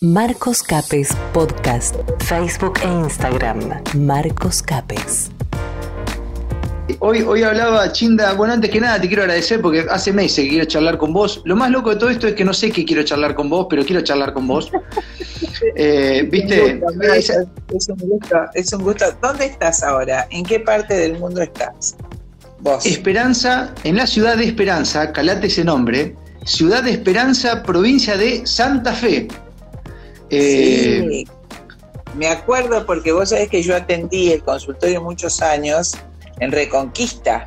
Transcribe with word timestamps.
Marcos 0.00 0.62
Capes 0.62 1.08
Podcast, 1.32 1.96
Facebook 2.20 2.78
e 2.84 2.86
Instagram. 2.86 3.82
Marcos 3.96 4.62
Capes. 4.62 5.32
Hoy, 7.00 7.22
hoy 7.22 7.42
hablaba 7.42 7.90
Chinda, 7.90 8.34
bueno, 8.34 8.52
antes 8.52 8.70
que 8.70 8.80
nada 8.80 9.00
te 9.00 9.08
quiero 9.08 9.24
agradecer 9.24 9.60
porque 9.60 9.84
hace 9.90 10.12
meses 10.12 10.44
que 10.44 10.50
quiero 10.50 10.66
charlar 10.66 10.98
con 10.98 11.12
vos. 11.12 11.42
Lo 11.44 11.56
más 11.56 11.72
loco 11.72 11.90
de 11.90 11.96
todo 11.96 12.10
esto 12.10 12.28
es 12.28 12.34
que 12.34 12.44
no 12.44 12.54
sé 12.54 12.70
qué 12.70 12.84
quiero 12.84 13.02
charlar 13.02 13.34
con 13.34 13.50
vos, 13.50 13.66
pero 13.68 13.84
quiero 13.84 14.00
charlar 14.02 14.32
con 14.32 14.46
vos. 14.46 14.70
Eh, 15.74 16.28
¿Viste? 16.30 16.80
Es 17.14 17.30
un, 17.88 17.98
gusto, 17.98 18.36
es 18.54 18.72
un 18.72 18.82
gusto. 18.82 19.06
¿Dónde 19.20 19.46
estás 19.46 19.82
ahora? 19.82 20.28
¿En 20.30 20.44
qué 20.44 20.60
parte 20.60 20.94
del 20.94 21.18
mundo 21.18 21.42
estás? 21.42 21.96
Vos. 22.60 22.86
Esperanza, 22.86 23.74
en 23.82 23.96
la 23.96 24.06
ciudad 24.06 24.36
de 24.36 24.44
Esperanza, 24.44 25.12
calate 25.12 25.48
ese 25.48 25.64
nombre, 25.64 26.16
Ciudad 26.44 26.84
de 26.84 26.92
Esperanza, 26.92 27.62
provincia 27.62 28.16
de 28.16 28.46
Santa 28.46 28.92
Fe. 28.92 29.28
Eh, 30.30 31.06
sí, 31.08 31.26
me 32.16 32.28
acuerdo 32.28 32.84
porque 32.84 33.12
vos 33.12 33.30
sabés 33.30 33.48
que 33.48 33.62
yo 33.62 33.76
atendí 33.76 34.32
el 34.32 34.42
consultorio 34.42 35.02
muchos 35.02 35.40
años 35.40 35.96
en 36.40 36.52
Reconquista 36.52 37.46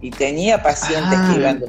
y 0.00 0.10
tenía 0.10 0.62
pacientes 0.62 1.18
que 1.18 1.26
ah. 1.26 1.36
iban 1.36 1.60
de 1.60 1.66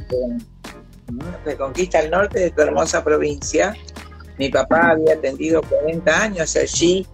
Reconquista 1.46 2.00
al 2.00 2.12
norte 2.12 2.40
de 2.40 2.52
tu 2.52 2.62
hermosa 2.62 3.04
provincia. 3.04 3.76
Mi 4.38 4.50
papá 4.50 4.92
había 4.92 5.14
atendido 5.16 5.62
40 5.62 6.22
años 6.22 6.56
allí, 6.56 7.08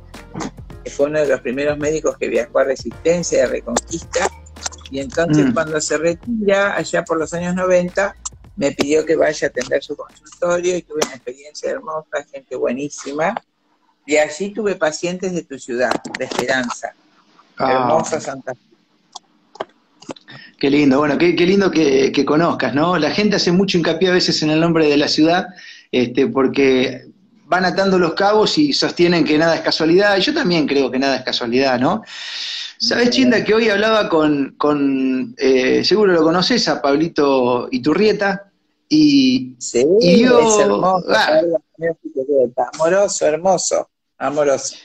que 0.84 0.90
fue 0.90 1.08
uno 1.08 1.20
de 1.20 1.28
los 1.28 1.42
primeros 1.42 1.78
médicos 1.78 2.18
que 2.18 2.28
viajó 2.28 2.60
a 2.60 2.64
Resistencia 2.66 3.42
de 3.42 3.48
Reconquista. 3.48 4.28
Y 4.92 5.00
entonces 5.00 5.48
mm. 5.48 5.54
cuando 5.54 5.80
se 5.80 5.98
retira, 5.98 6.76
allá 6.76 7.04
por 7.04 7.18
los 7.18 7.34
años 7.34 7.56
90, 7.56 8.16
me 8.56 8.72
pidió 8.72 9.06
que 9.06 9.16
vaya 9.16 9.48
a 9.48 9.50
atender 9.50 9.84
su 9.84 9.96
consultorio 9.96 10.78
y 10.78 10.82
tuve 10.84 11.00
una 11.06 11.16
experiencia 11.16 11.72
hermosa, 11.72 12.26
gente 12.32 12.56
buenísima. 12.56 13.36
Y 14.06 14.18
allí 14.18 14.54
tuve 14.54 14.76
pacientes 14.76 15.34
de 15.34 15.44
tu 15.44 15.58
ciudad, 15.58 15.94
de 16.18 16.26
Esperanza, 16.26 16.94
ah. 17.58 17.72
hermosa 17.72 18.20
Santa 18.20 18.54
Fe. 18.54 18.74
Qué 20.60 20.70
lindo, 20.70 21.00
bueno, 21.00 21.18
qué, 21.18 21.34
lindo 21.34 21.70
que, 21.72 22.26
conozcas, 22.26 22.74
¿no? 22.74 22.98
La 22.98 23.12
gente 23.12 23.36
hace 23.36 23.52
mucho 23.52 23.78
hincapié 23.78 24.10
a 24.10 24.14
veces 24.14 24.42
en 24.44 24.50
el 24.50 24.62
nombre 24.62 24.88
de 24.88 24.98
la 24.98 25.08
ciudad, 25.08 25.48
este, 25.92 26.28
porque 26.28 27.06
van 27.46 27.66
atando 27.66 28.00
los 28.00 28.14
cabos 28.14 28.58
y 28.58 28.72
sostienen 28.74 29.26
que 29.26 29.38
nada 29.38 29.56
es 29.56 29.62
casualidad. 29.62 30.18
Yo 30.18 30.34
también 30.34 30.66
creo 30.66 30.90
que 30.90 31.00
nada 31.00 31.18
es 31.18 31.24
casualidad, 31.24 31.80
¿no? 31.80 32.04
Sabes, 32.84 33.12
Chinda, 33.12 33.46
que 33.46 33.54
hoy 33.54 33.70
hablaba 33.70 34.10
con, 34.10 34.56
con 34.58 35.34
eh, 35.38 35.86
seguro 35.86 36.12
lo 36.12 36.22
conoces, 36.22 36.68
a 36.68 36.82
Pablito 36.82 37.70
Iturrieta, 37.72 38.52
y, 38.90 39.56
sí, 39.58 39.86
es 40.02 40.22
hermoso, 40.60 41.06
ah. 41.10 41.42
amoroso, 42.74 43.26
hermoso, 43.26 43.90
amoroso. 44.18 44.76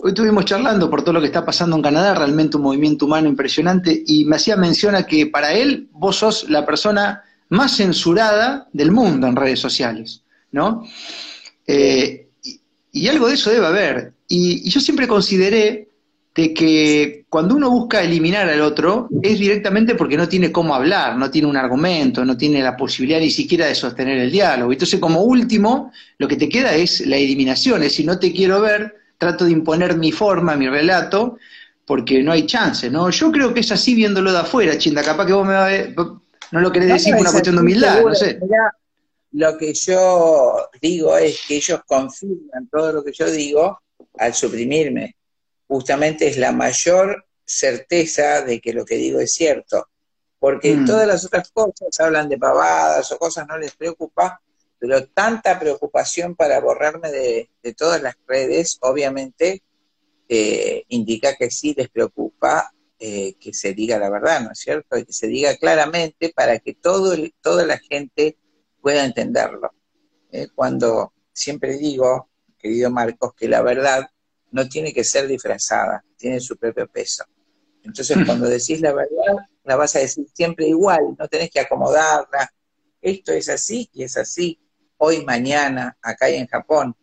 Hoy 0.00 0.10
estuvimos 0.10 0.44
charlando 0.44 0.90
por 0.90 1.00
todo 1.00 1.14
lo 1.14 1.20
que 1.20 1.28
está 1.28 1.46
pasando 1.46 1.76
en 1.76 1.82
Canadá, 1.82 2.14
realmente 2.14 2.58
un 2.58 2.64
movimiento 2.64 3.06
humano 3.06 3.26
impresionante, 3.26 4.02
y 4.06 4.26
me 4.26 4.36
hacía 4.36 4.56
mención 4.58 4.94
a 4.94 5.06
que 5.06 5.26
para 5.26 5.54
él 5.54 5.88
vos 5.92 6.16
sos 6.16 6.50
la 6.50 6.66
persona 6.66 7.24
más 7.48 7.78
censurada 7.78 8.68
del 8.74 8.90
mundo 8.90 9.28
en 9.28 9.36
redes 9.36 9.60
sociales, 9.60 10.22
¿no? 10.52 10.84
Eh, 11.66 12.28
y, 12.92 13.08
algo 13.08 13.28
de 13.28 13.34
eso 13.34 13.48
debe 13.48 13.64
haber. 13.64 14.12
y 14.28 14.68
yo 14.68 14.78
siempre 14.80 15.08
consideré 15.08 15.88
de 16.34 16.52
que 16.52 17.26
cuando 17.28 17.54
uno 17.54 17.70
busca 17.70 18.02
eliminar 18.02 18.48
al 18.48 18.60
otro 18.60 19.08
es 19.22 19.38
directamente 19.38 19.94
porque 19.94 20.16
no 20.16 20.28
tiene 20.28 20.50
cómo 20.50 20.74
hablar, 20.74 21.16
no 21.16 21.30
tiene 21.30 21.46
un 21.46 21.56
argumento, 21.56 22.24
no 22.24 22.36
tiene 22.36 22.60
la 22.60 22.76
posibilidad 22.76 23.20
ni 23.20 23.30
siquiera 23.30 23.66
de 23.66 23.74
sostener 23.74 24.18
el 24.18 24.32
diálogo. 24.32 24.72
Entonces, 24.72 24.98
como 24.98 25.22
último, 25.22 25.92
lo 26.18 26.26
que 26.26 26.36
te 26.36 26.48
queda 26.48 26.74
es 26.74 27.06
la 27.06 27.16
eliminación, 27.16 27.82
es 27.82 27.90
decir, 27.90 28.06
no 28.06 28.18
te 28.18 28.32
quiero 28.32 28.60
ver, 28.60 28.96
trato 29.16 29.44
de 29.44 29.52
imponer 29.52 29.96
mi 29.96 30.10
forma, 30.10 30.56
mi 30.56 30.68
relato, 30.68 31.38
porque 31.86 32.20
no 32.22 32.32
hay 32.32 32.46
chance, 32.46 32.90
¿no? 32.90 33.10
Yo 33.10 33.30
creo 33.30 33.54
que 33.54 33.60
es 33.60 33.70
así 33.70 33.94
viéndolo 33.94 34.32
de 34.32 34.38
afuera, 34.38 34.76
Chinda, 34.76 35.02
capaz 35.02 35.26
que 35.26 35.34
vos 35.34 35.46
me 35.46 35.54
va 35.54 35.66
a 35.66 35.70
ver, 35.70 35.94
no 36.50 36.60
lo 36.60 36.72
querés 36.72 36.88
decir 36.88 37.12
por 37.12 37.20
una 37.20 37.30
cuestión 37.30 37.54
de 37.54 37.62
humildad, 37.62 38.02
no 38.02 38.14
sé. 38.14 38.40
lo 39.32 39.56
que 39.56 39.72
yo 39.72 40.68
digo 40.82 41.16
es 41.16 41.42
que 41.46 41.56
ellos 41.56 41.80
confirman 41.86 42.68
todo 42.72 42.92
lo 42.92 43.04
que 43.04 43.12
yo 43.12 43.30
digo 43.30 43.78
al 44.18 44.34
suprimirme 44.34 45.14
justamente 45.66 46.28
es 46.28 46.36
la 46.36 46.52
mayor 46.52 47.26
certeza 47.44 48.42
de 48.42 48.60
que 48.60 48.72
lo 48.72 48.84
que 48.84 48.96
digo 48.96 49.20
es 49.20 49.32
cierto. 49.32 49.88
Porque 50.38 50.74
mm. 50.74 50.86
todas 50.86 51.06
las 51.06 51.24
otras 51.24 51.50
cosas 51.50 51.98
hablan 52.00 52.28
de 52.28 52.38
pavadas 52.38 53.10
o 53.12 53.18
cosas 53.18 53.46
no 53.46 53.56
les 53.58 53.74
preocupa, 53.74 54.40
pero 54.78 55.06
tanta 55.06 55.58
preocupación 55.58 56.34
para 56.34 56.60
borrarme 56.60 57.10
de, 57.10 57.48
todas 57.76 58.02
las 58.02 58.16
redes, 58.26 58.78
obviamente, 58.82 59.62
eh, 60.28 60.84
indica 60.88 61.34
que 61.36 61.50
sí 61.50 61.74
les 61.76 61.88
preocupa 61.88 62.70
eh, 62.98 63.34
que 63.40 63.52
se 63.52 63.74
diga 63.74 63.98
la 63.98 64.08
verdad, 64.08 64.40
¿no 64.40 64.52
es 64.52 64.58
cierto? 64.58 64.96
Y 64.96 65.04
que 65.04 65.12
se 65.12 65.26
diga 65.26 65.56
claramente 65.56 66.32
para 66.34 66.58
que 66.58 66.74
todo 66.74 67.14
toda 67.40 67.66
la 67.66 67.78
gente 67.78 68.38
pueda 68.80 69.04
entenderlo. 69.04 69.72
Eh, 70.30 70.48
cuando 70.54 71.12
siempre 71.32 71.76
digo, 71.76 72.28
querido 72.58 72.90
Marcos, 72.90 73.34
que 73.34 73.48
la 73.48 73.62
verdad 73.62 74.10
no 74.54 74.68
tiene 74.68 74.92
que 74.92 75.02
ser 75.02 75.26
disfrazada, 75.26 76.04
tiene 76.16 76.38
su 76.38 76.56
propio 76.56 76.86
peso. 76.86 77.24
Entonces, 77.82 78.16
cuando 78.24 78.48
decís 78.48 78.80
la 78.80 78.92
verdad, 78.92 79.36
la 79.64 79.74
vas 79.74 79.96
a 79.96 79.98
decir 79.98 80.26
siempre 80.32 80.68
igual, 80.68 81.16
no 81.18 81.26
tenés 81.26 81.50
que 81.50 81.58
acomodarla. 81.58 82.48
Esto 83.02 83.32
es 83.32 83.48
así 83.48 83.90
y 83.92 84.04
es 84.04 84.16
así, 84.16 84.60
hoy, 84.96 85.24
mañana, 85.24 85.98
acá 86.00 86.30
y 86.30 86.36
en 86.36 86.46
Japón, 86.46 86.96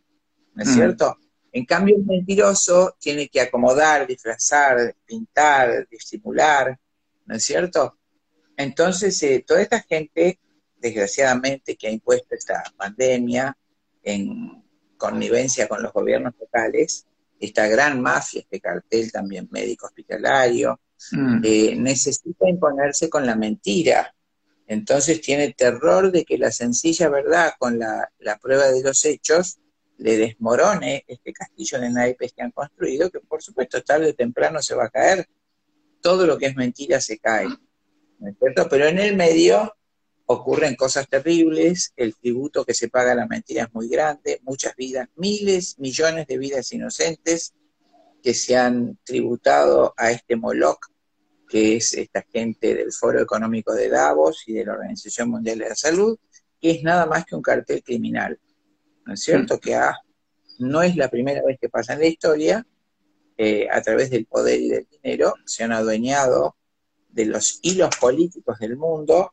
¿no 0.54 0.62
es 0.62 0.70
mm. 0.70 0.74
cierto? 0.74 1.18
En 1.52 1.66
cambio, 1.66 1.94
el 1.96 2.06
mentiroso 2.06 2.96
tiene 2.98 3.28
que 3.28 3.42
acomodar, 3.42 4.06
disfrazar, 4.06 4.96
pintar, 5.04 5.86
disimular, 5.90 6.80
¿no 7.26 7.36
es 7.36 7.44
cierto? 7.44 7.98
Entonces, 8.56 9.22
eh, 9.24 9.44
toda 9.46 9.60
esta 9.60 9.82
gente, 9.82 10.40
desgraciadamente, 10.78 11.76
que 11.76 11.88
ha 11.88 11.90
impuesto 11.90 12.34
esta 12.34 12.62
pandemia 12.78 13.54
en 14.02 14.64
connivencia 14.96 15.68
con 15.68 15.82
los 15.82 15.92
gobiernos 15.92 16.32
locales, 16.40 17.06
esta 17.42 17.66
gran 17.66 18.00
mafia, 18.00 18.40
este 18.40 18.60
cartel 18.60 19.10
también 19.10 19.48
médico 19.50 19.86
hospitalario, 19.86 20.80
mm. 21.10 21.40
eh, 21.42 21.74
necesita 21.76 22.48
imponerse 22.48 23.10
con 23.10 23.26
la 23.26 23.34
mentira. 23.34 24.14
Entonces 24.68 25.20
tiene 25.20 25.52
terror 25.52 26.12
de 26.12 26.24
que 26.24 26.38
la 26.38 26.52
sencilla 26.52 27.08
verdad 27.08 27.54
con 27.58 27.80
la, 27.80 28.08
prueba 28.40 28.68
de 28.68 28.82
los 28.82 29.04
hechos 29.04 29.58
le 29.98 30.16
desmorone 30.16 31.04
este 31.08 31.32
castillo 31.32 31.80
de 31.80 31.90
naipes 31.90 32.32
que 32.32 32.42
han 32.42 32.52
construido, 32.52 33.10
que 33.10 33.18
por 33.18 33.42
supuesto 33.42 33.82
tarde 33.82 34.10
o 34.10 34.14
temprano 34.14 34.62
se 34.62 34.76
va 34.76 34.84
a 34.84 34.90
caer. 34.90 35.26
Todo 36.00 36.26
lo 36.26 36.38
que 36.38 36.46
es 36.46 36.54
mentira 36.54 37.00
se 37.00 37.18
cae. 37.18 37.48
¿no 38.18 38.28
es 38.30 38.36
cierto? 38.38 38.68
Pero 38.68 38.86
en 38.86 39.00
el 39.00 39.16
medio 39.16 39.74
ocurren 40.32 40.76
cosas 40.76 41.08
terribles, 41.08 41.92
el 41.96 42.16
tributo 42.16 42.64
que 42.64 42.74
se 42.74 42.88
paga 42.88 43.12
a 43.12 43.16
la 43.16 43.26
mentira 43.26 43.64
es 43.64 43.74
muy 43.74 43.88
grande, 43.88 44.40
muchas 44.42 44.74
vidas, 44.76 45.08
miles, 45.16 45.78
millones 45.78 46.26
de 46.26 46.38
vidas 46.38 46.72
inocentes 46.72 47.54
que 48.22 48.34
se 48.34 48.56
han 48.56 48.98
tributado 49.04 49.94
a 49.96 50.10
este 50.10 50.36
Moloch, 50.36 50.86
que 51.48 51.76
es 51.76 51.94
esta 51.94 52.22
gente 52.22 52.74
del 52.74 52.92
Foro 52.92 53.20
Económico 53.20 53.74
de 53.74 53.88
Davos 53.88 54.44
y 54.46 54.54
de 54.54 54.64
la 54.64 54.72
Organización 54.72 55.30
Mundial 55.30 55.58
de 55.58 55.68
la 55.68 55.74
Salud, 55.74 56.18
que 56.60 56.70
es 56.70 56.82
nada 56.82 57.06
más 57.06 57.24
que 57.24 57.34
un 57.34 57.42
cartel 57.42 57.82
criminal. 57.82 58.38
¿No 59.04 59.14
es 59.14 59.20
cierto? 59.20 59.58
Que 59.58 59.78
no 60.60 60.82
es 60.82 60.96
la 60.96 61.08
primera 61.08 61.42
vez 61.42 61.58
que 61.60 61.68
pasa 61.68 61.94
en 61.94 62.00
la 62.00 62.06
historia, 62.06 62.66
eh, 63.36 63.66
a 63.70 63.82
través 63.82 64.10
del 64.10 64.26
poder 64.26 64.60
y 64.60 64.68
del 64.68 64.86
dinero, 64.88 65.34
se 65.44 65.64
han 65.64 65.72
adueñado 65.72 66.56
de 67.08 67.26
los 67.26 67.58
hilos 67.62 67.90
políticos 68.00 68.58
del 68.58 68.76
mundo 68.76 69.32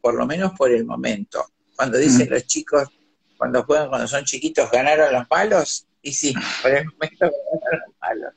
por 0.00 0.14
lo 0.14 0.26
menos 0.26 0.52
por 0.56 0.70
el 0.70 0.84
momento. 0.84 1.44
Cuando 1.76 1.98
dicen 1.98 2.28
los 2.30 2.46
chicos, 2.46 2.88
cuando 3.36 3.62
juegan, 3.64 3.88
cuando 3.88 4.06
son 4.06 4.24
chiquitos, 4.24 4.70
ganaron 4.70 5.12
los 5.12 5.24
malos, 5.30 5.86
y 6.02 6.12
sí, 6.12 6.34
por 6.62 6.70
el 6.70 6.84
momento 6.84 7.30
ganaron 7.52 7.80
los 7.86 7.96
malos. 8.00 8.34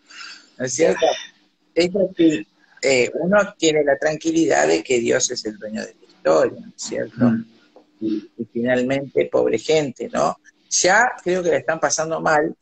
¿No 0.57 0.65
es 0.65 0.74
cierto? 0.74 1.06
Es 1.74 1.89
que 2.15 2.45
eh, 2.81 3.12
uno 3.15 3.54
tiene 3.57 3.83
la 3.83 3.98
tranquilidad 3.98 4.68
de 4.68 4.83
que 4.83 5.00
Dios 5.00 5.31
es 5.31 5.45
el 5.45 5.57
dueño 5.57 5.81
de 5.81 5.94
la 5.94 6.07
historia, 6.07 6.60
¿no 6.60 6.68
es 6.68 6.83
cierto? 6.83 7.31
Y, 8.01 8.30
finalmente, 8.51 9.30
pobre 9.31 9.57
gente, 9.57 10.09
¿no? 10.12 10.38
Ya 10.69 11.06
creo 11.24 11.42
que 11.42 11.50
la 11.50 11.57
están 11.57 11.80
pasando 11.80 12.19
mal, 12.19 12.54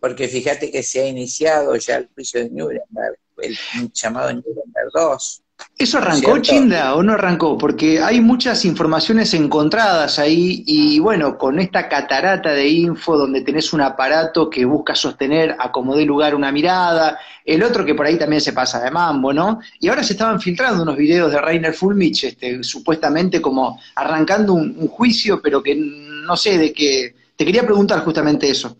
porque 0.00 0.26
fíjate 0.28 0.70
que 0.70 0.82
se 0.82 1.02
ha 1.02 1.06
iniciado 1.06 1.76
ya 1.76 1.96
el 1.96 2.08
juicio 2.14 2.40
de 2.40 2.50
Nuremberg, 2.50 3.18
el 3.38 3.56
llamado 3.92 4.32
Nuremberg 4.32 4.90
2, 4.94 5.42
¿Eso 5.76 5.98
arrancó, 5.98 6.38
Chinda, 6.38 6.94
o 6.94 7.02
no 7.02 7.14
arrancó? 7.14 7.58
Porque 7.58 8.00
hay 8.00 8.20
muchas 8.20 8.64
informaciones 8.64 9.34
encontradas 9.34 10.18
ahí 10.18 10.62
y 10.66 10.98
bueno, 11.00 11.36
con 11.36 11.58
esta 11.58 11.88
catarata 11.88 12.52
de 12.52 12.68
info 12.68 13.16
donde 13.16 13.40
tenés 13.40 13.72
un 13.72 13.80
aparato 13.80 14.48
que 14.48 14.64
busca 14.64 14.94
sostener 14.94 15.56
a 15.58 15.72
como 15.72 15.96
dé 15.96 16.04
lugar 16.04 16.34
una 16.34 16.52
mirada, 16.52 17.18
el 17.44 17.62
otro 17.62 17.84
que 17.84 17.94
por 17.94 18.06
ahí 18.06 18.16
también 18.16 18.40
se 18.40 18.52
pasa 18.52 18.80
de 18.80 18.90
mambo, 18.90 19.32
¿no? 19.32 19.60
Y 19.80 19.88
ahora 19.88 20.04
se 20.04 20.12
estaban 20.12 20.40
filtrando 20.40 20.82
unos 20.82 20.96
videos 20.96 21.32
de 21.32 21.40
Rainer 21.40 21.74
Fulmich, 21.74 22.24
este, 22.24 22.62
supuestamente 22.62 23.40
como 23.40 23.80
arrancando 23.96 24.54
un, 24.54 24.86
juicio, 24.88 25.40
pero 25.42 25.62
que 25.62 25.74
no 25.74 26.36
sé 26.36 26.58
de 26.58 26.72
qué, 26.72 27.14
Te 27.34 27.44
quería 27.44 27.64
preguntar 27.64 28.04
justamente 28.04 28.48
eso. 28.48 28.76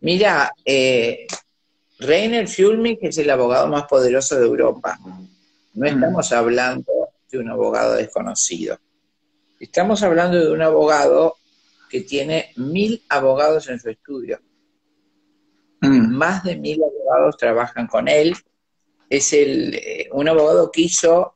Mira, 0.00 0.52
eh, 0.64 1.26
Rainer 1.98 2.48
Fulmich 2.48 3.00
es 3.02 3.18
el 3.18 3.28
abogado 3.28 3.68
más 3.68 3.84
poderoso 3.84 4.38
de 4.38 4.46
Europa. 4.46 4.98
No 5.80 5.86
mm. 5.86 5.94
estamos 5.94 6.32
hablando 6.32 6.92
de 7.30 7.38
un 7.38 7.48
abogado 7.48 7.94
desconocido. 7.94 8.78
Estamos 9.58 10.02
hablando 10.02 10.38
de 10.38 10.52
un 10.52 10.60
abogado 10.60 11.36
que 11.88 12.02
tiene 12.02 12.52
mil 12.56 13.02
abogados 13.08 13.66
en 13.70 13.80
su 13.80 13.88
estudio. 13.88 14.40
Mm. 15.80 16.10
Más 16.10 16.44
de 16.44 16.56
mil 16.56 16.82
abogados 16.82 17.38
trabajan 17.38 17.86
con 17.86 18.08
él. 18.08 18.36
Es 19.08 19.32
el, 19.32 19.74
eh, 19.74 20.08
un 20.12 20.28
abogado 20.28 20.70
que 20.70 20.82
hizo 20.82 21.34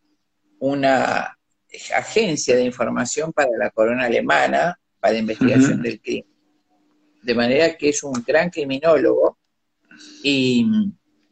una 0.59 1.39
agencia 1.97 2.55
de 2.55 2.65
información 2.65 3.33
para 3.33 3.51
la 3.59 3.71
corona 3.71 4.05
alemana 4.05 4.79
para 5.01 5.17
investigación 5.17 5.81
del 5.81 6.03
crimen. 6.03 6.29
De 7.23 7.35
manera 7.35 7.75
que 7.79 7.89
es 7.89 8.03
un 8.03 8.23
gran 8.27 8.51
criminólogo 8.51 9.39
y 10.23 10.67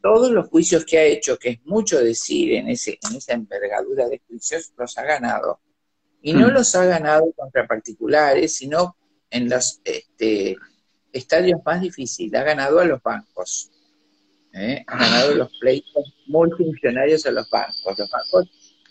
todos 0.02 0.30
los 0.30 0.48
juicios 0.48 0.84
que 0.84 0.98
ha 0.98 1.04
hecho, 1.04 1.38
que 1.38 1.50
es 1.50 1.64
mucho 1.64 1.98
decir 2.02 2.54
en, 2.54 2.68
ese, 2.68 2.98
en 3.08 3.16
esa 3.16 3.34
envergadura 3.34 4.08
de 4.08 4.20
juicios, 4.26 4.72
los 4.76 4.98
ha 4.98 5.04
ganado. 5.04 5.60
Y 6.20 6.32
no 6.32 6.48
mm. 6.48 6.50
los 6.50 6.74
ha 6.74 6.84
ganado 6.84 7.32
contra 7.32 7.66
particulares, 7.66 8.56
sino 8.56 8.96
en 9.30 9.48
los 9.48 9.80
este, 9.84 10.56
estadios 11.12 11.60
más 11.64 11.80
difíciles. 11.80 12.38
Ha 12.40 12.44
ganado 12.44 12.80
a 12.80 12.84
los 12.84 13.02
bancos. 13.02 13.70
¿eh? 14.52 14.84
Ha 14.86 14.98
ganado 14.98 15.34
los 15.34 15.58
pleitos 15.58 16.04
multimillonarios 16.26 17.24
a 17.26 17.30
los 17.30 17.48
bancos. 17.48 17.98
Los 17.98 18.10
bancos 18.10 18.50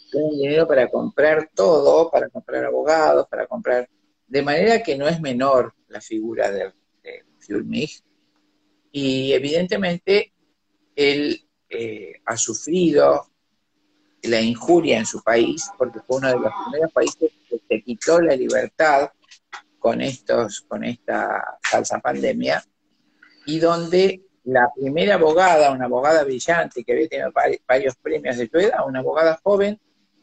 tienen 0.09 0.31
dinero 0.31 0.67
para 0.67 0.89
comprar 0.89 1.49
todo, 1.53 2.09
para 2.09 2.29
comprar 2.29 2.65
abogados, 2.65 3.27
para 3.29 3.45
comprar... 3.47 3.87
De 4.27 4.41
manera 4.41 4.81
que 4.81 4.97
no 4.97 5.09
es 5.09 5.19
menor 5.19 5.73
la 5.89 5.99
figura 5.99 6.49
de, 6.49 6.71
de 7.03 7.25
y 8.93 9.33
evidentemente 9.33 10.30
él 11.01 11.47
eh, 11.69 12.13
ha 12.25 12.37
sufrido 12.37 13.27
la 14.23 14.41
injuria 14.41 14.99
en 14.99 15.05
su 15.05 15.21
país, 15.23 15.69
porque 15.77 15.99
fue 16.01 16.17
uno 16.17 16.27
de 16.27 16.39
los 16.39 16.53
primeros 16.63 16.91
países 16.91 17.31
que 17.49 17.61
se 17.67 17.81
quitó 17.81 18.21
la 18.21 18.35
libertad 18.35 19.09
con, 19.79 20.01
estos, 20.01 20.61
con 20.67 20.83
esta 20.83 21.57
falsa 21.61 21.99
pandemia, 21.99 22.63
y 23.45 23.59
donde 23.59 24.21
la 24.43 24.71
primera 24.75 25.15
abogada, 25.15 25.71
una 25.71 25.85
abogada 25.85 26.23
brillante 26.23 26.83
que 26.83 26.91
había 26.91 27.07
tenido 27.07 27.31
varios 27.67 27.95
premios 27.95 28.37
de 28.37 28.47
su 28.47 28.57
edad, 28.57 28.87
una 28.87 28.99
abogada 28.99 29.39
joven, 29.43 29.79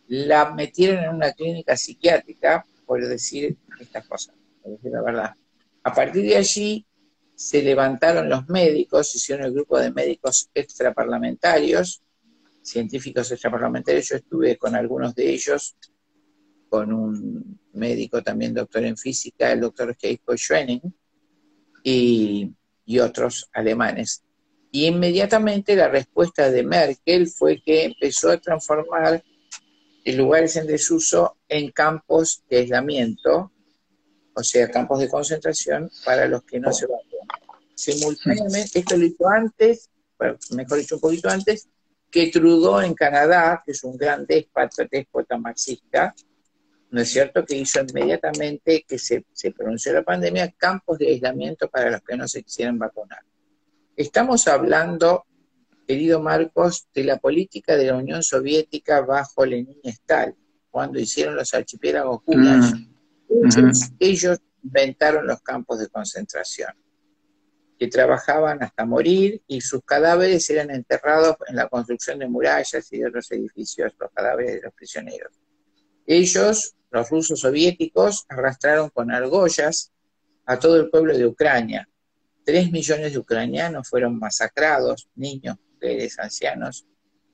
la 0.08 0.52
metieron 0.52 1.04
en 1.04 1.10
una 1.10 1.32
clínica 1.32 1.76
psiquiátrica 1.76 2.64
por 2.86 3.06
decir 3.06 3.56
estas 3.78 4.06
cosas, 4.06 4.34
por 4.62 4.72
decir 4.72 4.90
la 4.90 5.02
verdad. 5.02 5.34
A 5.82 5.92
partir 5.92 6.24
de 6.24 6.36
allí, 6.36 6.86
se 7.38 7.62
levantaron 7.62 8.28
los 8.28 8.48
médicos, 8.48 9.14
hicieron 9.14 9.46
el 9.46 9.52
grupo 9.52 9.78
de 9.78 9.92
médicos 9.92 10.50
extraparlamentarios, 10.52 12.02
científicos 12.60 13.30
extraparlamentarios, 13.30 14.08
yo 14.08 14.16
estuve 14.16 14.56
con 14.56 14.74
algunos 14.74 15.14
de 15.14 15.30
ellos, 15.30 15.76
con 16.68 16.92
un 16.92 17.60
médico 17.74 18.24
también 18.24 18.54
doctor 18.54 18.84
en 18.84 18.96
física, 18.96 19.52
el 19.52 19.60
doctor 19.60 19.96
Keiko 19.96 20.36
Schwenning, 20.36 20.82
y, 21.84 22.50
y 22.84 22.98
otros 22.98 23.48
alemanes. 23.52 24.24
Y 24.72 24.86
inmediatamente 24.86 25.76
la 25.76 25.86
respuesta 25.86 26.50
de 26.50 26.64
Merkel 26.64 27.28
fue 27.28 27.62
que 27.62 27.84
empezó 27.84 28.32
a 28.32 28.40
transformar 28.40 29.22
lugares 30.06 30.56
en 30.56 30.66
desuso 30.66 31.36
en 31.48 31.70
campos 31.70 32.42
de 32.50 32.58
aislamiento, 32.58 33.52
o 34.38 34.44
sea, 34.44 34.70
campos 34.70 35.00
de 35.00 35.08
concentración 35.08 35.90
para 36.04 36.28
los 36.28 36.44
que 36.44 36.60
no 36.60 36.72
se 36.72 36.86
van 36.86 37.00
simultáneamente, 37.74 38.78
esto 38.78 38.96
lo 38.96 39.04
hizo 39.04 39.28
antes, 39.28 39.90
mejor 40.50 40.78
dicho, 40.78 40.94
un 40.94 41.00
poquito 41.00 41.28
antes, 41.28 41.68
que 42.08 42.30
Trudeau 42.30 42.80
en 42.80 42.94
Canadá, 42.94 43.62
que 43.64 43.72
es 43.72 43.82
un 43.82 43.96
gran 43.96 44.26
déspota, 44.26 44.86
déspota 44.88 45.38
marxista, 45.38 46.14
¿no 46.90 47.00
es 47.00 47.10
cierto?, 47.10 47.44
que 47.44 47.56
hizo 47.56 47.80
inmediatamente 47.80 48.84
que 48.86 48.98
se, 48.98 49.24
pronunció 49.56 49.92
la 49.92 50.04
pandemia, 50.04 50.52
campos 50.56 50.98
de 50.98 51.08
aislamiento 51.08 51.68
para 51.68 51.90
los 51.90 52.02
que 52.02 52.16
no 52.16 52.28
se 52.28 52.44
quisieran 52.44 52.78
vacunar. 52.78 53.22
Estamos 53.96 54.46
hablando, 54.46 55.24
querido 55.86 56.20
Marcos, 56.20 56.86
de 56.94 57.02
la 57.02 57.18
política 57.18 57.76
de 57.76 57.86
la 57.86 57.96
Unión 57.96 58.22
Soviética 58.22 59.00
bajo 59.00 59.44
Lenin 59.44 59.80
Stalin, 59.82 60.36
cuando 60.70 61.00
hicieron 61.00 61.34
los 61.34 61.52
archipiélagos 61.54 62.22
Gulag. 62.24 62.87
Ellos 63.98 64.38
inventaron 64.62 65.26
los 65.26 65.40
campos 65.42 65.78
de 65.78 65.88
concentración 65.88 66.72
que 67.78 67.88
trabajaban 67.88 68.62
hasta 68.62 68.84
morir 68.84 69.40
y 69.46 69.60
sus 69.60 69.82
cadáveres 69.84 70.50
eran 70.50 70.70
enterrados 70.70 71.36
en 71.46 71.56
la 71.56 71.68
construcción 71.68 72.18
de 72.18 72.28
murallas 72.28 72.92
y 72.92 72.98
de 72.98 73.06
otros 73.06 73.30
edificios, 73.30 73.92
los 73.98 74.10
cadáveres 74.10 74.54
de 74.54 74.62
los 74.62 74.74
prisioneros. 74.74 75.32
Ellos, 76.04 76.74
los 76.90 77.08
rusos 77.08 77.40
soviéticos, 77.40 78.24
arrastraron 78.28 78.90
con 78.90 79.12
argollas 79.12 79.92
a 80.44 80.58
todo 80.58 80.76
el 80.76 80.90
pueblo 80.90 81.16
de 81.16 81.26
Ucrania. 81.26 81.88
Tres 82.44 82.72
millones 82.72 83.12
de 83.12 83.18
ucranianos 83.18 83.88
fueron 83.88 84.18
masacrados, 84.18 85.08
niños, 85.14 85.56
mujeres, 85.74 86.18
ancianos, 86.18 86.86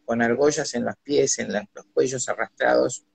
con 0.05 0.21
argollas 0.21 0.75
en 0.75 0.85
los 0.85 0.97
pies, 1.03 1.39
en 1.39 1.53
los 1.53 1.87
cuellos 1.95 2.29
arrastrados 2.29 3.07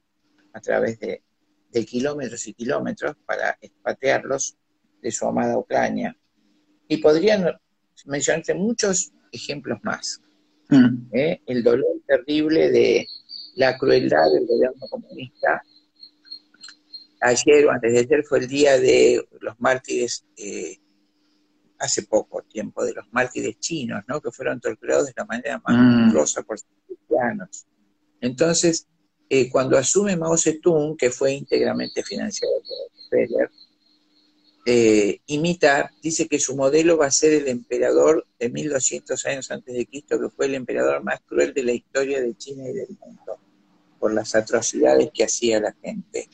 a 0.53 0.61
través 0.61 0.99
de, 0.99 1.21
de 1.71 1.85
kilómetros 1.85 2.47
y 2.47 2.53
kilómetros 2.53 3.15
para 3.25 3.57
expatriarlos 3.61 4.57
de 5.01 5.11
su 5.11 5.25
amada 5.25 5.57
Ucrania. 5.57 6.15
Y 6.87 6.97
podrían 6.97 7.45
mencionarse 8.05 8.53
muchos 8.53 9.11
ejemplos 9.31 9.79
más. 9.83 10.21
Mm. 10.69 11.15
¿eh? 11.15 11.41
El 11.45 11.63
dolor 11.63 12.01
terrible 12.07 12.69
de 12.71 13.05
la 13.55 13.77
crueldad 13.77 14.31
del 14.33 14.47
gobierno 14.47 14.87
comunista. 14.89 15.63
Ayer 17.21 17.65
o 17.65 17.71
antes 17.71 17.91
de 17.91 17.99
ayer 17.99 18.23
fue 18.23 18.39
el 18.39 18.47
día 18.47 18.79
de 18.79 19.27
los 19.41 19.59
mártires, 19.59 20.25
eh, 20.37 20.77
hace 21.77 22.03
poco 22.03 22.41
tiempo, 22.43 22.83
de 22.83 22.93
los 22.93 23.05
mártires 23.11 23.59
chinos, 23.59 24.03
¿no? 24.07 24.21
que 24.21 24.31
fueron 24.31 24.59
torturados 24.59 25.07
de 25.07 25.13
la 25.15 25.25
manera 25.25 25.61
más 25.65 25.75
mm. 25.75 26.13
por 26.13 26.55
los 26.55 26.65
cristianos. 26.87 27.65
Entonces, 28.21 28.87
eh, 29.29 29.49
cuando 29.49 29.77
asume 29.77 30.17
Mao 30.17 30.37
Zedong, 30.37 30.97
que 30.97 31.11
fue 31.11 31.33
íntegramente 31.33 32.03
financiado 32.03 32.53
por 32.61 32.77
Rockefeller, 32.87 33.51
eh, 34.65 35.21
imitar, 35.27 35.91
dice 36.01 36.27
que 36.27 36.39
su 36.39 36.55
modelo 36.55 36.97
va 36.97 37.07
a 37.07 37.11
ser 37.11 37.33
el 37.33 37.47
emperador 37.47 38.25
de 38.37 38.49
1200 38.49 39.25
años 39.25 39.51
antes 39.51 39.75
de 39.75 39.85
Cristo, 39.85 40.19
que 40.19 40.29
fue 40.29 40.47
el 40.47 40.55
emperador 40.55 41.03
más 41.03 41.21
cruel 41.21 41.53
de 41.53 41.63
la 41.63 41.71
historia 41.71 42.21
de 42.21 42.35
China 42.35 42.67
y 42.67 42.73
del 42.73 42.97
mundo, 42.99 43.39
por 43.99 44.13
las 44.13 44.35
atrocidades 44.35 45.11
que 45.13 45.23
hacía 45.23 45.59
la 45.59 45.73
gente, 45.81 46.27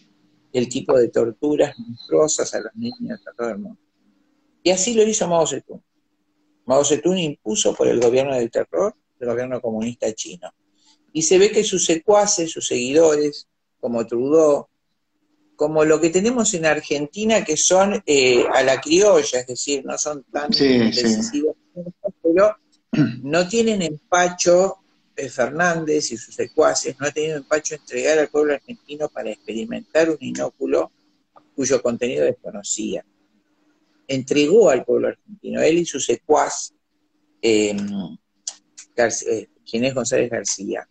el 0.53 0.69
tipo 0.69 0.97
de 0.97 1.09
torturas 1.09 1.77
monstruosas 1.77 2.53
a 2.55 2.61
los 2.61 2.75
niños, 2.75 3.21
a 3.27 3.33
todo 3.33 3.49
el 3.49 3.59
mundo. 3.59 3.79
Y 4.63 4.71
así 4.71 4.93
lo 4.93 5.03
hizo 5.03 5.27
Mao 5.27 5.45
Zedong. 5.45 5.81
Mao 6.65 6.83
Zedong 6.83 7.17
impuso 7.17 7.75
por 7.75 7.87
el 7.87 7.99
gobierno 7.99 8.35
del 8.35 8.49
terror 8.49 8.95
el 9.19 9.27
gobierno 9.27 9.61
comunista 9.61 10.11
chino. 10.13 10.51
Y 11.15 11.21
se 11.21 11.37
ve 11.37 11.49
que 11.49 11.63
sus 11.63 11.85
secuaces, 11.85 12.51
sus 12.51 12.67
seguidores, 12.67 13.47
como 13.79 14.05
Trudeau, 14.05 14.67
como 15.55 15.85
lo 15.85 16.01
que 16.01 16.09
tenemos 16.09 16.53
en 16.55 16.65
Argentina, 16.65 17.41
que 17.41 17.55
son 17.55 18.03
eh, 18.05 18.43
a 18.53 18.61
la 18.63 18.81
criolla, 18.81 19.39
es 19.39 19.47
decir, 19.47 19.85
no 19.85 19.97
son 19.97 20.25
tan 20.25 20.49
decisivos, 20.49 21.55
pero 22.21 22.57
no 23.23 23.47
tienen 23.47 23.81
empacho 23.81 24.79
eh, 25.15 25.29
Fernández 25.29 26.11
y 26.11 26.17
sus 26.17 26.35
secuaces, 26.35 26.97
no 26.99 27.07
han 27.07 27.13
tenido 27.13 27.37
empacho 27.37 27.75
entregar 27.75 28.19
al 28.19 28.27
pueblo 28.27 28.55
argentino 28.55 29.07
para 29.07 29.31
experimentar 29.31 30.09
un 30.09 30.17
inóculo 30.19 30.91
cuyo 31.55 31.81
contenido 31.81 32.25
desconocía. 32.25 33.05
Entregó 34.05 34.69
al 34.69 34.83
pueblo 34.83 35.07
argentino, 35.07 35.61
él 35.61 35.77
y 35.77 35.85
su 35.85 36.01
secuaz, 36.01 36.73
eh, 37.41 37.73
Ginés 39.63 39.93
González 39.93 40.29
García, 40.29 40.85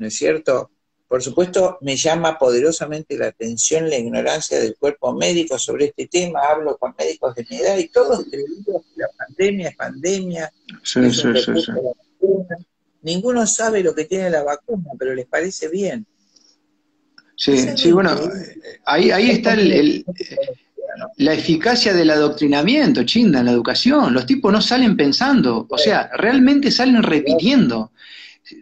¿no 0.00 0.06
es 0.06 0.16
cierto? 0.16 0.70
Por 1.06 1.22
supuesto, 1.22 1.78
me 1.82 1.96
llama 1.96 2.38
poderosamente 2.38 3.18
la 3.18 3.26
atención 3.26 3.90
la 3.90 3.98
ignorancia 3.98 4.58
del 4.58 4.76
cuerpo 4.76 5.12
médico 5.12 5.58
sobre 5.58 5.86
este 5.86 6.06
tema. 6.06 6.40
Hablo 6.50 6.78
con 6.78 6.94
médicos 6.98 7.34
de 7.34 7.46
mi 7.50 7.56
edad 7.56 7.76
y 7.76 7.88
todos 7.88 8.24
creídos 8.30 8.82
que 8.94 9.00
la 9.00 9.08
pandemia 9.18 9.68
es 9.68 9.76
pandemia. 9.76 10.52
Sí, 10.82 11.10
sí, 11.12 11.28
sí, 11.36 11.52
Ninguno 13.02 13.46
sabe 13.46 13.82
lo 13.82 13.94
que 13.94 14.04
tiene 14.04 14.30
la 14.30 14.42
vacuna, 14.42 14.90
pero 14.98 15.14
les 15.14 15.26
parece 15.26 15.68
bien. 15.68 16.06
Sí, 17.36 17.56
sí, 17.76 17.92
bueno, 17.92 18.18
ahí, 18.84 19.10
ahí 19.10 19.30
está 19.30 19.54
el, 19.54 20.04
la 21.16 21.34
eficacia 21.34 21.92
del 21.92 22.10
adoctrinamiento, 22.10 23.02
chinda, 23.04 23.40
en 23.40 23.46
la 23.46 23.52
educación. 23.52 24.14
Los 24.14 24.26
tipos 24.26 24.52
no 24.52 24.60
salen 24.60 24.96
pensando, 24.96 25.66
o 25.68 25.78
sea, 25.78 26.10
realmente 26.14 26.70
salen 26.70 27.02
repitiendo 27.02 27.92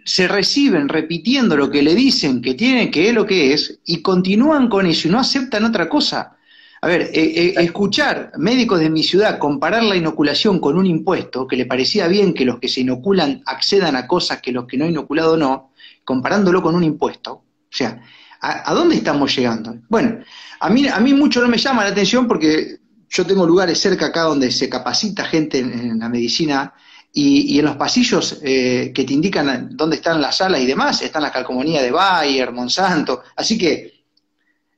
se 0.05 0.29
reciben 0.29 0.89
repitiendo 0.89 1.57
lo 1.57 1.71
que 1.71 1.83
le 1.83 1.95
dicen 1.95 2.43
que 2.43 2.55
tiene, 2.55 2.91
que 2.91 3.09
es 3.09 3.15
lo 3.15 3.27
que 3.27 3.53
es, 3.53 3.81
y 3.85 4.03
continúan 4.03 4.69
con 4.69 4.87
eso 4.87 5.09
y 5.09 5.11
no 5.11 5.19
aceptan 5.19 5.65
otra 5.65 5.89
cosa. 5.89 6.37
A 6.81 6.87
ver, 6.87 7.03
eh, 7.03 7.11
eh, 7.13 7.55
escuchar 7.59 8.33
médicos 8.37 8.79
de 8.79 8.91
mi 8.91 9.03
ciudad 9.03 9.39
comparar 9.39 9.83
la 9.83 9.97
inoculación 9.97 10.61
con 10.61 10.79
un 10.79 10.87
impuesto, 10.87 11.47
que 11.47 11.57
le 11.57 11.67
parecía 11.67 12.07
bien 12.07 12.35
que 12.35 12.45
los 12.45 12.61
que 12.61 12.69
se 12.69 12.83
inoculan 12.83 13.43
accedan 13.47 13.97
a 13.97 14.07
cosas 14.07 14.41
que 14.41 14.53
los 14.53 14.67
que 14.67 14.77
no 14.77 14.85
han 14.85 14.93
inoculado 14.93 15.37
no, 15.37 15.73
comparándolo 16.05 16.63
con 16.63 16.75
un 16.75 16.85
impuesto. 16.85 17.33
O 17.33 17.45
sea, 17.71 18.01
¿a, 18.41 18.73
dónde 18.75 18.97
estamos 18.97 19.35
llegando? 19.37 19.77
Bueno, 19.89 20.21
a 20.61 20.71
mí, 20.71 20.87
a 20.87 21.01
mí 21.01 21.15
mucho 21.15 21.41
no 21.41 21.49
me 21.49 21.59
llama 21.59 21.83
la 21.83 21.91
atención 21.91 22.29
porque 22.29 22.79
yo 23.11 23.27
tengo 23.27 23.47
lugares 23.47 23.79
cerca 23.81 24.07
acá 24.07 24.23
donde 24.23 24.51
se 24.51 24.69
capacita 24.69 25.25
gente 25.25 25.59
en, 25.59 25.99
la 25.99 26.09
medicina 26.09 26.75
y, 27.13 27.59
en 27.59 27.65
los 27.65 27.77
pasillos 27.77 28.39
eh, 28.43 28.93
que 28.95 29.05
te 29.05 29.13
indican 29.13 29.71
dónde 29.77 29.97
están 29.97 30.21
las 30.21 30.37
salas 30.37 30.61
y 30.61 30.67
demás, 30.67 31.03
están 31.03 31.23
las 31.23 31.33
calcomanías 31.33 31.83
de 31.83 31.91
Bayer, 31.91 32.53
Monsanto, 32.53 33.23
así 33.37 33.59
que 33.59 33.99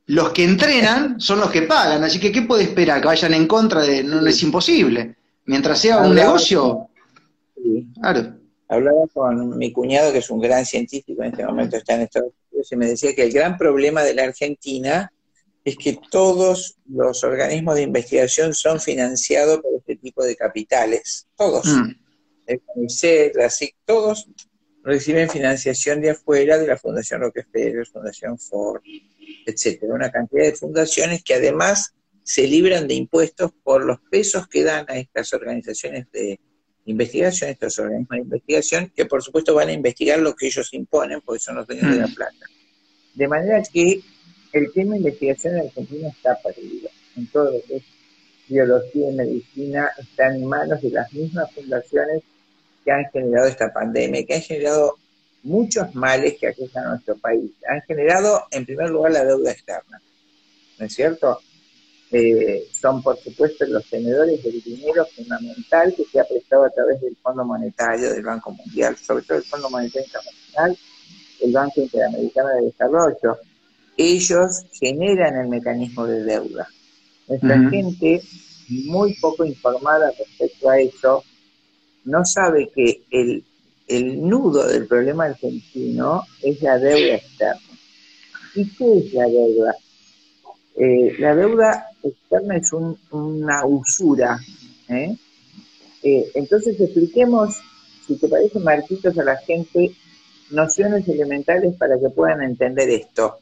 los 0.07 0.31
que 0.31 0.45
entrenan 0.45 1.21
son 1.21 1.41
los 1.41 1.51
que 1.51 1.63
pagan, 1.63 2.03
así 2.03 2.19
que 2.19 2.33
¿qué 2.33 2.43
puede 2.43 2.65
esperar? 2.65 3.01
Que 3.01 3.07
vayan 3.07 3.33
en 3.35 3.47
contra 3.47 3.83
de... 3.83 4.03
No, 4.03 4.27
es 4.27 4.43
imposible. 4.43 5.15
Mientras 5.45 5.79
sea 5.79 5.99
un 5.99 6.15
negocio... 6.15 6.89
Claro. 8.01 8.35
Hablaba 8.69 9.07
con 9.13 9.57
mi 9.57 9.73
cuñado, 9.73 10.13
que 10.13 10.19
es 10.19 10.31
un 10.31 10.41
gran 10.41 10.65
científico, 10.67 11.23
en 11.23 11.31
este 11.31 11.45
momento 11.45 11.77
está 11.77 11.95
en 11.95 12.03
Estados 12.03 12.33
Unidos, 12.51 12.73
y 12.73 12.77
me 12.77 12.87
decía 12.87 13.15
que 13.15 13.25
el 13.25 13.33
gran 13.33 13.57
problema 13.57 14.03
de 14.03 14.15
la 14.15 14.25
Argentina 14.25 15.13
es 15.65 15.77
que 15.77 16.01
todos 16.11 16.77
los 16.89 17.23
organismos 17.23 17.77
de 17.77 17.83
investigación 17.83 18.55
son 18.55 18.81
financiados 18.81 19.61
por 19.61 19.73
este 19.79 19.97
tipo 19.97 20.25
de 20.25 20.35
capitales. 20.35 21.27
Todos. 21.37 21.67
Mm. 21.67 21.91
El 22.47 22.61
CONICET, 22.61 23.37
la 23.37 23.51
SIC, 23.51 23.77
todos 23.85 24.29
reciben 24.83 25.29
financiación 25.29 26.01
de 26.01 26.11
afuera 26.11 26.59
de 26.59 26.67
la 26.67 26.77
Fundación 26.77 27.21
Rockefeller, 27.21 27.87
Fundación 27.87 28.39
Ford, 28.39 28.83
etcétera. 29.47 29.95
Una 29.95 30.11
cantidad 30.11 30.45
de 30.45 30.55
fundaciones 30.55 31.23
que 31.23 31.35
además 31.35 31.95
se 32.23 32.47
libran 32.47 32.87
de 32.89 32.95
impuestos 32.95 33.53
por 33.63 33.85
los 33.85 34.01
pesos 34.11 34.47
que 34.49 34.65
dan 34.65 34.87
a 34.89 34.99
estas 34.99 35.33
organizaciones 35.33 36.11
de 36.13 36.41
investigación, 36.87 37.51
estos 37.51 37.79
organismos 37.79 38.11
de 38.11 38.23
investigación, 38.23 38.93
que 38.95 39.07
por 39.07 39.23
supuesto 39.23 39.55
van 39.55 39.69
a 39.69 39.73
investigar 39.73 40.19
lo 40.21 40.35
que 40.35 40.47
ellos 40.47 40.73
imponen, 40.73 41.21
porque 41.21 41.41
son 41.41 41.57
los 41.57 41.67
dueños 41.67 41.91
de 41.91 42.01
la 42.01 42.07
mm. 42.07 42.15
plata. 42.15 42.47
De 43.15 43.29
manera 43.29 43.63
que 43.63 44.01
el 44.53 44.73
tema 44.73 44.93
de 44.93 44.99
investigación 44.99 45.55
en 45.55 45.67
Argentina 45.67 46.09
está 46.09 46.39
perdido. 46.43 46.89
En 47.17 47.27
todo 47.27 47.53
lo 47.53 47.63
que 47.63 47.77
es 47.77 47.83
biología 48.51 49.11
y 49.11 49.15
medicina 49.15 49.91
está 49.97 50.35
en 50.35 50.45
manos 50.45 50.83
de 50.83 50.91
las 50.91 51.11
mismas 51.13 51.51
fundaciones 51.53 52.23
que 52.85 52.91
han 52.91 53.05
generado 53.11 53.47
esta 53.47 53.73
pandemia, 53.73 54.27
que 54.27 54.35
han 54.35 54.43
generado 54.43 54.97
muchos 55.45 55.95
males 55.95 56.37
que 56.39 56.49
aquejan 56.49 56.85
a 56.85 56.91
nuestro 56.91 57.17
país. 57.17 57.53
Han 57.69 57.81
generado, 57.83 58.43
en 58.51 58.67
primer 58.67 58.91
lugar, 58.91 59.13
la 59.13 59.25
deuda 59.25 59.53
externa, 59.53 60.01
¿no 60.79 60.87
es 60.87 60.93
cierto? 60.93 61.41
Eh, 62.13 62.67
son, 62.73 63.03
por 63.03 63.17
supuesto, 63.19 63.65
los 63.67 63.89
tenedores 63.89 64.43
del 64.43 64.61
dinero 64.63 65.07
fundamental 65.15 65.95
que 65.97 66.05
se 66.05 66.19
ha 66.19 66.25
prestado 66.25 66.65
a 66.65 66.71
través 66.71 67.01
del 67.01 67.17
Fondo 67.17 67.45
Monetario, 67.45 68.13
del 68.13 68.25
Banco 68.25 68.51
Mundial, 68.51 68.97
sobre 68.97 69.23
todo 69.23 69.39
el 69.39 69.45
Fondo 69.45 69.71
Monetario 69.71 70.07
Internacional, 70.07 70.79
el 71.41 71.53
Banco 71.53 71.81
Interamericano 71.81 72.49
de 72.49 72.63
Desarrollo. 72.63 73.39
Ellos 73.97 74.65
generan 74.73 75.37
el 75.37 75.49
mecanismo 75.49 76.05
de 76.05 76.25
deuda. 76.25 76.69
Nuestra 77.31 77.71
gente, 77.71 78.23
muy 78.87 79.15
poco 79.15 79.45
informada 79.45 80.11
respecto 80.19 80.69
a 80.69 80.81
eso, 80.81 81.23
no 82.05 82.25
sabe 82.25 82.71
que 82.75 83.03
el, 83.13 83.45
nudo 84.29 84.67
del 84.67 84.89
problema 84.89 85.27
argentino 85.27 86.25
es 86.43 86.61
la 86.61 86.77
deuda 86.79 87.15
externa. 87.15 87.61
¿Y 88.57 88.69
qué 88.71 88.99
es 88.99 89.13
la 89.15 89.27
deuda? 89.29 89.77
Eh, 90.75 91.15
la 91.21 91.37
deuda 91.37 91.87
externa 92.03 92.57
es 92.57 92.73
una 92.73 93.65
usura. 93.65 94.37
¿eh? 94.89 95.17
Eh, 96.03 96.33
entonces 96.35 96.81
expliquemos, 96.81 97.55
si 98.09 98.17
te 98.17 98.27
parece, 98.27 98.59
Marquitos, 98.59 99.17
a 99.17 99.23
la 99.23 99.37
gente 99.37 99.93
nociones 100.51 101.07
elementales 101.07 101.77
para 101.77 101.97
que 101.97 102.09
puedan 102.09 102.43
entender 102.43 102.91
esto. 102.91 103.39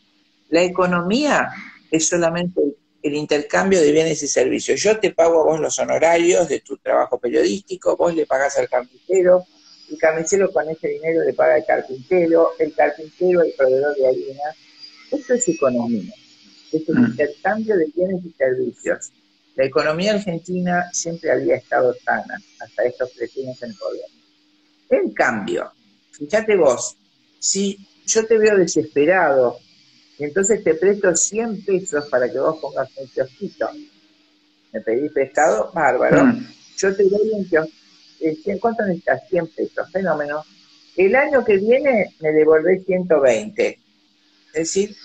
La 0.50 0.62
economía 0.62 1.48
es 1.90 2.06
solamente 2.06 2.60
el 2.62 2.76
intercambio 3.02 3.80
de 3.80 3.92
bienes 3.92 4.22
y 4.22 4.28
servicios. 4.28 4.80
Yo 4.80 4.98
te 4.98 5.12
pago 5.12 5.40
a 5.40 5.44
vos 5.44 5.60
los 5.60 5.78
honorarios 5.78 6.48
de 6.48 6.60
tu 6.60 6.76
trabajo 6.78 7.18
periodístico, 7.18 7.96
vos 7.96 8.14
le 8.14 8.26
pagás 8.26 8.58
al 8.58 8.68
carpintero, 8.68 9.44
el 9.90 9.98
carnicero 9.98 10.52
con 10.52 10.68
ese 10.68 10.88
dinero 10.88 11.24
le 11.24 11.32
paga 11.32 11.54
al 11.54 11.64
carpintero, 11.64 12.50
el 12.58 12.74
carpintero 12.74 13.42
el 13.42 13.52
proveedor 13.56 13.94
de 13.96 14.06
harina. 14.06 14.42
Esto 15.10 15.34
es 15.34 15.48
economía, 15.48 16.12
es 16.72 16.88
el 16.88 16.94
mm. 16.96 17.04
intercambio 17.06 17.76
de 17.76 17.86
bienes 17.94 18.24
y 18.24 18.30
servicios. 18.32 19.12
La 19.54 19.64
economía 19.64 20.14
argentina 20.14 20.88
siempre 20.92 21.32
había 21.32 21.56
estado 21.56 21.94
sana 22.04 22.38
hasta 22.60 22.84
estos 22.84 23.10
años 23.20 23.62
en 23.62 23.74
poder. 23.74 24.04
En 24.90 25.10
cambio, 25.12 25.70
fíjate 26.12 26.56
vos, 26.56 26.96
si 27.38 27.78
yo 28.06 28.26
te 28.26 28.38
veo 28.38 28.56
desesperado 28.56 29.58
entonces 30.24 30.64
te 30.64 30.74
presto 30.74 31.14
100 31.14 31.64
pesos 31.64 32.06
para 32.06 32.30
que 32.30 32.38
vos 32.38 32.58
pongas 32.60 32.88
un 32.96 33.06
kiosquito. 33.08 33.68
Me 34.72 34.80
pedís 34.80 35.12
prestado, 35.12 35.70
bárbaro. 35.72 36.24
Mm. 36.24 36.46
Yo 36.76 36.96
te 36.96 37.04
doy 37.04 37.30
un 37.32 37.48
kiosquito. 37.48 37.78
Eh, 38.20 38.58
¿Cuánto 38.60 38.84
necesitas? 38.84 39.28
100 39.28 39.46
pesos, 39.48 39.90
fenómeno. 39.92 40.44
El 40.96 41.14
año 41.14 41.44
que 41.44 41.56
viene 41.58 42.14
me 42.20 42.32
devolvés 42.32 42.84
120. 42.84 43.68
Es 43.68 44.52
decir, 44.52 44.96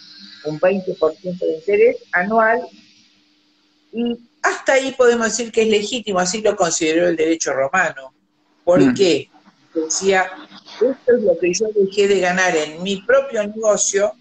un 0.45 0.59
20% 0.59 1.39
de 1.39 1.53
interés 1.53 1.97
anual. 2.11 2.61
Y 3.91 4.17
hasta 4.41 4.73
ahí 4.73 4.93
podemos 4.97 5.27
decir 5.27 5.51
que 5.51 5.61
es 5.61 5.67
legítimo, 5.67 6.19
así 6.19 6.41
lo 6.41 6.55
consideró 6.55 7.07
el 7.07 7.15
derecho 7.15 7.53
romano. 7.53 8.13
¿Por 8.63 8.81
mm. 8.81 8.93
qué? 8.95 9.29
Decía, 9.75 10.31
esto 10.75 11.15
es 11.15 11.23
lo 11.23 11.37
que 11.37 11.53
yo 11.53 11.67
dejé 11.75 12.07
de 12.07 12.19
ganar 12.19 12.55
en 12.55 12.81
mi 12.81 13.01
propio 13.03 13.47
negocio 13.47 14.13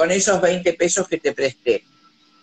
con 0.00 0.10
esos 0.10 0.40
20 0.40 0.72
pesos 0.72 1.06
que 1.06 1.18
te 1.18 1.34
presté, 1.34 1.84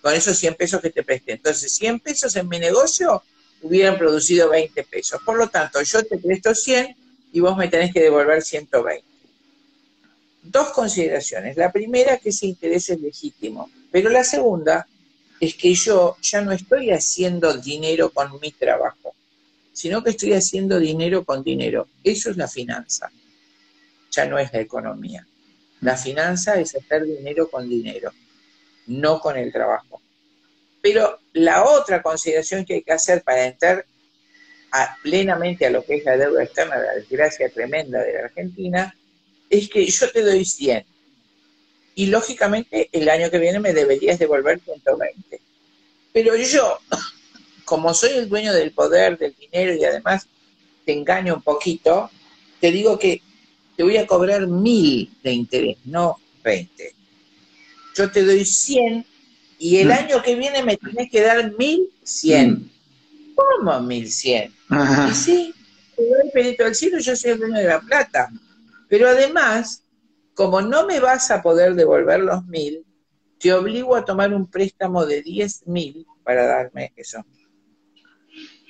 con 0.03 0.13
esos 0.13 0.37
100 0.37 0.53
pesos 0.53 0.79
que 0.79 0.91
te 0.91 1.01
presté. 1.01 1.31
Entonces, 1.31 1.73
100 1.73 2.01
pesos 2.01 2.35
en 2.35 2.47
mi 2.47 2.59
negocio 2.59 3.23
hubieran 3.63 3.97
producido 3.97 4.51
20 4.51 4.83
pesos. 4.83 5.19
Por 5.25 5.39
lo 5.39 5.47
tanto, 5.47 5.81
yo 5.81 6.03
te 6.03 6.19
presto 6.19 6.53
100 6.53 6.95
y 7.33 7.39
vos 7.39 7.57
me 7.57 7.67
tenés 7.67 7.91
que 7.91 8.01
devolver 8.01 8.43
120. 8.43 9.03
Dos 10.43 10.69
consideraciones. 10.69 11.57
La 11.57 11.71
primera, 11.71 12.17
que 12.17 12.29
ese 12.29 12.45
interés 12.45 12.91
es 12.91 13.01
legítimo, 13.01 13.71
pero 13.91 14.11
la 14.11 14.23
segunda 14.23 14.87
es 15.39 15.55
que 15.55 15.73
yo 15.73 16.15
ya 16.21 16.41
no 16.41 16.51
estoy 16.51 16.91
haciendo 16.91 17.57
dinero 17.57 18.11
con 18.11 18.39
mi 18.39 18.51
trabajo, 18.51 19.15
sino 19.73 20.03
que 20.03 20.11
estoy 20.11 20.33
haciendo 20.33 20.77
dinero 20.77 21.25
con 21.25 21.43
dinero. 21.43 21.87
Eso 22.03 22.29
es 22.29 22.37
la 22.37 22.47
finanza, 22.47 23.09
ya 24.11 24.27
no 24.27 24.37
es 24.37 24.53
la 24.53 24.59
economía. 24.59 25.25
La 25.81 25.96
finanza 25.96 26.60
es 26.60 26.75
hacer 26.75 27.03
dinero 27.03 27.50
con 27.50 27.69
dinero, 27.69 28.12
no 28.88 29.19
con 29.19 29.38
el 29.38 29.51
trabajo. 29.51 30.01
Pero 30.81 31.19
la 31.34 31.63
otra 31.65 32.01
consideración 32.01 32.65
que 32.65 32.75
hay 32.75 32.81
que 32.81 32.93
hacer 32.93 33.24
para 33.24 33.46
entrar 33.46 33.86
plenamente 35.01 35.65
a 35.65 35.69
lo 35.69 35.84
que 35.84 35.96
es 35.96 36.05
la 36.05 36.17
deuda 36.17 36.43
externa, 36.43 36.77
la 36.77 36.93
desgracia 36.93 37.50
tremenda 37.50 38.01
de 38.01 38.13
la 38.13 38.19
Argentina, 38.25 38.96
es 39.50 39.69
que 39.69 39.86
yo 39.86 40.12
te 40.12 40.22
doy 40.22 40.46
100. 40.46 40.86
Y 41.96 42.07
lógicamente 42.07 42.89
el 42.91 43.10
año 43.10 43.31
que 43.31 43.39
viene 43.39 43.60
me 43.60 43.74
deberías 43.74 44.19
devolver 44.19 44.60
120. 44.60 45.41
Pero 46.13 46.36
yo, 46.36 46.79
como 47.65 47.93
soy 47.93 48.12
el 48.12 48.29
dueño 48.29 48.53
del 48.53 48.72
poder, 48.72 49.17
del 49.17 49.36
dinero 49.36 49.74
y 49.74 49.84
además 49.84 50.27
te 50.86 50.93
engaño 50.93 51.36
un 51.36 51.41
poquito, 51.41 52.10
te 52.60 52.72
digo 52.72 52.98
que 53.00 53.22
te 53.77 53.84
voy 53.84 53.96
a 53.98 54.07
cobrar 54.07 54.48
mil 54.48 55.15
de 55.24 55.31
interés, 55.31 55.77
no 55.86 56.17
20. 56.43 56.96
Yo 57.96 58.12
te 58.12 58.25
doy 58.25 58.43
100 58.43 59.05
y 59.60 59.77
el 59.77 59.89
mm. 59.89 59.91
año 59.91 60.22
que 60.24 60.36
viene 60.36 60.63
me 60.63 60.77
tienes 60.77 61.12
que 61.12 61.22
dar 61.22 61.53
1100. 61.55 62.51
Mm. 62.51 62.69
¿Cómo 63.36 63.79
1100? 63.79 64.51
Y 65.12 65.13
sí, 65.13 65.53
te 65.96 66.03
doy 66.03 66.31
perito 66.34 66.63
del 66.63 66.74
cielo, 66.74 66.98
yo 66.98 67.15
soy 67.15 67.31
el 67.31 67.39
dueño 67.39 67.57
de 67.57 67.67
la 67.67 67.79
plata. 67.79 68.31
Pero 68.89 69.10
además, 69.10 69.84
como 70.34 70.60
no 70.60 70.88
me 70.88 71.00
vas 71.00 71.29
a 71.29 71.43
poder 71.43 71.75
devolver 71.75 72.22
los 72.22 72.43
mil, 72.46 72.84
te 73.39 73.53
obligo 73.53 73.96
a 73.96 74.03
tomar 74.03 74.34
un 74.34 74.48
préstamo 74.50 75.05
de 75.05 75.22
10 75.22 75.67
mil 75.67 76.07
para 76.24 76.48
darme 76.48 76.93
eso. 76.96 77.24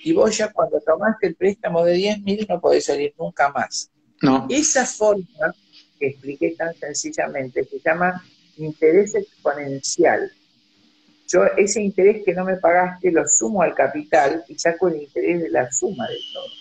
Y 0.04 0.12
vos 0.12 0.38
ya 0.38 0.52
cuando 0.52 0.82
tomaste 0.82 1.28
el 1.28 1.36
préstamo 1.36 1.86
de 1.86 1.94
10 1.94 2.22
mil 2.24 2.46
no 2.50 2.60
podés 2.60 2.86
salir 2.86 3.14
nunca 3.18 3.50
más. 3.54 3.90
Esa 4.50 4.86
forma 4.86 5.54
que 6.00 6.08
expliqué 6.08 6.56
tan 6.58 6.74
sencillamente 6.76 7.64
se 7.66 7.80
llama 7.80 8.24
interés 8.58 9.16
exponencial. 9.16 10.32
Yo 11.28 11.44
ese 11.58 11.82
interés 11.82 12.24
que 12.24 12.34
no 12.34 12.46
me 12.46 12.56
pagaste 12.58 13.12
lo 13.12 13.28
sumo 13.28 13.62
al 13.62 13.76
capital 13.76 14.44
y 14.48 14.58
saco 14.58 14.88
el 14.88 15.02
interés 15.04 15.42
de 15.42 15.50
la 15.50 15.72
suma 15.72 16.08
de 16.08 16.18
todo. 16.34 16.58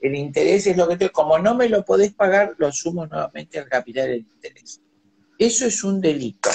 El 0.00 0.14
interés 0.16 0.66
es 0.66 0.76
lo 0.76 0.86
que 0.86 0.98
te... 0.98 1.08
Como 1.08 1.38
no 1.38 1.54
me 1.54 1.66
lo 1.68 1.82
podés 1.82 2.12
pagar, 2.12 2.54
lo 2.58 2.70
sumo 2.70 3.06
nuevamente 3.06 3.58
al 3.58 3.68
capital 3.70 4.08
del 4.08 4.18
interés. 4.18 4.80
Eso 5.38 5.66
es 5.66 5.82
un 5.82 6.00
delito. 6.00 6.50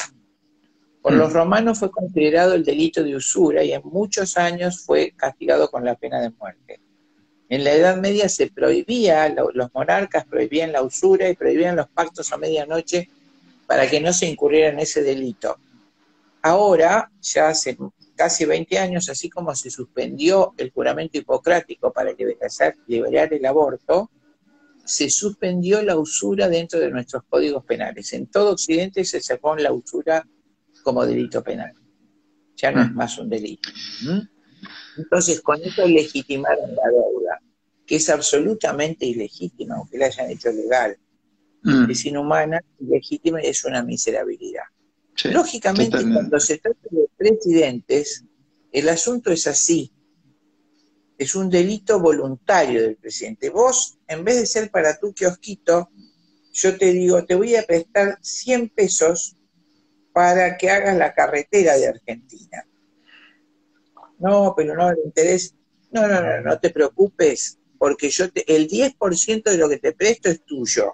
Por 1.02 1.14
los 1.14 1.34
romanos 1.34 1.80
fue 1.80 1.90
considerado 1.90 2.54
el 2.54 2.64
delito 2.64 3.02
de 3.04 3.16
usura 3.16 3.64
y 3.64 3.72
en 3.72 3.82
muchos 3.86 4.38
años 4.38 4.86
fue 4.86 5.14
castigado 5.16 5.72
con 5.72 5.84
la 5.84 5.96
pena 5.96 6.22
de 6.22 6.30
muerte. 6.30 6.80
En 7.50 7.64
la 7.64 7.74
Edad 7.74 7.98
Media 7.98 8.30
se 8.30 8.48
prohibía, 8.48 9.28
los 9.30 9.74
monarcas 9.74 10.26
prohibían 10.26 10.72
la 10.72 10.84
usura 10.84 11.28
y 11.28 11.36
prohibían 11.36 11.76
los 11.76 11.90
pactos 11.90 12.32
a 12.32 12.38
medianoche 12.38 13.10
para 13.66 13.90
que 13.90 14.00
no 14.00 14.14
se 14.14 14.28
incurriera 14.28 14.70
en 14.70 14.80
ese 14.80 15.02
delito. 15.02 15.58
Ahora, 16.44 17.12
ya 17.22 17.50
hace 17.50 17.76
casi 18.16 18.46
20 18.46 18.78
años, 18.78 19.10
así 19.10 19.30
como 19.30 19.54
se 19.56 19.72
suspendió 19.72 20.54
el 20.58 20.72
juramento 20.72 21.18
hipocrático 21.18 21.92
para 21.92 22.14
liberar 22.88 23.34
el 23.34 23.46
aborto, 23.46 24.12
se 24.86 25.10
suspendió 25.10 25.82
la 25.82 25.98
usura 25.98 26.50
dentro 26.50 26.80
de 26.80 26.90
nuestros 26.92 27.24
códigos 27.30 27.64
penales. 27.66 28.14
En 28.14 28.28
todo 28.28 28.52
Occidente 28.52 29.04
se 29.06 29.22
sacó 29.22 29.56
la 29.56 29.72
usura 29.72 30.26
como 30.84 31.06
delito 31.06 31.44
penal. 31.44 31.74
Ya 32.56 32.72
no 32.72 32.82
es 32.82 32.92
mm. 32.92 32.96
más 32.96 33.18
un 33.18 33.30
delito. 33.30 33.70
Entonces, 34.98 35.42
con 35.42 35.62
eso 35.62 35.88
legitimaron 35.88 36.76
la 36.76 36.90
deuda, 36.90 37.42
que 37.86 37.96
es 37.96 38.10
absolutamente 38.10 39.06
ilegítima, 39.06 39.76
aunque 39.76 39.98
la 39.98 40.08
hayan 40.08 40.30
hecho 40.30 40.52
legal. 40.52 40.98
Mm. 41.64 41.90
Es 41.90 42.06
inhumana, 42.06 42.62
ilegítima 42.80 43.44
y 43.44 43.48
es 43.48 43.64
una 43.66 43.84
miserabilidad. 43.84 44.64
Lógicamente, 45.26 45.98
cuando 46.12 46.40
se 46.40 46.58
trata 46.60 46.80
de 46.90 47.10
presidentes, 47.18 48.24
el 48.72 48.88
asunto 48.90 49.32
es 49.32 49.48
así. 49.48 49.92
Es 51.18 51.36
un 51.36 51.50
delito 51.50 52.00
voluntario 52.00 52.82
del 52.82 52.96
presidente. 52.96 53.50
Vos, 53.50 53.98
en 54.08 54.24
vez 54.24 54.38
de 54.38 54.46
ser 54.46 54.72
para 54.72 54.98
tu 54.98 55.14
kiosquito, 55.14 55.90
yo 56.54 56.78
te 56.78 56.94
digo, 56.94 57.26
te 57.26 57.36
voy 57.36 57.56
a 57.56 57.64
prestar 57.64 58.18
100 58.22 58.70
pesos 58.70 59.36
para 60.14 60.58
que 60.58 60.70
hagas 60.70 60.98
la 60.98 61.14
carretera 61.14 61.78
de 61.78 61.88
Argentina. 61.88 62.66
No, 64.20 64.54
pero 64.56 64.76
no 64.76 64.92
le 64.92 65.02
interés. 65.04 65.56
No, 65.92 66.08
no, 66.08 66.22
no, 66.22 66.42
no 66.42 66.60
te 66.60 66.70
preocupes, 66.70 67.58
porque 67.78 68.10
yo 68.10 68.30
te, 68.32 68.44
el 68.56 68.68
10% 68.68 69.44
de 69.44 69.58
lo 69.58 69.68
que 69.70 69.78
te 69.78 69.94
presto 69.94 70.30
es 70.30 70.44
tuyo 70.44 70.94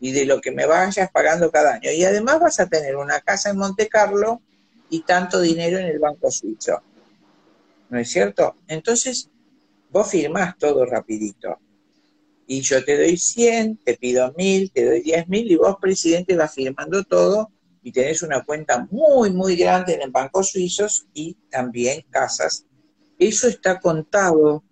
y 0.00 0.12
de 0.12 0.26
lo 0.26 0.40
que 0.40 0.50
me 0.50 0.66
vayas 0.66 1.10
pagando 1.10 1.50
cada 1.50 1.74
año. 1.74 1.90
Y 1.92 2.04
además 2.04 2.40
vas 2.40 2.60
a 2.60 2.68
tener 2.68 2.96
una 2.96 3.20
casa 3.20 3.50
en 3.50 3.56
Monte 3.56 3.88
Carlo 3.88 4.42
y 4.90 5.02
tanto 5.02 5.40
dinero 5.40 5.78
en 5.78 5.86
el 5.86 5.98
banco 5.98 6.30
suizo. 6.30 6.82
¿No 7.88 7.98
es 7.98 8.10
cierto? 8.10 8.56
Entonces, 8.66 9.30
vos 9.90 10.10
firmás 10.10 10.58
todo 10.58 10.84
rapidito. 10.84 11.58
Y 12.46 12.60
yo 12.60 12.84
te 12.84 12.96
doy 12.96 13.16
100, 13.16 13.78
te 13.78 13.96
pido 13.96 14.34
1000, 14.36 14.72
te 14.72 14.84
doy 14.84 15.02
10.000 15.02 15.50
y 15.50 15.56
vos, 15.56 15.76
presidente, 15.80 16.36
vas 16.36 16.52
firmando 16.52 17.04
todo 17.04 17.50
y 17.82 17.92
tenés 17.92 18.22
una 18.22 18.44
cuenta 18.44 18.86
muy, 18.90 19.30
muy 19.30 19.56
grande 19.56 19.94
en 19.94 20.02
el 20.02 20.10
banco 20.10 20.42
suizos 20.42 21.06
y 21.12 21.34
también 21.50 22.04
casas. 22.10 22.66
Eso 23.18 23.48
está 23.48 23.80
contado 23.80 24.62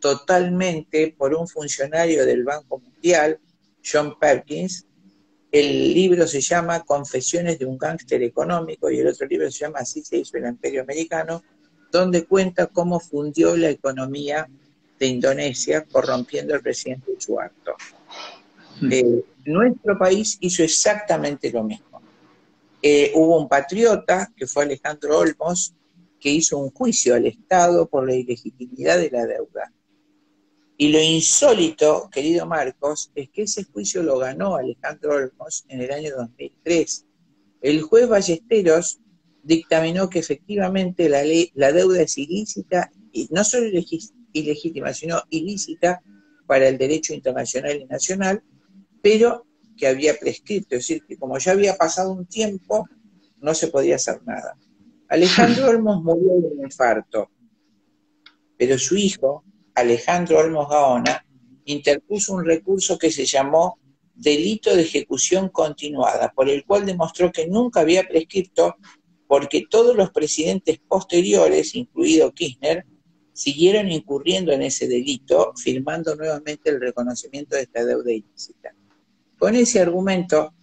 totalmente 0.00 1.14
por 1.16 1.34
un 1.34 1.48
funcionario 1.48 2.24
del 2.24 2.44
Banco 2.44 2.78
Mundial 2.78 3.40
John 3.84 4.18
Perkins. 4.18 4.86
El 5.50 5.94
libro 5.94 6.26
se 6.26 6.40
llama 6.40 6.84
Confesiones 6.84 7.58
de 7.58 7.66
un 7.66 7.78
gángster 7.78 8.22
económico 8.22 8.90
y 8.90 8.98
el 8.98 9.08
otro 9.08 9.26
libro 9.26 9.50
se 9.50 9.60
llama 9.60 9.80
Así 9.80 10.02
se 10.02 10.18
hizo 10.18 10.36
el 10.36 10.46
imperio 10.46 10.82
americano, 10.82 11.42
donde 11.90 12.24
cuenta 12.24 12.66
cómo 12.66 13.00
fundió 13.00 13.56
la 13.56 13.70
economía 13.70 14.48
de 14.98 15.06
Indonesia 15.06 15.84
corrompiendo 15.84 16.54
al 16.54 16.62
presidente 16.62 17.12
Suharto. 17.18 17.74
Hmm. 18.80 18.92
Eh, 18.92 19.24
nuestro 19.44 19.96
país 19.98 20.36
hizo 20.40 20.62
exactamente 20.62 21.50
lo 21.50 21.62
mismo. 21.62 21.95
Eh, 22.88 23.10
hubo 23.16 23.40
un 23.40 23.48
patriota, 23.48 24.32
que 24.36 24.46
fue 24.46 24.62
Alejandro 24.62 25.18
Olmos, 25.18 25.74
que 26.20 26.30
hizo 26.30 26.56
un 26.56 26.70
juicio 26.70 27.16
al 27.16 27.26
Estado 27.26 27.88
por 27.88 28.06
la 28.06 28.14
ilegitimidad 28.14 28.96
de 28.96 29.10
la 29.10 29.26
deuda. 29.26 29.72
Y 30.76 30.90
lo 30.92 31.02
insólito, 31.02 32.08
querido 32.12 32.46
Marcos, 32.46 33.10
es 33.16 33.28
que 33.30 33.42
ese 33.42 33.64
juicio 33.64 34.04
lo 34.04 34.18
ganó 34.18 34.54
Alejandro 34.54 35.16
Olmos 35.16 35.64
en 35.66 35.80
el 35.80 35.90
año 35.90 36.14
2003. 36.16 37.06
El 37.60 37.82
juez 37.82 38.08
Ballesteros 38.08 39.00
dictaminó 39.42 40.08
que 40.08 40.20
efectivamente 40.20 41.08
la, 41.08 41.24
la 41.54 41.72
deuda 41.72 42.02
es 42.02 42.16
ilícita, 42.16 42.92
y 43.10 43.26
no 43.32 43.42
solo 43.42 43.66
ilegítima, 44.32 44.94
sino 44.94 45.22
ilícita 45.30 46.04
para 46.46 46.68
el 46.68 46.78
derecho 46.78 47.14
internacional 47.14 47.80
y 47.80 47.86
nacional, 47.86 48.44
pero 49.02 49.44
que 49.76 49.86
había 49.86 50.18
prescrito, 50.18 50.76
es 50.76 50.82
decir, 50.82 51.04
que 51.06 51.16
como 51.16 51.38
ya 51.38 51.52
había 51.52 51.76
pasado 51.76 52.12
un 52.12 52.26
tiempo, 52.26 52.88
no 53.38 53.54
se 53.54 53.68
podía 53.68 53.96
hacer 53.96 54.22
nada. 54.24 54.56
Alejandro 55.08 55.68
Olmos 55.68 56.02
murió 56.02 56.40
de 56.40 56.56
un 56.56 56.64
infarto, 56.64 57.30
pero 58.56 58.78
su 58.78 58.96
hijo, 58.96 59.44
Alejandro 59.74 60.38
Olmos 60.38 60.68
Gaona, 60.68 61.24
interpuso 61.64 62.34
un 62.34 62.44
recurso 62.44 62.98
que 62.98 63.10
se 63.10 63.26
llamó 63.26 63.78
delito 64.14 64.74
de 64.74 64.82
ejecución 64.82 65.50
continuada, 65.50 66.32
por 66.34 66.48
el 66.48 66.64
cual 66.64 66.86
demostró 66.86 67.30
que 67.30 67.46
nunca 67.46 67.80
había 67.80 68.08
prescrito 68.08 68.76
porque 69.26 69.64
todos 69.68 69.96
los 69.96 70.10
presidentes 70.10 70.78
posteriores, 70.78 71.74
incluido 71.74 72.32
Kirchner, 72.32 72.86
siguieron 73.32 73.90
incurriendo 73.90 74.52
en 74.52 74.62
ese 74.62 74.88
delito, 74.88 75.52
firmando 75.56 76.14
nuevamente 76.14 76.70
el 76.70 76.80
reconocimiento 76.80 77.56
de 77.56 77.62
esta 77.62 77.84
deuda 77.84 78.12
ilícita. 78.12 78.74
Con 79.38 79.54
ese 79.54 79.80
argumento, 79.80 80.54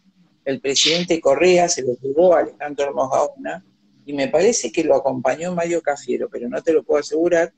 el 0.46 0.60
presidente 0.60 1.22
Correa 1.22 1.70
se 1.70 1.84
lo 1.84 1.96
jugó 1.96 2.36
a 2.36 2.40
Alejandro 2.40 2.94
Gaona 2.94 3.64
y 4.06 4.14
me 4.14 4.28
parece 4.28 4.72
que 4.72 4.84
lo 4.84 4.96
acompañó 4.96 5.54
Mario 5.54 5.82
Cafiero, 5.82 6.28
pero 6.30 6.50
no 6.50 6.62
te 6.62 6.74
lo 6.74 6.84
puedo 6.84 7.00
asegurar, 7.00 7.54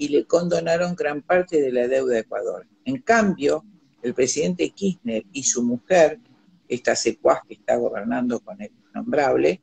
y 0.00 0.08
le 0.08 0.24
condonaron 0.24 0.94
gran 0.94 1.20
parte 1.20 1.60
de 1.60 1.72
la 1.72 1.86
deuda 1.86 2.14
de 2.14 2.20
Ecuador. 2.20 2.66
En 2.86 3.02
cambio, 3.02 3.64
el 4.02 4.14
presidente 4.14 4.70
Kirchner 4.70 5.24
y 5.30 5.42
su 5.42 5.62
mujer, 5.62 6.18
esta 6.68 6.96
secuaz 6.96 7.40
que 7.46 7.54
está 7.54 7.76
gobernando 7.76 8.40
con 8.40 8.62
el 8.62 8.70
nombrable, 8.94 9.60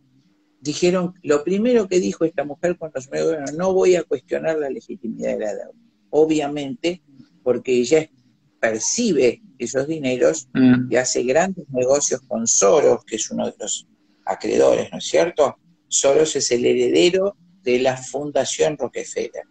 dijeron, 0.62 1.16
lo 1.24 1.44
primero 1.44 1.88
que 1.88 2.00
dijo 2.00 2.24
esta 2.24 2.44
mujer 2.44 2.78
cuando 2.78 3.02
se 3.02 3.10
me 3.10 3.24
gobernó, 3.24 3.52
no 3.54 3.74
voy 3.74 3.96
a 3.96 4.04
cuestionar 4.04 4.60
la 4.60 4.70
legitimidad 4.70 5.34
de 5.34 5.40
la 5.40 5.56
deuda. 5.56 5.74
Obviamente, 6.12 7.02
porque 7.42 7.74
ella 7.74 8.08
percibe 8.60 9.42
esos 9.58 9.88
dineros 9.88 10.48
mm. 10.54 10.92
y 10.92 10.96
hace 10.96 11.24
grandes 11.24 11.70
negocios 11.70 12.22
con 12.28 12.48
Soros, 12.48 13.04
que 13.06 13.18
es 13.18 13.32
uno 13.32 13.48
de 13.48 13.56
los 13.60 13.88
acreedores, 14.26 14.92
¿no 14.92 14.98
es 14.98 15.06
cierto? 15.06 15.58
Soros 15.88 16.36
es 16.36 16.52
el 16.52 16.66
heredero 16.66 17.36
de 17.64 17.80
la 17.80 17.98
Fundación 17.98 18.78
Rockefeller. 18.78 19.44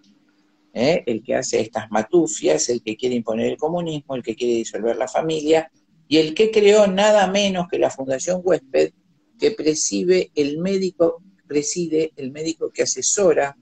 ¿eh? 0.77 1.03
el 1.07 1.23
que 1.23 1.35
hace 1.35 1.59
estas 1.61 1.91
matufias, 1.91 2.69
el 2.69 2.83
que 2.83 2.97
quiere 2.97 3.15
imponer 3.15 3.47
el 3.47 3.57
comunismo, 3.57 4.15
el 4.15 4.23
que 4.23 4.37
quiere 4.37 4.57
disolver 4.57 4.97
la 4.97 5.09
familia, 5.09 5.71
y 6.07 6.19
el 6.19 6.35
que 6.35 6.51
creó 6.51 6.87
nada 6.87 7.27
menos 7.29 7.67
que 7.69 7.79
la 7.79 7.91
Fundación 7.91 8.43
Huésped, 8.45 8.93
que 9.39 9.51
preside 9.53 10.31
el 10.35 10.59
médico, 10.59 11.23
preside 11.49 12.13
el 12.17 12.31
médico 12.31 12.71
que 12.71 12.83
asesora 12.83 13.57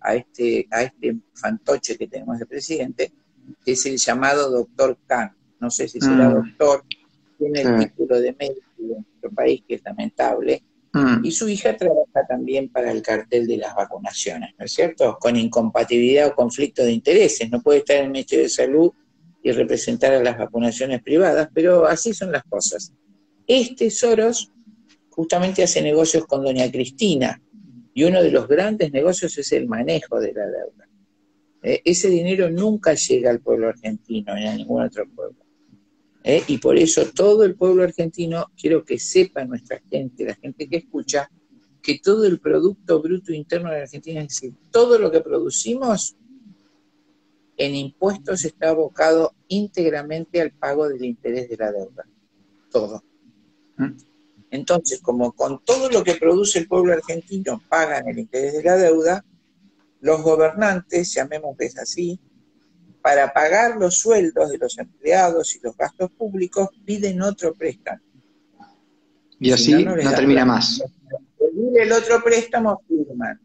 a 0.00 0.14
este, 0.14 0.68
a 0.70 0.82
este 0.82 1.16
fantoche 1.34 1.96
que 1.96 2.06
tenemos 2.06 2.38
de 2.38 2.46
presidente, 2.46 3.12
es 3.64 3.86
el 3.86 3.96
llamado 3.96 4.50
doctor 4.50 4.98
Khan. 5.06 5.34
No 5.60 5.70
sé 5.70 5.88
si 5.88 6.00
será 6.00 6.28
mm. 6.28 6.34
doctor, 6.34 6.84
tiene 7.38 7.62
el 7.62 7.78
título 7.78 8.20
de 8.20 8.36
médico 8.38 8.66
en 8.78 8.88
nuestro 8.88 9.30
país, 9.32 9.62
que 9.66 9.74
es 9.74 9.82
lamentable, 9.84 10.62
Mm. 10.92 11.24
Y 11.24 11.32
su 11.32 11.48
hija 11.48 11.76
trabaja 11.76 12.26
también 12.28 12.70
para 12.70 12.90
el 12.90 13.02
cartel 13.02 13.46
de 13.46 13.58
las 13.58 13.74
vacunaciones, 13.74 14.54
¿no 14.58 14.64
es 14.64 14.72
cierto? 14.72 15.18
Con 15.20 15.36
incompatibilidad 15.36 16.28
o 16.28 16.34
conflicto 16.34 16.82
de 16.82 16.92
intereses. 16.92 17.50
No 17.50 17.60
puede 17.62 17.80
estar 17.80 17.96
en 17.96 18.04
el 18.06 18.10
Ministerio 18.10 18.44
de 18.44 18.50
Salud 18.50 18.92
y 19.42 19.52
representar 19.52 20.14
a 20.14 20.22
las 20.22 20.38
vacunaciones 20.38 21.02
privadas, 21.02 21.48
pero 21.52 21.86
así 21.86 22.14
son 22.14 22.32
las 22.32 22.42
cosas. 22.44 22.92
Este 23.46 23.90
Soros 23.90 24.50
justamente 25.10 25.62
hace 25.62 25.82
negocios 25.82 26.26
con 26.26 26.44
doña 26.44 26.70
Cristina 26.70 27.40
y 27.92 28.04
uno 28.04 28.22
de 28.22 28.30
los 28.30 28.48
grandes 28.48 28.92
negocios 28.92 29.36
es 29.38 29.52
el 29.52 29.68
manejo 29.68 30.20
de 30.20 30.32
la 30.32 30.46
deuda. 30.46 30.87
Eh, 31.62 31.82
ese 31.84 32.08
dinero 32.08 32.50
nunca 32.50 32.94
llega 32.94 33.30
al 33.30 33.40
pueblo 33.40 33.68
argentino 33.68 34.34
ni 34.34 34.46
a 34.46 34.54
ningún 34.54 34.82
otro 34.82 35.08
pueblo. 35.08 35.48
¿eh? 36.28 36.42
y 36.46 36.58
por 36.58 36.76
eso 36.76 37.06
todo 37.14 37.44
el 37.44 37.54
pueblo 37.54 37.82
argentino, 37.82 38.50
quiero 38.60 38.84
que 38.84 38.98
sepa 38.98 39.44
nuestra 39.44 39.80
gente, 39.90 40.26
la 40.26 40.34
gente 40.34 40.68
que 40.68 40.76
escucha, 40.76 41.30
que 41.82 42.00
todo 42.00 42.26
el 42.26 42.38
Producto 42.38 43.00
Bruto 43.00 43.32
Interno 43.32 43.70
de 43.70 43.76
la 43.76 43.82
Argentina, 43.84 44.20
es 44.20 44.28
decir, 44.28 44.54
todo 44.70 44.98
lo 44.98 45.10
que 45.10 45.20
producimos 45.20 46.16
en 47.56 47.74
impuestos 47.74 48.44
está 48.44 48.70
abocado 48.70 49.34
íntegramente 49.48 50.40
al 50.40 50.52
pago 50.52 50.88
del 50.88 51.04
interés 51.04 51.48
de 51.48 51.56
la 51.56 51.72
deuda. 51.72 52.04
Todo. 52.70 53.02
¿Mm? 53.78 53.96
Entonces, 54.50 55.00
como 55.00 55.32
con 55.32 55.64
todo 55.64 55.88
lo 55.90 56.04
que 56.04 56.14
produce 56.14 56.58
el 56.58 56.68
pueblo 56.68 56.92
argentino 56.92 57.62
pagan 57.68 58.06
el 58.06 58.18
interés 58.18 58.52
de 58.52 58.62
la 58.62 58.76
deuda, 58.76 59.24
los 60.00 60.22
gobernantes, 60.22 61.14
llamémosles 61.14 61.78
así, 61.78 62.20
para 63.02 63.32
pagar 63.32 63.76
los 63.76 63.96
sueldos 63.96 64.50
de 64.50 64.58
los 64.58 64.78
empleados 64.78 65.56
y 65.56 65.60
los 65.60 65.76
gastos 65.76 66.10
públicos 66.10 66.68
piden 66.84 67.22
otro 67.22 67.54
préstamo. 67.54 68.02
Y 69.40 69.52
así 69.52 69.84
no, 69.84 69.94
termina 69.96 70.44
más. 70.44 70.82
el 71.76 71.92
otro 71.92 72.22
préstamo 72.22 72.82
firman 72.88 73.40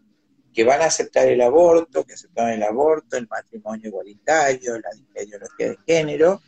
que 0.54 0.64
van 0.64 0.82
a 0.82 0.86
aceptar 0.86 1.28
el 1.28 1.42
aborto, 1.42 2.04
que 2.04 2.14
aceptaron 2.14 2.52
el 2.52 2.64
aborto, 2.64 3.18
el 3.18 3.28
matrimonio 3.28 3.90
igualitario, 3.90 4.80
la 4.80 5.24
ideología 5.24 5.70
de 5.70 5.78
género, 5.86 6.42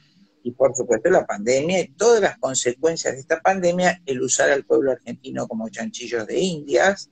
y 0.43 0.51
por 0.51 0.75
supuesto 0.75 1.09
la 1.09 1.25
pandemia 1.25 1.79
y 1.79 1.87
todas 1.89 2.21
las 2.21 2.37
consecuencias 2.37 3.15
de 3.15 3.19
esta 3.19 3.41
pandemia, 3.41 4.01
el 4.05 4.21
usar 4.21 4.51
al 4.51 4.63
pueblo 4.63 4.91
argentino 4.91 5.47
como 5.47 5.69
chanchillos 5.69 6.27
de 6.27 6.39
indias, 6.39 7.09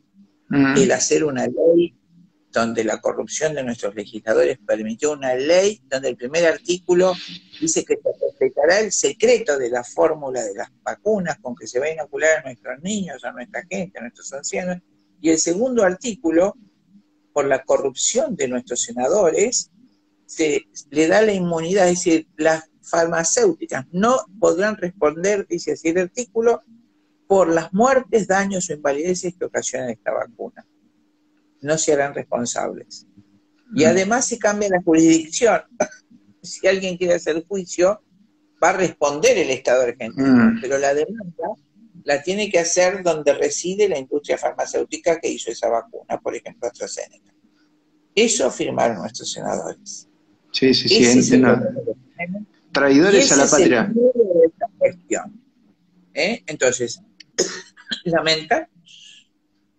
mm. 0.50 0.78
el 0.78 0.92
hacer 0.92 1.24
una 1.24 1.48
ley 1.48 1.96
donde 2.54 2.84
la 2.84 3.02
corrupción 3.02 3.56
de 3.56 3.64
nuestros 3.64 3.96
legisladores 3.96 4.60
permitió 4.66 5.12
una 5.12 5.34
ley 5.34 5.82
donde 5.90 6.10
el 6.10 6.16
primer 6.16 6.46
artículo 6.46 7.14
dice 7.60 7.84
que 7.84 7.96
se 7.96 8.26
respetará 8.26 8.80
el 8.80 8.92
secreto 8.92 9.58
de 9.58 9.72
la 9.72 9.84
fórmula 9.84 10.44
de 10.44 10.54
las 10.54 10.70
vacunas 10.84 11.40
con 11.42 11.56
que 11.56 11.66
se 11.66 11.80
va 11.80 11.88
a 11.88 11.94
inocular 11.94 12.38
a 12.38 12.42
nuestros 12.44 12.80
niños, 12.84 13.24
a 13.26 13.32
nuestra 13.32 13.66
gente, 13.68 13.98
a 13.98 14.02
nuestros 14.04 14.32
ancianos, 14.34 14.78
y 15.20 15.32
el 15.32 15.40
segundo 15.40 15.84
artículo, 15.84 16.56
por 17.34 17.48
la 17.48 17.64
corrupción 17.64 18.36
de 18.36 18.48
nuestros 18.48 18.82
senadores, 18.82 19.72
se 20.28 20.68
le 20.92 21.08
da 21.08 21.24
la 21.24 21.34
inmunidad, 21.34 21.88
es 21.88 22.04
decir, 22.04 22.28
las 22.38 22.70
farmacéuticas 22.84 23.86
no 23.92 24.18
podrán 24.40 24.78
responder, 24.78 25.48
dice 25.48 25.72
así 25.72 25.90
el 25.90 25.98
artículo, 25.98 26.62
por 27.26 27.52
las 27.52 27.74
muertes, 27.74 28.28
daños 28.28 28.70
o 28.70 28.74
invalideces 28.74 29.34
que 29.36 29.46
ocasionan 29.46 29.90
esta 29.90 30.12
vacuna. 30.12 30.64
No 31.64 31.78
se 31.78 31.94
harán 31.94 32.14
responsables. 32.14 33.08
Y 33.76 33.84
mm. 33.84 33.88
además 33.88 34.28
se 34.28 34.38
cambia 34.38 34.70
la 34.70 34.82
jurisdicción. 34.82 35.62
si 36.42 36.68
alguien 36.68 36.98
quiere 36.98 37.16
hacer 37.16 37.44
juicio, 37.48 38.02
va 38.64 38.70
a 38.70 38.74
responder 38.74 39.38
el 39.38 39.50
Estado 39.50 39.84
argentino, 39.84 40.52
mm. 40.52 40.62
pero 40.62 40.78
la 40.78 40.94
demanda 40.94 41.56
la 42.04 42.22
tiene 42.22 42.50
que 42.50 42.60
hacer 42.60 43.02
donde 43.02 43.34
reside 43.34 43.88
la 43.88 43.98
industria 43.98 44.38
farmacéutica 44.38 45.20
que 45.20 45.30
hizo 45.30 45.52
esa 45.52 45.70
vacuna, 45.70 46.20
por 46.20 46.36
ejemplo, 46.36 46.68
AstraZeneca. 46.68 47.34
Eso 48.14 48.52
firmaron 48.52 48.98
nuestros 48.98 49.32
senadores. 49.32 50.08
Sí, 50.52 50.74
sí, 50.74 50.90
sí. 50.90 51.42
Traidores 52.72 53.32
a 53.32 53.38
la 53.38 53.48
patria. 53.48 53.94
¿Eh? 56.14 56.44
Entonces, 56.46 57.02
lamenta, 58.06 58.70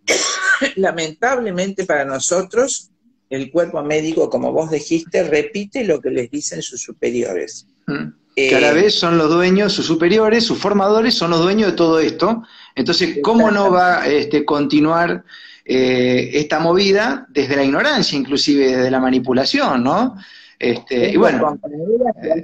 lamentablemente 0.77 1.85
para 1.85 2.05
nosotros, 2.05 2.91
el 3.31 3.51
cuerpo 3.51 3.83
médico, 3.83 4.31
como 4.31 4.53
vos 4.53 4.71
dijiste, 4.71 5.25
repite 5.25 5.85
lo 5.85 6.01
que 6.01 6.11
les 6.11 6.31
dicen 6.31 6.63
sus 6.63 6.83
superiores. 6.83 7.67
Mm. 7.87 8.09
que 8.35 8.57
a 8.57 8.61
la 8.61 8.71
eh, 8.71 8.75
vez 8.75 8.95
son 8.95 9.19
los 9.19 9.31
dueños, 9.31 9.73
sus 9.73 9.87
superiores, 9.87 10.45
sus 10.45 10.59
formadores 10.59 11.15
son 11.15 11.31
los 11.31 11.41
dueños 11.41 11.73
de 11.73 11.77
todo 11.77 12.01
esto. 12.01 12.43
Entonces, 12.75 13.19
¿cómo 13.23 13.51
no 13.51 13.71
va 13.71 14.03
a 14.03 14.09
este, 14.09 14.45
continuar 14.45 15.25
eh, 15.65 16.31
esta 16.35 16.59
movida 16.59 17.27
desde 17.31 17.57
la 17.57 17.65
ignorancia, 17.65 18.19
inclusive 18.19 18.77
desde 18.77 18.91
la 18.91 19.01
manipulación, 19.01 19.85
¿no? 19.85 20.17
Este, 20.59 21.11
y 21.11 21.17
bueno. 21.17 21.59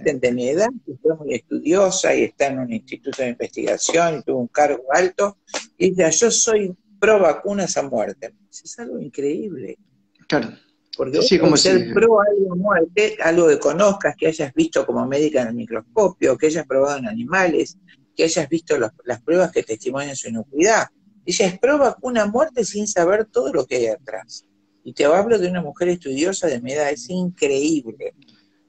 de 0.04 0.32
mi 0.32 0.48
edad, 0.48 0.68
que 0.84 0.92
fue 1.00 1.16
muy 1.16 1.34
estudiosa 1.34 2.14
y 2.14 2.24
está 2.24 2.48
en 2.48 2.58
un 2.58 2.72
instituto 2.72 3.22
de 3.22 3.30
investigación 3.30 4.18
y 4.18 4.22
tuvo 4.22 4.40
un 4.40 4.48
cargo 4.48 4.82
alto, 4.92 5.38
y 5.78 5.90
dice, 5.90 6.10
yo 6.10 6.30
soy 6.30 6.74
pro 7.00 7.18
vacunas 7.18 7.76
a 7.76 7.82
muerte. 7.82 8.34
Es 8.50 8.78
algo 8.78 9.00
increíble. 9.00 9.78
Claro. 10.28 10.50
Porque 10.96 11.22
sí, 11.22 11.38
como 11.38 11.56
ser 11.56 11.92
pro 11.94 12.20
algo 12.20 12.52
a 12.52 12.56
muerte, 12.56 13.16
algo 13.22 13.48
que 13.48 13.58
conozcas, 13.58 14.14
que 14.16 14.26
hayas 14.26 14.52
visto 14.52 14.84
como 14.84 15.06
médica 15.06 15.42
en 15.42 15.48
el 15.48 15.54
microscopio, 15.54 16.36
que 16.36 16.46
hayas 16.46 16.66
probado 16.66 16.98
en 16.98 17.08
animales, 17.08 17.78
que 18.14 18.24
hayas 18.24 18.48
visto 18.48 18.76
las 18.78 19.22
pruebas 19.22 19.50
que 19.50 19.62
testimonian 19.62 20.14
su 20.14 20.28
inocuidad. 20.28 20.88
Ella 21.24 21.46
es 21.46 21.58
pro 21.58 21.78
vacuna 21.78 22.22
a 22.22 22.26
muerte 22.26 22.64
sin 22.64 22.86
saber 22.86 23.26
todo 23.26 23.52
lo 23.52 23.66
que 23.66 23.76
hay 23.76 23.86
atrás. 23.86 24.44
Y 24.84 24.92
te 24.92 25.04
hablo 25.04 25.38
de 25.38 25.48
una 25.48 25.62
mujer 25.62 25.88
estudiosa 25.88 26.48
de 26.48 26.60
mi 26.60 26.72
edad, 26.72 26.90
es 26.90 27.08
increíble. 27.08 28.14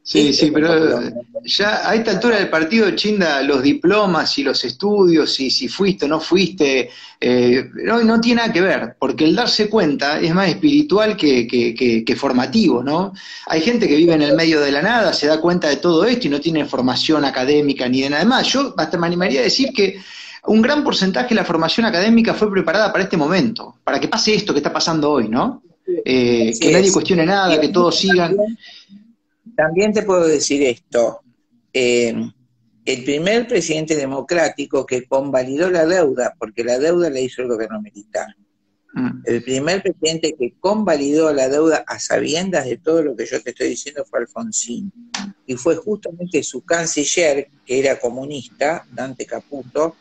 Sí, 0.04 0.34
sí, 0.34 0.50
pero 0.50 1.00
ya 1.44 1.88
a 1.88 1.94
esta 1.94 2.12
altura 2.12 2.38
del 2.38 2.50
partido, 2.50 2.90
Chinda, 2.92 3.44
los 3.44 3.62
diplomas 3.62 4.36
y 4.40 4.44
los 4.44 4.64
estudios, 4.66 5.40
y 5.40 5.52
si 5.52 5.68
fuiste 5.68 6.06
o 6.06 6.08
no 6.08 6.20
fuiste, 6.20 6.90
eh, 7.20 7.70
no, 7.86 8.04
no, 8.04 8.20
tiene 8.20 8.42
nada 8.42 8.52
que 8.52 8.62
ver, 8.62 8.96
porque 8.98 9.26
el 9.26 9.36
darse 9.36 9.70
cuenta 9.70 10.20
es 10.20 10.34
más 10.34 10.50
espiritual 10.50 11.16
que, 11.16 11.46
que, 11.46 12.04
que, 12.04 12.16
formativo, 12.16 12.82
¿no? 12.82 13.14
Hay 13.46 13.62
gente 13.62 13.88
que 13.88 13.96
vive 13.96 14.16
en 14.16 14.24
el 14.24 14.36
medio 14.36 14.60
de 14.60 14.72
la 14.72 14.82
nada, 14.82 15.14
se 15.14 15.28
da 15.28 15.40
cuenta 15.40 15.70
de 15.70 15.78
todo 15.78 16.04
esto 16.06 16.26
y 16.26 16.32
no 16.32 16.42
tiene 16.42 16.66
formación 16.66 17.24
académica 17.24 17.88
ni 17.88 18.02
de 18.02 18.10
nada 18.10 18.26
más. 18.26 18.48
Yo 18.48 18.74
hasta 18.76 18.98
me 18.98 19.06
animaría 19.06 19.42
a 19.42 19.44
decir 19.44 19.70
que 19.72 20.02
un 20.48 20.64
gran 20.64 20.84
porcentaje 20.84 21.30
de 21.30 21.36
la 21.36 21.46
formación 21.46 21.86
académica 21.86 22.34
fue 22.34 22.52
preparada 22.52 22.92
para 22.92 23.04
este 23.04 23.18
momento, 23.18 23.76
para 23.84 24.00
que 24.00 24.08
pase 24.08 24.34
esto 24.34 24.52
que 24.52 24.60
está 24.60 24.74
pasando 24.74 25.12
hoy, 25.12 25.30
¿no? 25.30 25.62
Eh, 26.04 26.54
que 26.60 26.72
nadie 26.72 26.92
cuestione 26.92 27.26
nada, 27.26 27.60
que 27.62 27.70
todos 27.70 28.00
sigan. 28.00 28.36
También 29.56 29.94
te 29.94 30.04
puedo 30.04 30.28
decir 30.28 30.64
esto. 30.64 31.22
Eh, 31.74 32.14
el 32.86 33.04
primer 33.04 33.48
presidente 33.48 33.96
democrático 33.96 34.86
que 34.86 35.06
convalidó 35.06 35.70
la 35.70 35.86
deuda, 35.86 36.36
porque 36.38 36.64
la 36.64 36.80
deuda 36.80 37.10
la 37.10 37.20
hizo 37.20 37.42
el 37.42 37.48
gobierno 37.48 37.82
militar. 37.82 38.28
Mm. 38.94 39.22
El 39.24 39.44
primer 39.44 39.84
presidente 39.84 40.36
que 40.38 40.56
convalidó 40.60 41.32
la 41.32 41.48
deuda 41.48 41.84
a 41.88 42.00
sabiendas 42.00 42.66
de 42.66 42.78
todo 42.78 43.04
lo 43.04 43.16
que 43.16 43.26
yo 43.26 43.42
te 43.42 43.52
estoy 43.52 43.70
diciendo 43.70 44.04
fue 44.10 44.20
Alfonsín. 44.20 44.92
Y 45.46 45.56
fue 45.56 45.76
justamente 45.76 46.44
su 46.44 46.64
canciller, 46.64 47.50
que 47.66 47.80
era 47.80 48.00
comunista, 48.00 48.86
Dante 48.92 49.26
Caputo, 49.26 49.96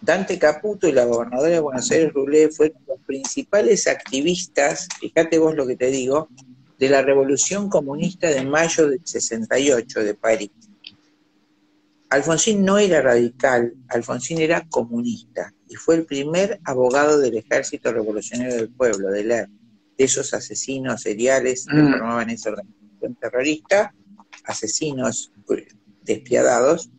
Dante 0.00 0.38
Caputo 0.38 0.88
y 0.88 0.92
la 0.92 1.04
gobernadora 1.04 1.50
de 1.50 1.60
Buenos 1.60 1.90
Aires, 1.90 2.12
Rulé, 2.12 2.50
fueron 2.50 2.82
los 2.86 3.00
principales 3.06 3.86
activistas, 3.86 4.88
fíjate 4.98 5.38
vos 5.38 5.54
lo 5.54 5.66
que 5.66 5.76
te 5.76 5.90
digo, 5.90 6.28
de 6.80 6.88
la 6.88 7.02
revolución 7.02 7.68
comunista 7.68 8.30
de 8.30 8.42
mayo 8.42 8.88
del 8.88 9.02
68 9.04 10.00
de 10.00 10.14
París. 10.14 10.50
Alfonsín 12.08 12.64
no 12.64 12.78
era 12.78 13.02
radical, 13.02 13.74
Alfonsín 13.88 14.40
era 14.40 14.66
comunista 14.66 15.52
y 15.68 15.74
fue 15.76 15.96
el 15.96 16.06
primer 16.06 16.58
abogado 16.64 17.18
del 17.18 17.36
Ejército 17.36 17.92
Revolucionario 17.92 18.56
del 18.56 18.70
Pueblo, 18.70 19.10
de, 19.10 19.22
de 19.24 19.48
esos 19.98 20.32
asesinos 20.32 21.02
seriales 21.02 21.66
que 21.66 21.76
mm. 21.76 21.90
formaban 21.92 22.30
esa 22.30 22.48
organización 22.48 23.14
terrorista, 23.20 23.94
asesinos 24.44 25.32
despiadados, 26.02 26.90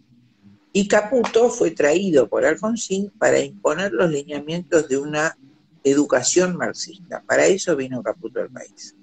y 0.72 0.88
Caputo 0.88 1.50
fue 1.50 1.72
traído 1.72 2.30
por 2.30 2.46
Alfonsín 2.46 3.10
para 3.17 3.39
imponer 3.39 3.91
los 3.91 4.12
lineamientos 4.12 4.88
de 4.88 5.00
una 5.00 5.36
educación 5.84 6.56
marxista. 6.56 7.24
Para 7.28 7.48
eso 7.48 7.76
vino 7.76 8.04
Caputo 8.04 8.39
al 8.39 8.52
país. 8.52 8.96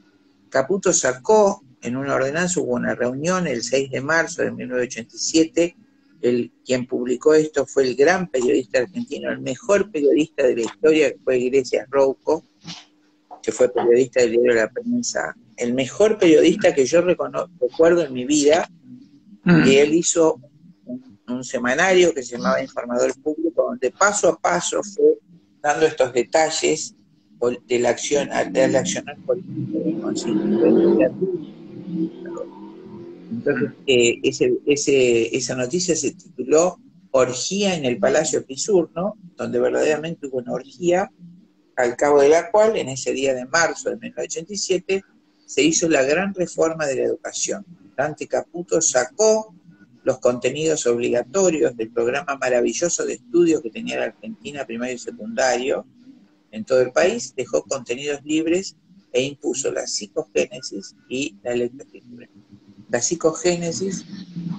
Caputo 0.49 0.93
sacó 0.93 1.63
en 1.81 1.97
una 1.97 2.15
ordenanza, 2.15 2.61
hubo 2.61 2.75
una 2.75 2.95
reunión 2.95 3.47
el 3.47 3.63
6 3.63 3.91
de 3.91 4.01
marzo 4.01 4.43
de 4.43 4.51
1987, 4.51 5.77
el, 6.21 6.53
quien 6.65 6.87
publicó 6.87 7.35
esto 7.35 7.67
fue 7.67 7.85
el 7.85 7.95
gran 7.95 8.29
periodista 8.29 8.81
argentino, 8.81 9.31
el 9.31 9.41
mejor 9.41 9.91
periodista 9.91 10.45
de 10.45 10.57
la 10.57 10.63
historia, 10.63 11.13
que 11.13 11.19
fue 11.19 11.39
Iglesias 11.39 11.87
Rouco, 11.91 12.45
que 13.43 13.53
fue 13.53 13.73
periodista 13.73 14.21
del 14.21 14.33
diario 14.33 14.55
La 14.55 14.71
Prensa, 14.71 15.37
el 15.57 15.75
mejor 15.75 16.19
periodista 16.19 16.75
que 16.75 16.87
yo 16.87 17.03
recuerdo 17.03 18.05
en 18.05 18.13
mi 18.13 18.25
vida, 18.25 18.69
mm. 19.45 19.65
que 19.65 19.83
él 19.83 19.95
hizo 19.95 20.41
un 21.29 21.45
semanario 21.45 22.13
que 22.13 22.23
se 22.23 22.37
llamaba 22.37 22.63
Informador 22.63 23.15
Público, 23.21 23.65
donde 23.65 23.91
paso 23.91 24.29
a 24.29 24.39
paso 24.39 24.83
fue 24.83 25.19
dando 25.61 25.87
estos 25.87 26.13
detalles 26.13 26.95
de 27.67 27.79
la 27.79 27.91
acción, 27.91 28.29
del 28.53 28.77
accionar 28.77 29.17
político 29.19 30.13
Entonces, 33.31 33.71
eh, 33.87 34.21
ese, 34.23 35.37
esa 35.37 35.55
noticia 35.55 35.95
se 35.95 36.13
tituló 36.13 36.79
Orgía 37.11 37.75
en 37.75 37.85
el 37.85 37.99
Palacio 37.99 38.45
Pisurno, 38.45 39.17
donde 39.37 39.61
verdaderamente 39.61 40.27
hubo 40.27 40.39
una 40.39 40.53
orgía, 40.53 41.11
al 41.77 41.97
cabo 41.97 42.21
de 42.21 42.29
la 42.29 42.51
cual, 42.51 42.77
en 42.77 42.89
ese 42.89 43.13
día 43.13 43.35
de 43.35 43.47
marzo 43.47 43.91
de 43.91 43.97
1987, 43.97 45.05
se 45.47 45.63
hizo 45.63 45.89
la 45.89 46.03
gran 46.03 46.35
reforma 46.35 46.87
de 46.87 46.97
la 46.97 47.03
educación. 47.05 47.65
Dante 47.97 48.27
Caputo 48.27 48.81
sacó 48.81 49.55
los 50.03 50.19
contenidos 50.19 50.87
obligatorios 50.87 51.77
del 51.77 51.91
programa 51.91 52.37
maravilloso 52.37 53.07
de 53.07 53.15
estudio 53.15 53.63
que 53.63 53.71
tenía 53.71 53.99
la 53.99 54.07
Argentina 54.07 54.65
primario 54.65 54.97
y 54.97 54.99
secundario 54.99 55.87
en 56.51 56.65
todo 56.65 56.81
el 56.81 56.93
país, 56.93 57.35
dejó 57.37 57.63
contenidos 57.63 58.23
libres 58.25 58.77
e 59.13 59.23
impuso 59.23 59.73
la 59.73 59.87
psicogénesis 59.87 60.95
y 61.09 61.37
la 61.43 61.53
electroescritura. 61.53 62.29
La 62.91 63.01
psicogénesis 63.01 64.05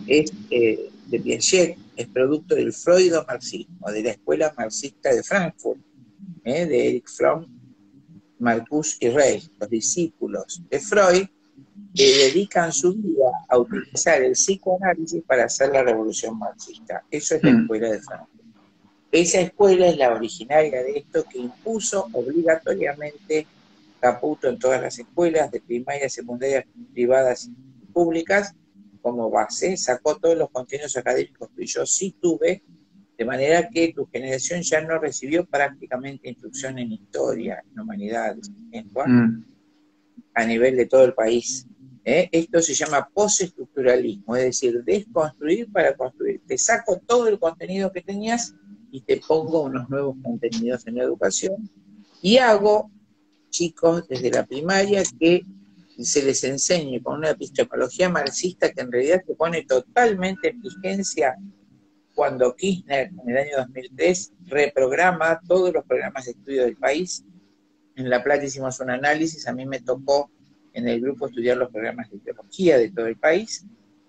es 0.08 0.32
eh, 0.52 0.90
de 1.08 1.20
Piaget, 1.20 1.78
es 1.96 2.08
producto 2.08 2.56
del 2.56 2.72
freudo-marxismo, 2.72 3.92
de 3.92 4.04
la 4.04 4.12
escuela 4.12 4.54
marxista 4.58 5.14
de 5.14 5.24
Frankfurt, 5.24 5.80
eh, 6.44 6.66
de 6.66 6.88
Eric 6.90 7.10
Fromm, 7.10 7.46
Marcus 8.40 8.98
y 9.00 9.10
Rey, 9.10 9.44
los 9.60 9.70
discípulos 9.70 10.62
de 10.70 10.80
Freud, 10.80 11.28
que 11.94 12.06
dedican 12.06 12.72
su 12.72 12.94
vida 12.94 13.32
a 13.50 13.58
utilizar 13.58 14.22
el 14.22 14.34
psicoanálisis 14.34 15.24
para 15.24 15.46
hacer 15.46 15.72
la 15.72 15.84
revolución 15.84 16.38
marxista. 16.38 17.04
Eso 17.10 17.36
es 17.36 17.44
la 17.44 17.52
mm. 17.52 17.62
escuela 17.62 17.90
de 17.90 18.00
Frankfurt. 18.02 18.39
Esa 19.12 19.42
escuela 19.42 19.88
es 19.88 19.98
la 19.98 20.14
originaria 20.14 20.84
de 20.84 21.00
esto 21.00 21.26
que 21.30 21.40
impuso 21.40 22.08
obligatoriamente 22.14 23.48
Caputo 24.00 24.48
en 24.48 24.58
todas 24.58 24.82
las 24.82 24.98
escuelas 24.98 25.52
de 25.52 25.60
primaria, 25.60 26.08
secundaria, 26.08 26.66
privadas 26.94 27.50
y 27.50 27.86
públicas 27.92 28.56
como 29.02 29.30
base, 29.30 29.76
sacó 29.78 30.18
todos 30.18 30.38
los 30.38 30.50
contenidos 30.52 30.96
académicos 30.98 31.50
que 31.56 31.66
yo 31.66 31.86
sí 31.86 32.16
tuve, 32.22 32.64
de 33.18 33.26
manera 33.26 33.70
que 33.70 33.94
tu 33.94 34.06
generación 34.06 34.62
ya 34.62 34.82
no 34.82 34.98
recibió 35.00 35.46
prácticamente 35.46 36.30
instrucción 36.30 36.80
en 36.80 36.94
historia, 36.94 37.64
en 37.70 37.80
humanidades, 37.80 38.50
en 38.72 38.88
mm. 38.88 39.46
a 40.34 40.46
nivel 40.46 40.78
de 40.78 40.86
todo 40.86 41.04
el 41.04 41.14
país. 41.14 41.68
¿eh? 42.06 42.30
Esto 42.32 42.62
se 42.62 42.74
llama 42.74 43.10
postestructuralismo, 43.14 44.36
es 44.38 44.44
decir, 44.46 44.82
desconstruir 44.84 45.70
para 45.72 45.96
construir. 45.96 46.42
Te 46.48 46.58
saco 46.58 47.02
todo 47.06 47.28
el 47.28 47.38
contenido 47.38 47.92
que 47.92 48.02
tenías 48.02 48.56
y 48.92 49.02
te 49.02 49.18
pongo 49.18 49.64
unos 49.64 49.90
nuevos 49.90 50.16
contenidos 50.24 50.86
en 50.88 50.96
la 50.96 51.04
educación 51.04 51.70
y 52.22 52.38
hago 52.38 52.92
chicos 53.50 54.08
desde 54.08 54.32
la 54.32 54.46
primaria 54.46 55.04
que 55.20 55.44
se 56.00 56.24
les 56.24 56.44
enseñe 56.44 57.02
con 57.02 57.18
una 57.18 57.32
epistemología 57.32 58.10
marxista 58.10 58.72
que 58.72 58.82
en 58.82 58.92
realidad 58.92 59.22
se 59.26 59.36
pone 59.36 59.64
totalmente 59.64 60.50
en 60.50 60.62
vigencia 60.62 61.36
cuando 62.16 62.56
Kirchner 62.56 63.12
en 63.24 63.30
el 63.30 63.38
año 63.38 63.58
2003 63.58 64.34
reprograma 64.46 65.40
todos 65.48 65.74
los 65.74 65.86
programas 65.86 66.26
de 66.26 66.32
estudio 66.32 66.64
del 66.64 66.76
país. 66.76 67.24
En 67.96 68.10
La 68.10 68.24
Plata 68.24 68.44
hicimos 68.44 68.80
un 68.80 68.90
análisis, 68.90 69.48
a 69.48 69.54
mí 69.54 69.66
me 69.66 69.82
tocó 69.82 70.30
en 70.74 70.88
el 70.88 71.02
grupo 71.02 71.28
estudiar 71.28 71.58
los 71.58 71.72
programas 71.72 72.10
de 72.10 72.20
teología 72.20 72.78
de 72.78 72.92
todo 72.92 73.08
el 73.08 73.18
país, 73.18 73.66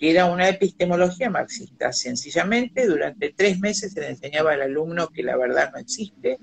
era 0.08 0.24
una 0.24 0.48
epistemología 0.48 1.28
marxista. 1.28 1.92
Sencillamente, 1.92 2.86
durante 2.86 3.34
tres 3.36 3.60
meses 3.60 3.92
se 3.92 4.00
le 4.00 4.08
enseñaba 4.08 4.52
al 4.52 4.62
alumno 4.62 5.08
que 5.08 5.22
la 5.22 5.36
verdad 5.36 5.70
no 5.72 5.78
existe, 5.78 6.38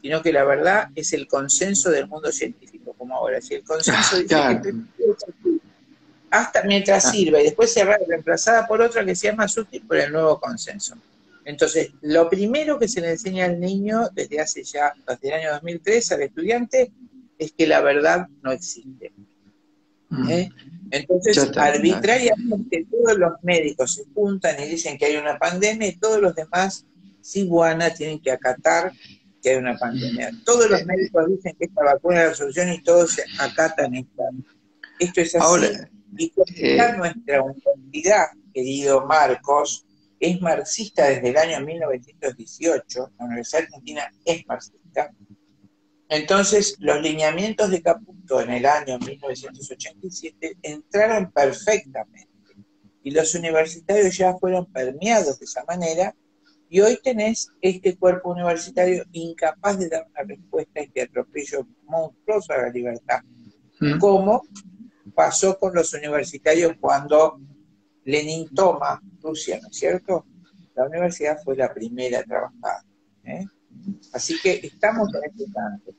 sino 0.00 0.22
que 0.22 0.32
la 0.32 0.44
verdad 0.44 0.88
es 0.94 1.12
el 1.12 1.28
consenso 1.28 1.90
del 1.90 2.08
mundo 2.08 2.32
científico, 2.32 2.94
como 2.94 3.14
ahora. 3.14 3.40
Si 3.40 3.54
el 3.54 3.64
consenso 3.64 4.16
dice 4.16 4.56
que 4.62 4.74
hasta 6.32 6.62
mientras 6.62 7.04
ah. 7.04 7.10
sirva 7.10 7.40
y 7.40 7.44
después 7.44 7.72
será 7.72 7.98
reemplazada 8.08 8.66
por 8.66 8.80
otra 8.80 9.04
que 9.04 9.14
sea 9.14 9.34
más 9.34 9.56
útil 9.58 9.82
por 9.86 9.98
el 9.98 10.10
nuevo 10.10 10.40
consenso. 10.40 10.96
Entonces, 11.44 11.90
lo 12.00 12.30
primero 12.30 12.78
que 12.78 12.88
se 12.88 13.02
le 13.02 13.10
enseña 13.10 13.44
al 13.44 13.60
niño 13.60 14.08
desde 14.14 14.40
hace 14.40 14.64
ya, 14.64 14.94
desde 15.06 15.28
el 15.28 15.34
año 15.34 15.52
2003 15.52 16.12
al 16.12 16.22
estudiante, 16.22 16.90
es 17.38 17.52
que 17.52 17.66
la 17.66 17.82
verdad 17.82 18.28
no 18.42 18.50
existe. 18.52 19.12
¿Eh? 20.28 20.48
Entonces, 20.90 21.50
arbitrariamente 21.56 22.86
todos 22.90 23.18
los 23.18 23.32
médicos 23.42 23.94
se 23.94 24.04
juntan 24.14 24.56
y 24.62 24.66
dicen 24.66 24.98
que 24.98 25.06
hay 25.06 25.16
una 25.16 25.38
pandemia 25.38 25.88
y 25.88 25.96
todos 25.96 26.20
los 26.20 26.34
demás, 26.34 26.86
Siguana, 27.20 27.94
tienen 27.94 28.20
que 28.20 28.30
acatar 28.30 28.92
que 29.42 29.50
hay 29.50 29.56
una 29.56 29.76
pandemia. 29.76 30.30
Todos 30.44 30.70
los 30.70 30.84
médicos 30.84 31.28
dicen 31.28 31.56
que 31.58 31.64
esta 31.64 31.82
vacuna 31.82 32.22
es 32.22 32.28
la 32.28 32.34
solución 32.34 32.72
y 32.72 32.82
todos 32.82 33.18
acatan 33.38 33.94
esta. 33.94 34.24
Esto 34.98 35.20
es 35.20 35.34
así. 35.34 35.66
y 36.18 36.30
con 36.30 36.44
eh, 36.56 36.78
nuestra 36.96 37.42
universidad, 37.42 38.26
querido 38.52 39.06
Marcos, 39.06 39.86
es 40.20 40.40
marxista 40.40 41.08
desde 41.08 41.30
el 41.30 41.36
año 41.36 41.60
1918, 41.66 43.12
la 43.18 43.24
Universidad 43.24 43.62
Argentina 43.62 44.02
es 44.24 44.46
marxista. 44.46 45.10
Entonces, 46.12 46.76
los 46.78 47.00
lineamientos 47.00 47.70
de 47.70 47.80
Caputo 47.80 48.42
en 48.42 48.50
el 48.50 48.66
año 48.66 48.98
1987 48.98 50.58
entraron 50.60 51.32
perfectamente 51.32 52.28
y 53.02 53.12
los 53.12 53.34
universitarios 53.34 54.14
ya 54.18 54.34
fueron 54.34 54.66
permeados 54.66 55.38
de 55.38 55.46
esa 55.46 55.64
manera 55.64 56.14
y 56.68 56.80
hoy 56.80 56.98
tenés 57.02 57.48
este 57.62 57.96
cuerpo 57.96 58.32
universitario 58.32 59.04
incapaz 59.12 59.78
de 59.78 59.88
dar 59.88 60.06
una 60.10 60.22
respuesta 60.24 60.80
a 60.80 60.82
este 60.82 61.00
atropello 61.00 61.66
monstruoso 61.84 62.52
a 62.52 62.58
la 62.58 62.68
libertad. 62.68 63.20
Mm. 63.80 63.98
Como 63.98 64.42
pasó 65.14 65.58
con 65.58 65.74
los 65.74 65.94
universitarios 65.94 66.74
cuando 66.78 67.40
Lenin 68.04 68.52
toma 68.54 69.00
Rusia, 69.22 69.60
¿no 69.62 69.68
es 69.68 69.78
cierto? 69.78 70.26
La 70.74 70.84
universidad 70.84 71.38
fue 71.42 71.56
la 71.56 71.72
primera 71.72 72.18
a 72.18 72.24
trabajar. 72.24 72.82
¿eh? 73.24 73.46
Así 74.12 74.36
que 74.42 74.60
estamos 74.62 75.08
campo. 75.12 75.94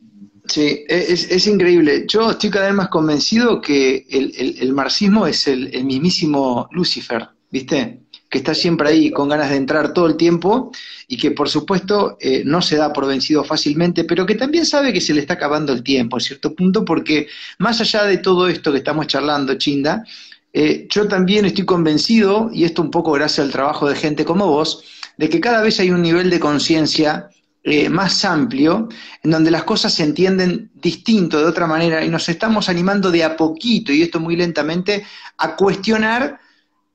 Sí, 0.46 0.84
es, 0.88 1.48
increíble. 1.48 2.06
Yo 2.08 2.32
estoy 2.32 2.50
cada 2.50 2.68
vez 2.68 2.76
más 2.76 2.90
convencido 2.90 3.62
que 3.62 4.06
el, 4.10 4.74
marxismo 4.74 5.26
es 5.26 5.48
el, 5.48 5.74
el 5.74 5.86
mismísimo 5.86 6.68
Lucifer, 6.72 7.28
¿viste? 7.50 8.04
que 8.34 8.40
está 8.40 8.56
siempre 8.56 8.90
ahí 8.90 9.12
con 9.12 9.30
ganas 9.30 9.52
de 9.52 9.58
entrar 9.58 9.94
todo 9.94 10.08
el 10.08 10.18
tiempo 10.18 10.72
y 11.08 11.18
que 11.18 11.30
por 11.30 11.50
supuesto 11.50 12.18
eh, 12.20 12.42
no 12.44 12.64
se 12.64 12.78
da 12.78 12.92
por 12.92 13.06
vencido 13.06 13.44
fácilmente, 13.44 14.06
pero 14.06 14.26
que 14.26 14.34
también 14.34 14.66
sabe 14.66 14.92
que 14.92 15.02
se 15.02 15.14
le 15.14 15.22
está 15.22 15.36
acabando 15.36 15.72
el 15.72 15.84
tiempo 15.84 16.18
a 16.18 16.20
cierto 16.20 16.56
punto, 16.56 16.84
porque 16.84 17.28
más 17.60 17.80
allá 17.80 18.06
de 18.06 18.18
todo 18.18 18.48
esto 18.48 18.72
que 18.72 18.80
estamos 18.80 19.06
charlando, 19.06 19.54
Chinda, 19.54 20.04
eh, 20.52 20.88
yo 20.90 21.08
también 21.08 21.46
estoy 21.46 21.64
convencido, 21.64 22.50
y 22.52 22.64
esto 22.64 22.82
un 22.82 22.90
poco 22.90 23.12
gracias 23.12 23.46
al 23.46 23.52
trabajo 23.52 23.88
de 23.88 23.96
gente 23.96 24.26
como 24.26 24.48
vos, 24.48 24.84
de 25.16 25.30
que 25.30 25.40
cada 25.40 25.62
vez 25.62 25.80
hay 25.80 25.92
un 25.92 26.02
nivel 26.02 26.32
de 26.32 26.40
conciencia 26.40 27.30
eh, 27.64 27.90
más 27.90 28.26
amplio, 28.26 28.90
en 29.24 29.32
donde 29.32 29.50
las 29.50 29.64
cosas 29.64 29.94
se 29.94 30.04
entienden 30.04 30.72
distinto, 30.74 31.40
de 31.40 31.46
otra 31.46 31.66
manera, 31.66 32.04
y 32.04 32.10
nos 32.10 32.28
estamos 32.28 32.68
animando 32.68 33.10
de 33.10 33.24
a 33.24 33.38
poquito, 33.38 33.94
y 33.94 34.02
esto 34.02 34.20
muy 34.20 34.36
lentamente, 34.36 35.06
a 35.38 35.56
cuestionar 35.56 36.40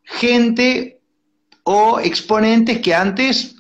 gente 0.05 1.01
o 1.63 2.01
exponentes 2.01 2.81
que 2.81 2.95
antes 2.95 3.57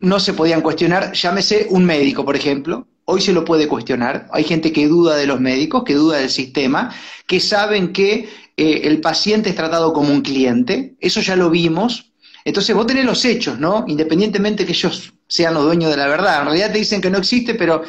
no 0.00 0.18
se 0.18 0.34
podían 0.34 0.62
cuestionar, 0.62 1.12
llámese 1.12 1.68
un 1.70 1.84
médico, 1.84 2.24
por 2.24 2.34
ejemplo, 2.34 2.88
hoy 3.04 3.20
se 3.20 3.32
lo 3.32 3.44
puede 3.44 3.68
cuestionar. 3.68 4.28
Hay 4.32 4.44
gente 4.44 4.72
que 4.72 4.88
duda 4.88 5.16
de 5.16 5.26
los 5.26 5.40
médicos, 5.40 5.84
que 5.84 5.94
duda 5.94 6.18
del 6.18 6.30
sistema, 6.30 6.94
que 7.26 7.40
saben 7.40 7.92
que 7.92 8.28
eh, 8.56 8.80
el 8.84 9.00
paciente 9.00 9.50
es 9.50 9.56
tratado 9.56 9.92
como 9.92 10.12
un 10.12 10.22
cliente, 10.22 10.96
eso 11.00 11.20
ya 11.20 11.36
lo 11.36 11.50
vimos. 11.50 12.12
Entonces 12.44 12.74
vos 12.74 12.86
tenés 12.86 13.04
los 13.04 13.24
hechos, 13.24 13.58
¿no? 13.58 13.84
Independientemente 13.86 14.66
que 14.66 14.72
ellos 14.72 15.12
sean 15.32 15.54
los 15.54 15.64
dueños 15.64 15.90
de 15.90 15.96
la 15.96 16.08
verdad. 16.08 16.40
En 16.40 16.46
realidad 16.46 16.72
te 16.72 16.78
dicen 16.78 17.00
que 17.00 17.08
no 17.08 17.16
existe, 17.16 17.54
pero 17.54 17.82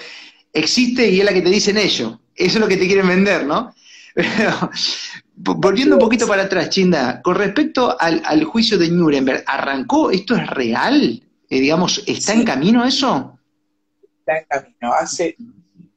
existe 0.54 1.10
y 1.10 1.20
es 1.20 1.26
la 1.26 1.34
que 1.34 1.42
te 1.42 1.50
dicen 1.50 1.78
ellos. 1.78 2.18
Eso 2.36 2.58
es 2.58 2.60
lo 2.60 2.68
que 2.70 2.78
te 2.78 2.88
quieren 2.88 3.08
vender, 3.08 3.46
¿no? 3.46 3.74
Volviendo 5.36 5.96
un 5.96 6.02
poquito 6.02 6.26
para 6.26 6.44
atrás, 6.44 6.70
Chinda, 6.70 7.22
con 7.22 7.36
respecto 7.36 7.98
al, 8.00 8.44
juicio 8.46 8.78
de 8.78 8.90
Nuremberg, 8.90 9.44
¿arrancó? 9.46 10.10
¿Esto 10.10 10.38
es 10.38 10.48
real? 10.48 11.22
Eh, 11.50 11.60
digamos, 11.60 12.02
¿está 12.08 12.34
en 12.34 12.46
camino 12.46 12.86
eso? 12.86 13.38
Está 14.20 14.38
en 14.38 14.46
camino. 14.48 14.94
Hace 14.94 15.36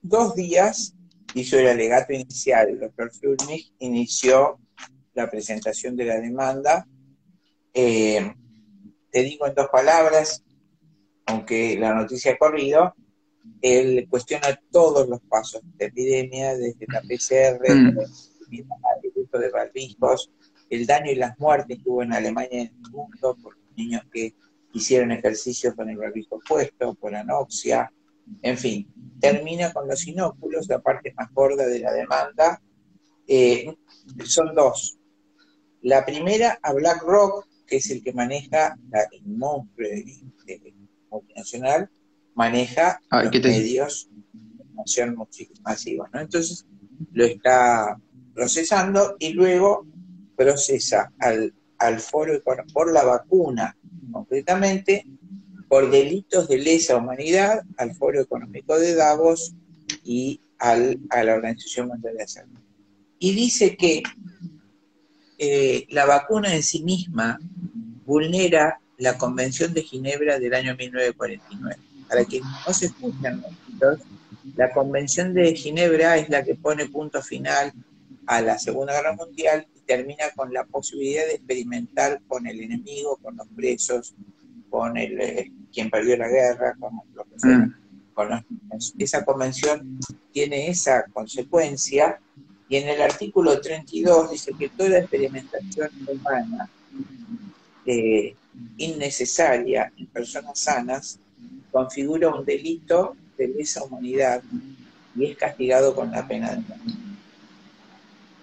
dos 0.02 0.34
días 0.34 0.94
hizo 1.34 1.58
el 1.60 1.68
alegato 1.68 2.12
inicial. 2.12 2.70
El 2.70 2.80
doctor 2.80 3.12
Fulmich 3.12 3.72
inició 3.78 4.58
la 5.14 5.30
presentación 5.30 5.94
de 5.96 6.04
la 6.06 6.18
demanda. 6.18 6.88
Eh, 7.72 8.34
te 9.12 9.22
digo 9.22 9.46
en 9.46 9.54
dos 9.54 9.68
palabras, 9.70 10.42
aunque 11.26 11.78
la 11.78 11.94
noticia 11.94 12.32
ha 12.32 12.38
corrido, 12.38 12.94
él 13.60 14.06
cuestiona 14.08 14.58
todos 14.70 15.08
los 15.08 15.20
pasos 15.22 15.62
de 15.76 15.86
epidemia, 15.86 16.56
desde 16.56 16.86
la 16.88 17.00
PCR, 17.02 17.74
mm 17.74 17.98
de 19.38 19.50
barbijos, 19.50 20.30
el 20.70 20.86
daño 20.86 21.10
y 21.10 21.16
las 21.16 21.38
muertes 21.38 21.78
que 21.78 21.88
hubo 21.88 22.02
en 22.02 22.12
Alemania 22.12 22.62
en 22.62 22.68
el 22.68 22.90
mundo 22.90 23.36
por 23.42 23.56
niños 23.76 24.02
que 24.12 24.34
hicieron 24.72 25.12
ejercicios 25.12 25.74
con 25.74 25.88
el 25.88 25.96
barbijo 25.96 26.40
puesto, 26.46 26.94
por 26.94 27.14
anoxia, 27.14 27.92
en 28.42 28.58
fin, 28.58 28.92
termina 29.20 29.72
con 29.72 29.86
los 29.86 30.06
inóculos, 30.06 30.68
la 30.68 30.80
parte 30.80 31.14
más 31.16 31.32
gorda 31.32 31.66
de 31.66 31.78
la 31.78 31.92
demanda. 31.92 32.60
Eh, 33.26 33.74
son 34.24 34.54
dos. 34.54 34.98
La 35.82 36.04
primera 36.04 36.58
a 36.60 36.72
BlackRock, 36.72 37.46
que 37.66 37.76
es 37.76 37.90
el 37.90 38.02
que 38.02 38.12
maneja 38.12 38.76
la, 38.90 39.06
el 39.12 39.24
monstruo 39.26 39.88
multinacional, 41.20 41.88
maneja 42.34 43.00
los 43.10 43.32
medios 43.32 44.08
de 44.32 44.64
información 44.64 45.16
masivos. 45.62 46.08
¿no? 46.12 46.20
Entonces 46.20 46.66
lo 47.12 47.24
está 47.24 47.98
procesando 48.34 49.16
y 49.18 49.32
luego 49.32 49.86
procesa 50.36 51.12
al, 51.18 51.54
al 51.78 52.00
foro 52.00 52.32
por 52.72 52.92
la 52.92 53.04
vacuna, 53.04 53.76
concretamente 54.12 55.06
por 55.68 55.90
delitos 55.90 56.48
de 56.48 56.58
lesa 56.58 56.96
humanidad 56.96 57.62
al 57.76 57.94
Foro 57.94 58.20
Económico 58.20 58.78
de 58.78 58.94
Davos 58.94 59.54
y 60.04 60.40
al, 60.58 61.00
a 61.10 61.24
la 61.24 61.34
Organización 61.34 61.88
Mundial 61.88 62.16
de 62.16 62.28
Salud. 62.28 62.58
Y 63.18 63.34
dice 63.34 63.76
que 63.76 64.02
eh, 65.38 65.86
la 65.90 66.06
vacuna 66.06 66.54
en 66.54 66.62
sí 66.62 66.82
misma 66.82 67.38
vulnera 68.04 68.80
la 68.98 69.18
Convención 69.18 69.74
de 69.74 69.82
Ginebra 69.82 70.38
del 70.38 70.54
año 70.54 70.74
1949. 70.76 71.76
Para 72.08 72.24
que 72.24 72.40
no 72.40 72.72
se 72.72 72.86
escuchan, 72.86 73.44
la 74.56 74.72
Convención 74.72 75.34
de 75.34 75.54
Ginebra 75.54 76.16
es 76.16 76.28
la 76.28 76.44
que 76.44 76.54
pone 76.54 76.86
punto 76.86 77.22
final 77.22 77.72
a 78.26 78.40
la 78.40 78.58
Segunda 78.58 78.94
Guerra 78.94 79.14
Mundial 79.14 79.66
y 79.74 79.80
termina 79.80 80.24
con 80.34 80.52
la 80.52 80.64
posibilidad 80.64 81.26
de 81.26 81.34
experimentar 81.34 82.20
con 82.26 82.46
el 82.46 82.60
enemigo, 82.60 83.16
con 83.16 83.36
los 83.36 83.46
presos, 83.48 84.14
con 84.70 84.96
el, 84.96 85.20
eh, 85.20 85.52
quien 85.72 85.90
perdió 85.90 86.16
la 86.16 86.28
guerra, 86.28 86.76
con 86.78 86.92
lo 87.14 87.24
que 87.24 87.38
fuera. 87.38 87.66
Mm. 88.16 89.02
esa 89.02 89.24
convención 89.26 90.00
tiene 90.32 90.68
esa 90.68 91.04
consecuencia 91.12 92.18
y 92.66 92.76
en 92.76 92.88
el 92.88 93.02
artículo 93.02 93.60
32 93.60 94.30
dice 94.30 94.52
que 94.58 94.70
toda 94.70 94.98
experimentación 94.98 95.90
humana 96.08 96.70
eh, 97.84 98.34
innecesaria 98.76 99.92
en 99.96 100.06
personas 100.06 100.58
sanas 100.58 101.20
configura 101.70 102.28
un 102.28 102.44
delito 102.44 103.16
de 103.36 103.48
lesa 103.48 103.84
humanidad 103.84 104.42
y 105.14 105.26
es 105.26 105.36
castigado 105.36 105.94
con 105.94 106.10
la 106.10 106.26
pena 106.26 106.50
de 106.50 106.56
muerte. 106.58 106.92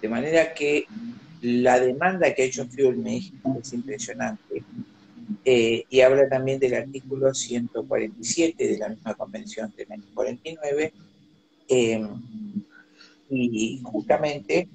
De 0.01 0.09
manera 0.09 0.53
que 0.53 0.85
la 1.41 1.79
demanda 1.79 2.33
que 2.33 2.43
ha 2.43 2.45
hecho 2.45 2.67
México 2.95 3.57
es 3.61 3.73
impresionante. 3.73 4.63
Eh, 5.45 5.85
y 5.89 6.01
habla 6.01 6.29
también 6.29 6.59
del 6.59 6.75
artículo 6.75 7.33
147 7.33 8.67
de 8.67 8.77
la 8.77 8.89
misma 8.89 9.13
convención 9.15 9.73
de 9.75 9.85
1949. 9.85 10.93
Eh, 11.69 12.07
y 13.29 13.81
justamente 13.83 14.67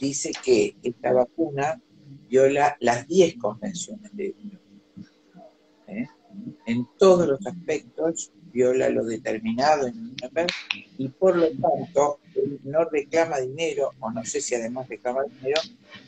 dice 0.00 0.32
que 0.42 0.74
esta 0.82 1.12
vacuna 1.12 1.80
viola 2.28 2.76
las 2.80 3.06
10 3.06 3.36
convenciones 3.38 4.14
de 4.16 4.34
¿eh? 5.88 6.06
En 6.66 6.86
todos 6.98 7.26
los 7.26 7.46
aspectos 7.46 8.30
viola 8.52 8.88
lo 8.88 9.04
determinado 9.04 9.86
en 9.86 10.10
Nuremberg 10.12 10.50
y 10.98 11.08
por 11.08 11.36
lo 11.36 11.50
tanto 11.50 12.20
no 12.64 12.84
reclama 12.84 13.38
dinero, 13.38 13.92
o 14.00 14.10
no 14.10 14.24
sé 14.24 14.40
si 14.40 14.54
además 14.54 14.88
reclama 14.88 15.24
dinero, 15.24 15.60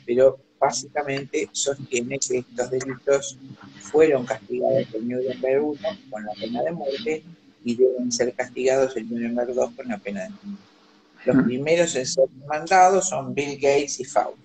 pero 0.05 0.39
básicamente 0.59 1.49
sostiene 1.51 2.19
que 2.19 2.39
estos 2.39 2.69
delitos 2.69 3.37
fueron 3.81 4.25
castigados 4.25 4.87
en 4.93 5.07
Nuremberg 5.07 5.63
1 5.63 5.79
con 6.09 6.25
la 6.25 6.33
pena 6.33 6.63
de 6.63 6.71
muerte 6.71 7.23
y 7.63 7.75
deben 7.75 8.11
ser 8.11 8.33
castigados 8.33 8.95
en 8.97 9.09
Nuremberg 9.09 9.53
2 9.53 9.71
con 9.75 9.87
la 9.87 9.97
pena 9.97 10.23
de 10.23 10.29
muerte. 10.29 10.63
Los 11.25 11.43
primeros 11.43 11.95
en 11.95 12.05
ser 12.05 12.29
mandados 12.47 13.09
son 13.09 13.33
Bill 13.33 13.55
Gates 13.55 13.99
y 13.99 14.05
Fauci, 14.05 14.41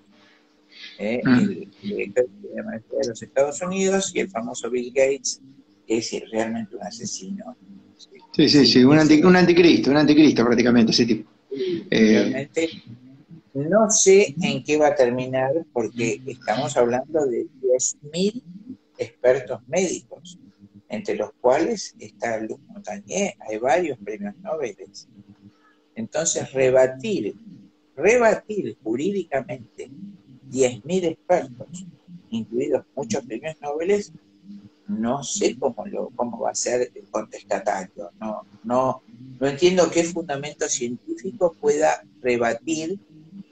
¿eh? 0.98 1.20
el 1.24 1.70
director 1.82 2.26
de 2.28 3.08
los 3.08 3.22
Estados 3.22 3.60
Unidos 3.62 4.12
y 4.14 4.20
el 4.20 4.28
famoso 4.28 4.70
Bill 4.70 4.92
Gates, 4.94 5.40
que 5.86 5.98
es 5.98 6.10
realmente 6.30 6.76
un 6.76 6.82
asesino 6.82 7.56
Sí, 8.36 8.48
sí, 8.48 8.66
sí, 8.66 8.82
un, 8.82 8.98
anticristo, 8.98 9.90
un 9.90 9.96
anticristo 9.96 10.44
prácticamente 10.44 10.90
ese 10.90 11.06
tipo. 11.06 11.30
Eh, 11.52 12.18
Realmente 12.18 12.68
no 13.54 13.88
sé 13.88 14.34
en 14.42 14.64
qué 14.64 14.76
va 14.76 14.88
a 14.88 14.94
terminar 14.96 15.52
porque 15.72 16.20
estamos 16.26 16.76
hablando 16.76 17.24
de 17.26 17.46
10.000 17.62 18.42
expertos 18.98 19.60
médicos, 19.68 20.40
entre 20.88 21.14
los 21.14 21.30
cuales 21.40 21.94
está 22.00 22.40
Luc 22.40 22.60
Montagnier, 22.66 23.34
hay 23.48 23.58
varios 23.58 23.98
premios 23.98 24.34
Nobel. 24.42 24.76
Entonces, 25.94 26.52
rebatir, 26.52 27.36
rebatir 27.94 28.76
jurídicamente 28.82 29.90
10.000 30.54 31.04
expertos, 31.04 31.86
incluidos 32.30 32.84
muchos 32.94 33.24
premios 33.24 33.56
Nobel, 33.60 34.04
no 34.86 35.22
sé 35.24 35.56
cómo, 35.58 35.84
lo, 35.86 36.10
cómo 36.10 36.38
va 36.40 36.50
a 36.50 36.54
ser 36.54 36.92
el 36.94 37.04
contestatario. 37.10 38.10
No, 38.20 38.46
no, 38.62 39.02
no 39.40 39.46
entiendo 39.46 39.90
qué 39.90 40.04
fundamento 40.04 40.68
científico 40.68 41.56
pueda 41.60 42.04
rebatir 42.22 42.98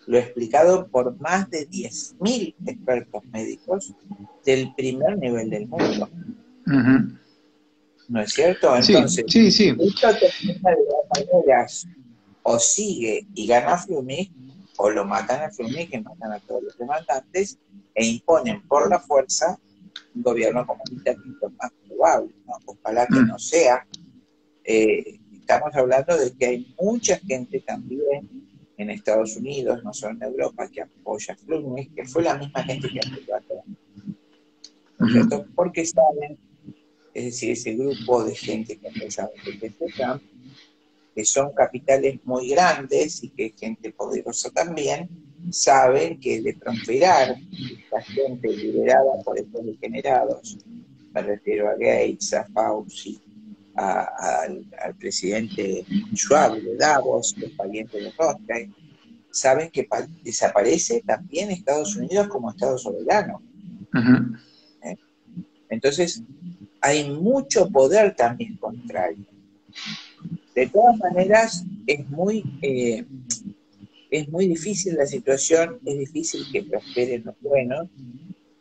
lo 0.06 0.18
explicado 0.18 0.88
por 0.88 1.18
más 1.20 1.48
de 1.50 1.68
10.000 1.68 2.54
expertos 2.66 3.24
médicos 3.32 3.92
del 4.44 4.74
primer 4.74 5.18
nivel 5.18 5.50
del 5.50 5.66
mundo. 5.66 6.08
¿No 8.08 8.20
es 8.20 8.32
cierto? 8.32 8.76
Entonces, 8.76 9.24
sí, 9.28 9.50
sí, 9.50 9.68
esto 9.68 10.08
termina 10.18 10.70
de 10.70 10.84
las 10.84 11.26
maneras 11.28 11.86
o 12.42 12.58
sigue 12.58 13.26
y 13.34 13.46
gana 13.46 13.78
Flumig, 13.78 14.30
o 14.76 14.90
lo 14.90 15.04
matan 15.04 15.42
a 15.42 15.50
Flumig, 15.50 15.90
que 15.90 16.00
matan 16.00 16.32
a 16.32 16.40
todos 16.40 16.62
los 16.62 16.78
demandantes, 16.78 17.58
e 17.94 18.06
imponen 18.06 18.62
por 18.66 18.88
la 18.88 18.98
fuerza 18.98 19.58
un 20.14 20.22
gobierno 20.22 20.66
comunista 20.66 21.11
es 21.11 21.18
más 21.58 21.72
probable, 21.87 22.35
¿no? 22.46 22.54
ojalá 22.66 23.06
que 23.06 23.20
no 23.20 23.38
sea. 23.38 23.87
Eh, 24.64 25.20
estamos 25.32 25.74
hablando 25.74 26.16
de 26.16 26.32
que 26.32 26.46
hay 26.46 26.74
mucha 26.80 27.18
gente 27.18 27.61
también 27.61 28.28
en 28.76 28.90
Estados 28.90 29.37
Unidos, 29.37 29.82
no 29.85 29.92
solo 29.92 30.14
en 30.16 30.22
Europa, 30.22 30.68
que 30.68 30.82
apoya 30.82 31.35
a 31.35 31.37
que 31.94 32.04
fue 32.04 32.22
la 32.22 32.37
misma 32.37 32.62
gente 32.62 32.88
que 32.88 33.00
apoyó 33.00 33.37
a 33.37 33.40
Trump. 33.40 33.78
Porque 35.54 35.85
saben, 35.85 36.38
es 37.14 37.24
decir, 37.24 37.50
ese 37.50 37.74
grupo 37.74 38.24
de 38.24 38.35
gente 38.35 38.78
que 38.78 38.88
apoyaba 38.88 39.30
a 39.30 39.96
Trump, 39.96 40.22
que 41.14 41.25
son 41.25 41.53
capitales 41.53 42.20
muy 42.25 42.51
grandes 42.51 43.22
y 43.22 43.31
que 43.31 43.46
es 43.46 43.53
gente 43.59 43.92
poderosa 43.92 44.51
también, 44.51 45.09
saben 45.51 46.20
que 46.20 46.40
de 46.40 46.55
transferar 46.55 47.37
esta 47.51 48.01
gente 48.03 48.48
liberada 48.48 49.18
por 49.25 49.38
estos 49.38 49.66
degenerados, 49.66 50.59
me 51.12 51.22
refiero 51.22 51.68
a 51.68 51.72
Gates, 51.72 52.33
a 52.33 52.44
Fauci, 52.46 53.20
al, 53.75 54.64
presidente 54.98 55.85
Schwab 56.14 56.61
de 56.61 56.77
Davos, 56.77 57.35
los 57.38 57.51
parientes 57.53 58.03
de 58.03 58.12
Rothschild, 58.12 58.75
saben 59.31 59.70
que 59.70 59.88
desaparece 60.22 61.03
también 61.07 61.51
Estados 61.51 61.96
Unidos 61.96 62.29
como 62.29 62.51
Estado 62.51 62.77
soberano. 62.79 63.42
¿Eh? 64.85 64.96
Entonces, 65.70 66.22
hay 66.81 67.11
mucho 67.11 67.68
poder 67.70 68.14
también 68.14 68.57
contrario. 68.57 69.25
De 70.54 70.66
todas 70.66 70.98
maneras, 70.98 71.64
es 71.86 72.08
muy 72.10 72.44
eh, 72.62 73.04
es 74.12 74.28
muy 74.28 74.46
difícil 74.46 74.94
la 74.94 75.06
situación, 75.06 75.78
es 75.86 75.98
difícil 75.98 76.44
que 76.52 76.62
prosperen 76.62 77.22
los 77.24 77.34
buenos, 77.40 77.88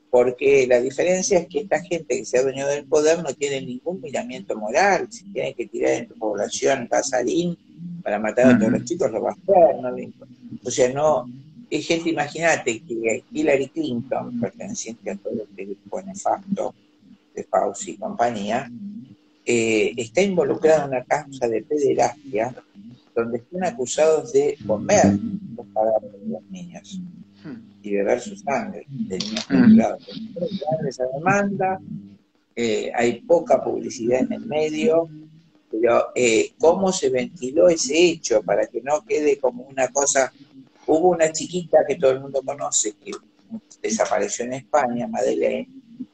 porque 0.10 0.66
la 0.66 0.80
diferencia 0.80 1.40
es 1.40 1.48
que 1.48 1.60
esta 1.60 1.82
gente 1.82 2.18
que 2.18 2.26
se 2.26 2.38
ha 2.38 2.44
dueñado 2.44 2.72
del 2.72 2.86
poder 2.86 3.22
no 3.22 3.34
tiene 3.34 3.62
ningún 3.62 4.02
miramiento 4.02 4.58
moral, 4.58 5.08
si 5.12 5.26
tiene 5.34 5.54
que 5.54 5.68
tirar 5.68 5.92
en 5.92 6.08
tu 6.08 6.16
población 6.16 6.88
pasarín 6.88 7.58
para 8.02 8.18
matar 8.18 8.48
a 8.56 8.58
todos 8.58 8.72
los 8.72 8.86
chicos, 8.86 9.12
lo 9.12 9.22
va 9.22 9.32
a 9.32 9.34
hacer, 9.34 9.82
no 9.82 9.94
o 10.64 10.72
sea, 10.72 10.94
no, 10.94 11.26
es 11.70 11.86
gente, 11.86 12.10
imagínate 12.10 12.82
que 12.84 13.24
Hillary 13.32 13.68
Clinton, 13.68 14.40
perteneciente 14.40 15.12
a 15.12 15.16
todo 15.18 15.46
el 15.58 15.66
grupo 15.66 16.02
nefasto 16.02 16.74
de 17.36 17.44
Fauci 17.44 17.92
y 17.92 17.98
compañía, 17.98 18.72
eh, 19.46 19.94
está 19.98 20.22
involucrada 20.22 20.84
en 20.84 20.90
una 20.90 21.04
causa 21.04 21.48
de 21.48 21.64
pederastia 21.64 22.56
donde 23.16 23.40
están 23.40 23.64
acusados 23.64 24.32
de 24.34 24.58
comer 24.66 25.18
los 25.56 25.66
cadáveres 25.74 26.22
de 26.22 26.30
los 26.30 26.44
niños 26.50 27.02
y 27.82 27.96
beber 27.96 28.22
su 28.22 28.36
sangre 28.36 28.86
de 28.88 29.18
niños 29.18 29.48
torturados. 29.48 30.08
esa 30.88 31.06
demanda, 31.08 31.80
eh, 32.56 32.92
hay 32.94 33.22
poca 33.22 33.64
publicidad 33.64 34.22
en 34.22 34.34
el 34.34 34.46
medio, 34.46 35.10
pero 35.72 36.08
eh, 36.14 36.52
cómo 36.60 36.92
se 36.92 37.10
ventiló 37.10 37.68
ese 37.70 37.98
hecho 37.98 38.44
para 38.44 38.68
que 38.68 38.82
no 38.82 39.04
quede 39.06 39.40
como 39.40 39.64
una 39.64 39.88
cosa. 39.88 40.32
Hubo 40.86 41.10
una 41.10 41.32
chiquita 41.32 41.80
que 41.88 41.96
todo 41.96 42.12
el 42.12 42.20
mundo 42.20 42.42
conoce 42.46 42.94
que 43.04 43.12
desapareció 43.82 44.46
en 44.46 44.54
España, 44.54 45.08
Madeleine, 45.08 45.68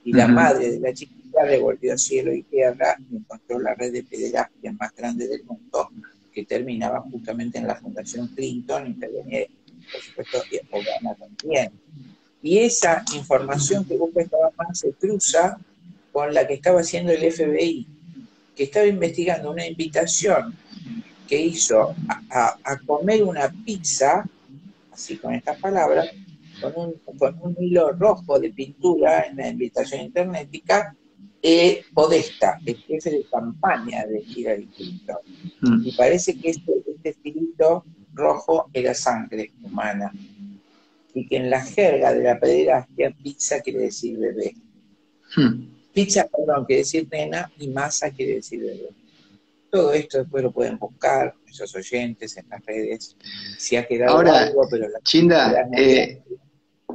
y 0.03 0.13
la 0.13 0.27
madre 0.27 0.71
de 0.71 0.79
la 0.79 0.93
chiquita 0.93 1.16
devolvió 1.45 1.97
cielo 1.97 2.34
y 2.34 2.43
tierra 2.43 2.97
y 3.10 3.17
encontró 3.17 3.60
la 3.60 3.76
red 3.76 3.93
de 3.93 4.04
pederastia 4.04 4.71
más 4.73 4.93
grande 4.95 5.28
del 5.28 5.43
mundo 5.43 5.89
que 6.34 6.45
terminaba 6.45 7.02
justamente 7.02 7.58
en 7.58 7.65
la 7.65 7.76
Fundación 7.76 8.28
Clinton, 8.28 8.86
intervenía, 8.86 9.47
por 9.91 10.02
supuesto, 10.02 10.43
y 10.52 10.60
Obama 10.69 11.15
también. 11.15 11.71
Y 12.43 12.60
esa 12.60 13.04
información 13.15 13.84
que 13.86 13.97
busca 13.97 14.21
estaba 14.21 14.52
más 14.56 14.78
se 14.78 14.91
cruza 14.93 15.58
con 16.12 16.34
la 16.34 16.45
que 16.45 16.54
estaba 16.54 16.82
haciendo 16.82 17.12
el 17.12 17.32
FBI, 17.32 17.88
que 18.56 18.63
estaba 18.63 18.86
investigando 18.86 19.52
una 19.52 19.65
invitación 19.65 20.56
que 21.27 21.42
hizo 21.42 21.96
a, 22.29 22.77
comer 22.85 23.23
una 23.23 23.50
pizza, 23.65 24.23
así 24.92 25.17
con 25.17 25.33
estas 25.33 25.60
palabras, 25.60 26.10
con 26.62 26.73
un, 26.75 27.17
con 27.17 27.38
un 27.42 27.56
hilo 27.60 27.92
rojo 27.92 28.40
de 28.40 28.52
pintura 28.52 29.23
en 29.23 29.38
la 29.38 29.48
invitación 29.48 30.02
internetica, 30.02 30.96
eh, 31.50 31.85
Podesta, 31.93 32.60
el 32.65 32.75
jefe 32.75 33.10
de 33.10 33.25
campaña 33.31 34.06
de 34.06 34.19
Hillary 34.19 34.67
Clinton. 34.67 35.17
Mm. 35.62 35.81
Y 35.85 35.91
parece 35.93 36.37
que 36.37 36.50
este, 36.50 36.73
este 36.85 37.10
estilito 37.10 37.85
rojo 38.13 38.69
era 38.73 38.93
sangre 38.93 39.54
humana. 39.63 40.12
Y 41.13 41.25
que 41.25 41.37
en 41.37 41.50
la 41.50 41.63
jerga 41.63 42.13
de 42.13 42.23
la 42.23 42.37
pederastia, 42.37 43.15
pizza 43.23 43.62
quiere 43.62 43.79
decir 43.79 44.19
bebé. 44.19 44.56
Mm. 45.37 45.67
Pizza, 45.93 46.27
perdón, 46.27 46.65
quiere 46.65 46.81
decir 46.81 47.08
nena 47.10 47.50
y 47.58 47.69
masa 47.69 48.12
quiere 48.12 48.35
decir 48.35 48.60
bebé. 48.60 48.89
Todo 49.71 49.93
esto 49.93 50.17
después 50.17 50.43
lo 50.43 50.52
pueden 50.52 50.77
buscar, 50.77 51.33
esos 51.48 51.73
oyentes 51.75 52.35
en 52.35 52.50
las 52.50 52.65
redes. 52.65 53.15
Si 53.58 53.77
ha 53.77 53.87
quedado 53.87 54.17
Ahora, 54.17 54.43
algo, 54.43 54.67
pero 54.69 54.89
la 54.89 55.00
Chinda, 55.02 55.65
eh, 55.77 56.21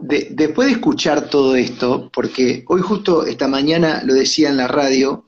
después 0.02 0.66
de 0.66 0.72
escuchar 0.72 1.28
todo 1.28 1.54
esto, 1.54 2.10
porque 2.12 2.64
hoy 2.66 2.80
justo 2.80 3.24
esta 3.24 3.46
mañana 3.46 4.02
lo 4.04 4.14
decía 4.14 4.48
en 4.48 4.56
la 4.56 4.66
radio, 4.66 5.24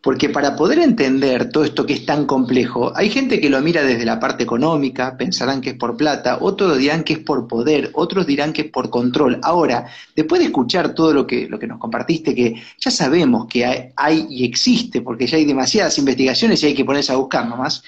porque 0.00 0.28
para 0.28 0.54
poder 0.54 0.78
entender 0.78 1.50
todo 1.50 1.64
esto 1.64 1.84
que 1.84 1.92
es 1.92 2.06
tan 2.06 2.26
complejo, 2.26 2.92
hay 2.96 3.10
gente 3.10 3.40
que 3.40 3.50
lo 3.50 3.60
mira 3.60 3.82
desde 3.82 4.04
la 4.04 4.20
parte 4.20 4.44
económica, 4.44 5.16
pensarán 5.16 5.60
que 5.60 5.70
es 5.70 5.76
por 5.76 5.96
plata, 5.96 6.38
otros 6.40 6.78
dirán 6.78 7.02
que 7.02 7.14
es 7.14 7.18
por 7.18 7.46
poder, 7.48 7.90
otros 7.92 8.26
dirán 8.26 8.52
que 8.52 8.62
es 8.62 8.70
por 8.70 8.88
control. 8.88 9.40
Ahora, 9.42 9.86
después 10.14 10.38
de 10.40 10.46
escuchar 10.46 10.94
todo 10.94 11.12
lo 11.12 11.26
que, 11.26 11.48
lo 11.48 11.58
que 11.58 11.66
nos 11.66 11.78
compartiste, 11.78 12.34
que 12.34 12.62
ya 12.78 12.90
sabemos 12.90 13.46
que 13.46 13.66
hay, 13.66 13.88
hay 13.96 14.26
y 14.30 14.44
existe, 14.44 15.02
porque 15.02 15.26
ya 15.26 15.36
hay 15.36 15.44
demasiadas 15.44 15.98
investigaciones 15.98 16.62
y 16.62 16.66
hay 16.66 16.74
que 16.74 16.84
ponerse 16.84 17.12
a 17.12 17.16
buscar 17.16 17.46
nomás, 17.48 17.82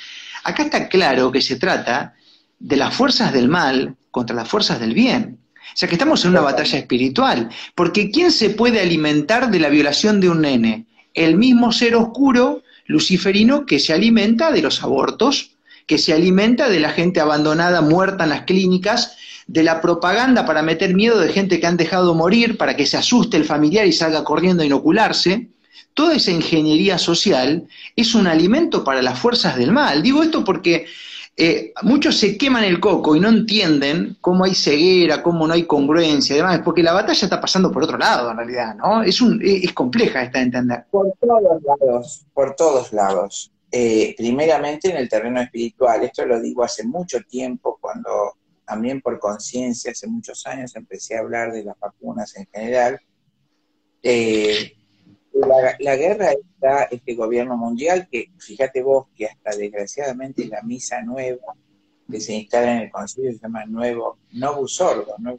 acá 0.45 0.65
está 0.65 0.89
claro 0.89 1.31
que 1.31 1.41
se 1.41 1.57
trata 1.57 2.15
de 2.59 2.77
las 2.77 2.93
fuerzas 2.95 3.33
del 3.33 3.49
mal 3.49 3.97
contra 4.11 4.35
las 4.35 4.49
fuerzas 4.49 4.81
del 4.81 4.93
bien. 4.93 5.39
O 5.69 5.77
sea 5.77 5.89
que 5.89 5.95
estamos 5.95 6.25
en 6.25 6.33
una 6.33 6.41
batalla 6.41 6.79
espiritual, 6.79 7.51
porque 7.75 8.11
¿quién 8.11 8.33
se 8.33 8.51
puede 8.51 8.81
alimentar 8.81 9.51
de 9.51 9.61
la 9.61 9.69
violación 9.69 10.21
de 10.21 10.29
un 10.29 10.43
nene? 10.43 10.87
el 11.19 11.37
mismo 11.37 11.73
ser 11.73 11.97
oscuro 11.97 12.63
luciferino 12.87 13.67
que 13.67 13.81
se 13.81 13.93
alimenta 13.93 14.53
de 14.53 14.63
los 14.63 14.83
abortos, 14.83 15.57
que 15.87 15.99
se 15.99 16.13
alimenta 16.13 16.69
de 16.69 16.81
la 16.81 16.91
gente 16.91 17.21
abandonada, 17.21 17.81
muerta 17.83 18.25
en 18.25 18.31
las 18.31 18.43
clínicas, 18.43 19.17
de 19.47 19.63
la 19.63 19.81
propaganda 19.81 20.47
para 20.47 20.63
meter 20.63 20.95
miedo 20.95 21.19
de 21.19 21.33
gente 21.33 21.59
que 21.59 21.67
han 21.67 21.77
dejado 21.77 22.15
morir, 22.15 22.57
para 22.57 22.77
que 22.77 22.87
se 22.87 22.99
asuste 22.99 23.37
el 23.37 23.45
familiar 23.45 23.87
y 23.87 23.93
salga 23.93 24.23
corriendo 24.23 24.63
a 24.63 24.67
inocularse. 24.67 25.49
Toda 25.95 26.15
esa 26.15 26.31
ingeniería 26.31 26.99
social 26.99 27.67
es 27.97 28.15
un 28.15 28.27
alimento 28.27 28.85
para 28.85 29.03
las 29.03 29.19
fuerzas 29.19 29.57
del 29.57 29.73
mal. 29.73 30.03
Digo 30.03 30.23
esto 30.23 30.45
porque 30.45 30.87
eh, 31.41 31.73
muchos 31.83 32.17
se 32.19 32.37
queman 32.37 32.65
el 32.65 32.81
coco 32.81 33.15
y 33.15 33.21
no 33.21 33.29
entienden 33.29 34.17
cómo 34.21 34.45
hay 34.45 34.57
ceguera, 34.57 35.23
cómo 35.23 35.47
no 35.47 35.55
hay 35.55 35.67
congruencia 35.67 36.35
y 36.35 36.39
demás, 36.39 36.63
porque 36.65 36.83
la 36.83 36.93
batalla 36.93 37.25
está 37.25 37.41
pasando 37.41 37.71
por 37.71 37.85
otro 37.85 37.97
lado 37.97 38.29
en 38.33 38.39
realidad, 38.39 38.75
¿no? 38.75 39.05
Es, 39.05 39.21
un, 39.21 39.41
es 39.45 39.73
compleja 39.73 40.25
esta 40.25 40.41
de 40.41 40.47
entender. 40.47 40.87
Por 40.91 41.13
todos 41.21 41.63
lados, 41.63 42.27
por 42.35 42.57
todos 42.57 42.93
lados. 42.93 43.53
Eh, 43.71 44.17
primeramente 44.17 44.91
en 44.91 44.97
el 44.97 45.09
terreno 45.09 45.41
espiritual, 45.41 46.03
esto 46.03 46.27
lo 46.27 46.41
digo 46.41 46.65
hace 46.65 46.85
mucho 46.85 47.21
tiempo, 47.21 47.79
cuando 47.81 48.37
también 48.67 49.01
por 49.01 49.21
conciencia, 49.21 49.93
hace 49.93 50.09
muchos 50.09 50.45
años 50.45 50.75
empecé 50.75 51.17
a 51.17 51.21
hablar 51.21 51.53
de 51.53 51.63
las 51.63 51.79
vacunas 51.79 52.37
en 52.37 52.49
general. 52.53 53.01
Eh, 54.03 54.73
la, 55.79 55.97
guerra 55.97 56.33
está 56.33 56.85
este 56.85 57.15
gobierno 57.15 57.57
mundial 57.57 58.09
que, 58.11 58.31
fíjate 58.39 58.83
vos, 58.83 59.07
que 59.15 59.27
hasta 59.27 59.57
desgraciadamente 59.57 60.47
la 60.47 60.63
misa 60.63 61.03
nueva 61.03 61.55
que 62.11 62.21
se 62.21 62.35
instala 62.35 62.77
en 62.77 62.83
el 62.85 62.91
concilio 62.91 63.33
se 63.33 63.39
llama 63.39 63.67
Nuevo 63.67 64.19
Novus 64.33 64.77
Sordo, 64.77 65.15
¿no 65.19 65.39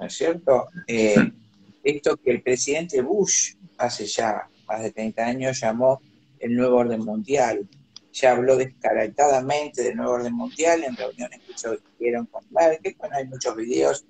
es 0.00 0.14
cierto? 0.14 0.68
Eh, 0.86 1.14
esto 1.82 2.16
que 2.16 2.30
el 2.30 2.42
presidente 2.42 3.00
Bush 3.00 3.54
hace 3.78 4.06
ya 4.06 4.48
más 4.66 4.82
de 4.82 4.90
30 4.92 5.24
años 5.24 5.60
llamó 5.60 6.00
el 6.38 6.54
nuevo 6.54 6.76
orden 6.76 7.00
mundial. 7.04 7.68
Ya 8.12 8.32
habló 8.32 8.56
descaratadamente 8.56 9.82
del 9.82 9.96
nuevo 9.96 10.12
orden 10.12 10.34
mundial 10.34 10.84
en 10.84 10.96
reuniones 10.96 11.40
que 11.40 11.58
se 11.58 11.78
hicieron 11.94 12.26
con 12.26 12.44
Merkel. 12.50 12.94
Bueno, 12.98 13.16
hay 13.16 13.26
muchos 13.26 13.56
videos 13.56 14.04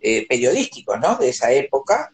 eh, 0.00 0.26
periodísticos, 0.26 0.98
¿no? 0.98 1.16
De 1.16 1.28
esa 1.28 1.52
época, 1.52 2.12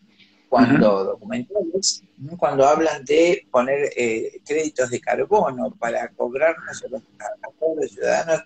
cuando 0.50 1.04
documentales, 1.04 2.02
cuando 2.36 2.66
hablan 2.66 3.04
de 3.04 3.46
poner 3.52 3.92
eh, 3.96 4.40
créditos 4.44 4.90
de 4.90 5.00
carbono 5.00 5.72
para 5.78 6.08
cobrarnos 6.08 6.82
a 6.82 6.88
los, 6.88 7.02
pobres 7.56 7.92
ciudadanos 7.92 8.42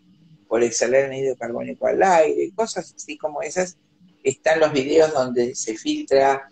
por 0.46 0.62
exhalar 0.62 1.04
anhídrido 1.04 1.34
carbónico 1.34 1.86
al 1.86 2.02
aire, 2.02 2.52
cosas 2.54 2.92
así 2.94 3.16
como 3.16 3.40
esas, 3.40 3.78
están 4.22 4.60
los 4.60 4.70
videos 4.70 5.14
donde 5.14 5.54
se 5.54 5.78
filtra 5.78 6.46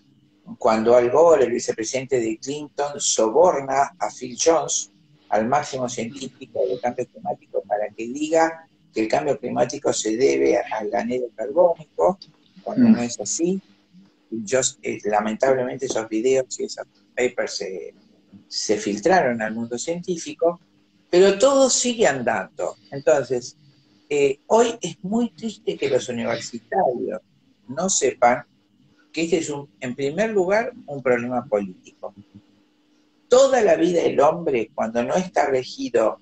cuando 0.56 0.96
Al 0.96 1.10
Gore, 1.10 1.44
el 1.44 1.52
vicepresidente 1.52 2.18
de 2.18 2.38
Clinton, 2.38 2.98
soborna 2.98 3.94
a 3.98 4.08
Phil 4.08 4.38
Jones, 4.42 4.90
al 5.28 5.46
máximo 5.46 5.86
científico 5.86 6.60
del 6.66 6.80
cambio 6.80 7.06
climático, 7.06 7.62
para 7.68 7.90
que 7.90 8.04
diga 8.08 8.66
que 8.94 9.02
el 9.02 9.08
cambio 9.08 9.38
climático 9.38 9.92
se 9.92 10.16
debe 10.16 10.56
al 10.56 10.94
anhídrido 10.94 11.28
carbónico, 11.36 12.18
cuando 12.64 12.88
no 12.88 13.02
es 13.02 13.20
así 13.20 13.60
eh, 14.82 14.98
lamentablemente 15.04 15.86
esos 15.86 16.08
videos 16.08 16.58
y 16.58 16.64
esos 16.64 16.86
papers 17.16 17.64
se, 18.48 18.76
filtraron 18.78 19.40
al 19.42 19.54
mundo 19.54 19.78
científico, 19.78 20.60
pero 21.10 21.38
todo 21.38 21.68
sigue 21.68 22.06
andando. 22.06 22.76
Entonces, 22.90 23.56
eh, 24.08 24.40
hoy 24.46 24.78
es 24.80 25.02
muy 25.02 25.30
triste 25.30 25.76
que 25.76 25.88
los 25.88 26.08
universitarios 26.08 27.20
no 27.68 27.88
sepan 27.88 28.44
que 29.12 29.24
este 29.24 29.38
es, 29.38 29.50
un, 29.50 29.68
en 29.80 29.94
primer 29.94 30.30
lugar, 30.30 30.72
un 30.86 31.02
problema 31.02 31.44
político. 31.44 32.14
Toda 33.28 33.60
la 33.62 33.76
vida 33.76 34.02
el 34.02 34.18
hombre, 34.20 34.70
cuando 34.74 35.02
no 35.02 35.14
está 35.14 35.46
regido 35.46 36.20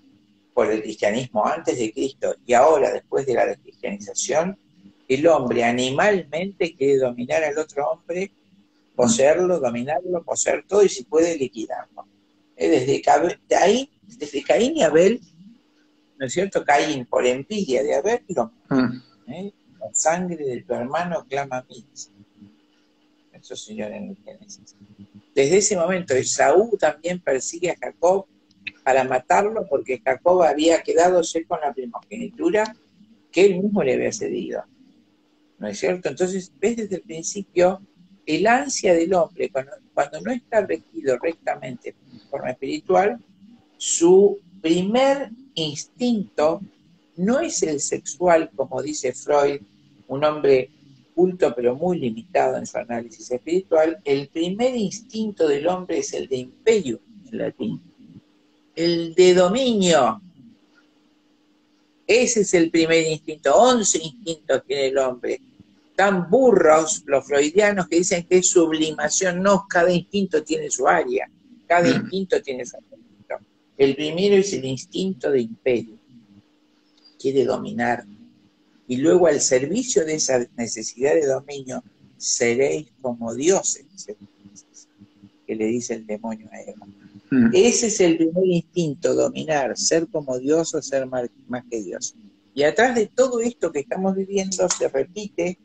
por 0.52 0.70
el 0.70 0.82
cristianismo 0.82 1.46
antes 1.46 1.78
de 1.78 1.92
Cristo 1.92 2.34
y 2.44 2.54
ahora 2.54 2.92
después 2.92 3.26
de 3.26 3.34
la 3.34 3.54
cristianización, 3.54 4.58
el 5.10 5.26
hombre 5.26 5.64
animalmente 5.64 6.76
quiere 6.76 6.98
dominar 6.98 7.42
al 7.42 7.58
otro 7.58 7.84
hombre, 7.90 8.30
poseerlo, 8.94 9.58
dominarlo, 9.58 10.22
poseer 10.22 10.64
todo 10.68 10.84
y 10.84 10.88
si 10.88 11.02
puede 11.02 11.36
liquidarlo. 11.36 12.06
Desde, 12.56 13.02
ahí, 13.58 13.90
desde 14.02 14.42
Caín 14.44 14.76
y 14.76 14.82
Abel, 14.82 15.20
¿no 16.16 16.26
es 16.26 16.32
cierto? 16.32 16.64
Caín, 16.64 17.06
por 17.06 17.26
envidia 17.26 17.82
de 17.82 17.96
Abel, 17.96 18.20
lo 18.28 18.52
mm. 18.68 19.32
¿eh? 19.32 19.52
La 19.80 19.92
sangre 19.94 20.36
de 20.36 20.62
tu 20.62 20.74
hermano 20.74 21.26
clama 21.28 21.58
a 21.58 21.62
mí. 21.64 21.84
Eso, 23.32 23.56
señor, 23.56 23.90
en 23.90 24.10
el 24.10 24.16
Génesis. 24.16 24.76
Desde 25.34 25.56
ese 25.56 25.76
momento, 25.76 26.14
Esaú 26.14 26.76
también 26.78 27.18
persigue 27.18 27.70
a 27.70 27.76
Jacob 27.76 28.26
para 28.84 29.02
matarlo 29.02 29.66
porque 29.68 30.00
Jacob 30.04 30.42
había 30.42 30.82
quedado 30.82 31.20
con 31.48 31.60
la 31.60 31.72
primogenitura 31.72 32.76
que 33.32 33.46
él 33.46 33.60
mismo 33.60 33.82
le 33.82 33.94
había 33.94 34.12
cedido. 34.12 34.62
¿No 35.60 35.68
es 35.68 35.78
cierto? 35.78 36.08
Entonces, 36.08 36.50
ves 36.58 36.76
desde 36.76 36.96
el 36.96 37.02
principio 37.02 37.80
el 38.26 38.46
ansia 38.46 38.94
del 38.94 39.12
hombre, 39.12 39.50
cuando, 39.50 40.20
no 40.20 40.32
está 40.32 40.64
regido 40.64 41.18
rectamente 41.18 41.94
de 42.12 42.18
forma 42.30 42.50
espiritual, 42.50 43.18
su 43.76 44.38
primer 44.62 45.30
instinto 45.54 46.60
no 47.16 47.40
es 47.40 47.62
el 47.62 47.80
sexual, 47.80 48.50
como 48.56 48.82
dice 48.82 49.12
Freud, 49.12 49.60
un 50.08 50.24
hombre 50.24 50.70
culto 51.14 51.52
pero 51.54 51.74
muy 51.74 51.98
limitado 51.98 52.56
en 52.56 52.66
su 52.66 52.78
análisis 52.78 53.30
espiritual, 53.30 54.00
el 54.04 54.28
primer 54.28 54.74
instinto 54.76 55.46
del 55.46 55.66
hombre 55.66 55.98
es 55.98 56.14
el 56.14 56.28
de 56.28 56.36
imperio 56.36 57.00
en 57.30 57.38
latín, 57.38 57.82
el 58.74 59.14
de 59.14 59.34
dominio. 59.34 60.22
Ese 62.06 62.40
es 62.40 62.54
el 62.54 62.70
primer 62.70 63.06
instinto, 63.06 63.54
once 63.54 63.98
instintos 63.98 64.64
tiene 64.64 64.86
el 64.86 64.98
hombre 64.98 65.40
tan 66.00 66.30
burros 66.30 67.02
los 67.04 67.26
freudianos 67.26 67.86
que 67.86 67.96
dicen 67.96 68.24
que 68.26 68.38
es 68.38 68.48
sublimación. 68.48 69.42
No, 69.42 69.66
cada 69.68 69.92
instinto 69.92 70.42
tiene 70.42 70.70
su 70.70 70.88
área, 70.88 71.30
cada 71.66 71.90
mm. 71.90 72.00
instinto 72.00 72.40
tiene 72.40 72.64
su 72.64 72.78
instinto. 72.78 73.34
El 73.76 73.94
primero 73.94 74.36
es 74.36 74.50
el 74.54 74.64
instinto 74.64 75.30
de 75.30 75.42
imperio, 75.42 75.98
quiere 77.20 77.44
dominar. 77.44 78.06
Y 78.88 78.96
luego 78.96 79.26
al 79.26 79.42
servicio 79.42 80.06
de 80.06 80.14
esa 80.14 80.42
necesidad 80.56 81.12
de 81.12 81.26
dominio, 81.26 81.84
seréis 82.16 82.86
como 83.02 83.34
dioses, 83.34 83.84
que 85.46 85.54
le 85.54 85.66
dice 85.66 85.92
el 85.96 86.06
demonio 86.06 86.48
a 86.50 86.62
Eva. 86.62 86.86
Mm. 87.30 87.50
Ese 87.52 87.88
es 87.88 88.00
el 88.00 88.16
primer 88.16 88.46
instinto, 88.46 89.14
dominar, 89.14 89.76
ser 89.76 90.08
como 90.08 90.38
Dios 90.38 90.74
o 90.74 90.80
ser 90.80 91.06
más 91.06 91.28
que 91.70 91.82
Dios. 91.82 92.14
Y 92.54 92.62
atrás 92.62 92.94
de 92.94 93.06
todo 93.06 93.40
esto 93.40 93.70
que 93.70 93.80
estamos 93.80 94.16
viviendo 94.16 94.66
se 94.70 94.88
repite 94.88 95.58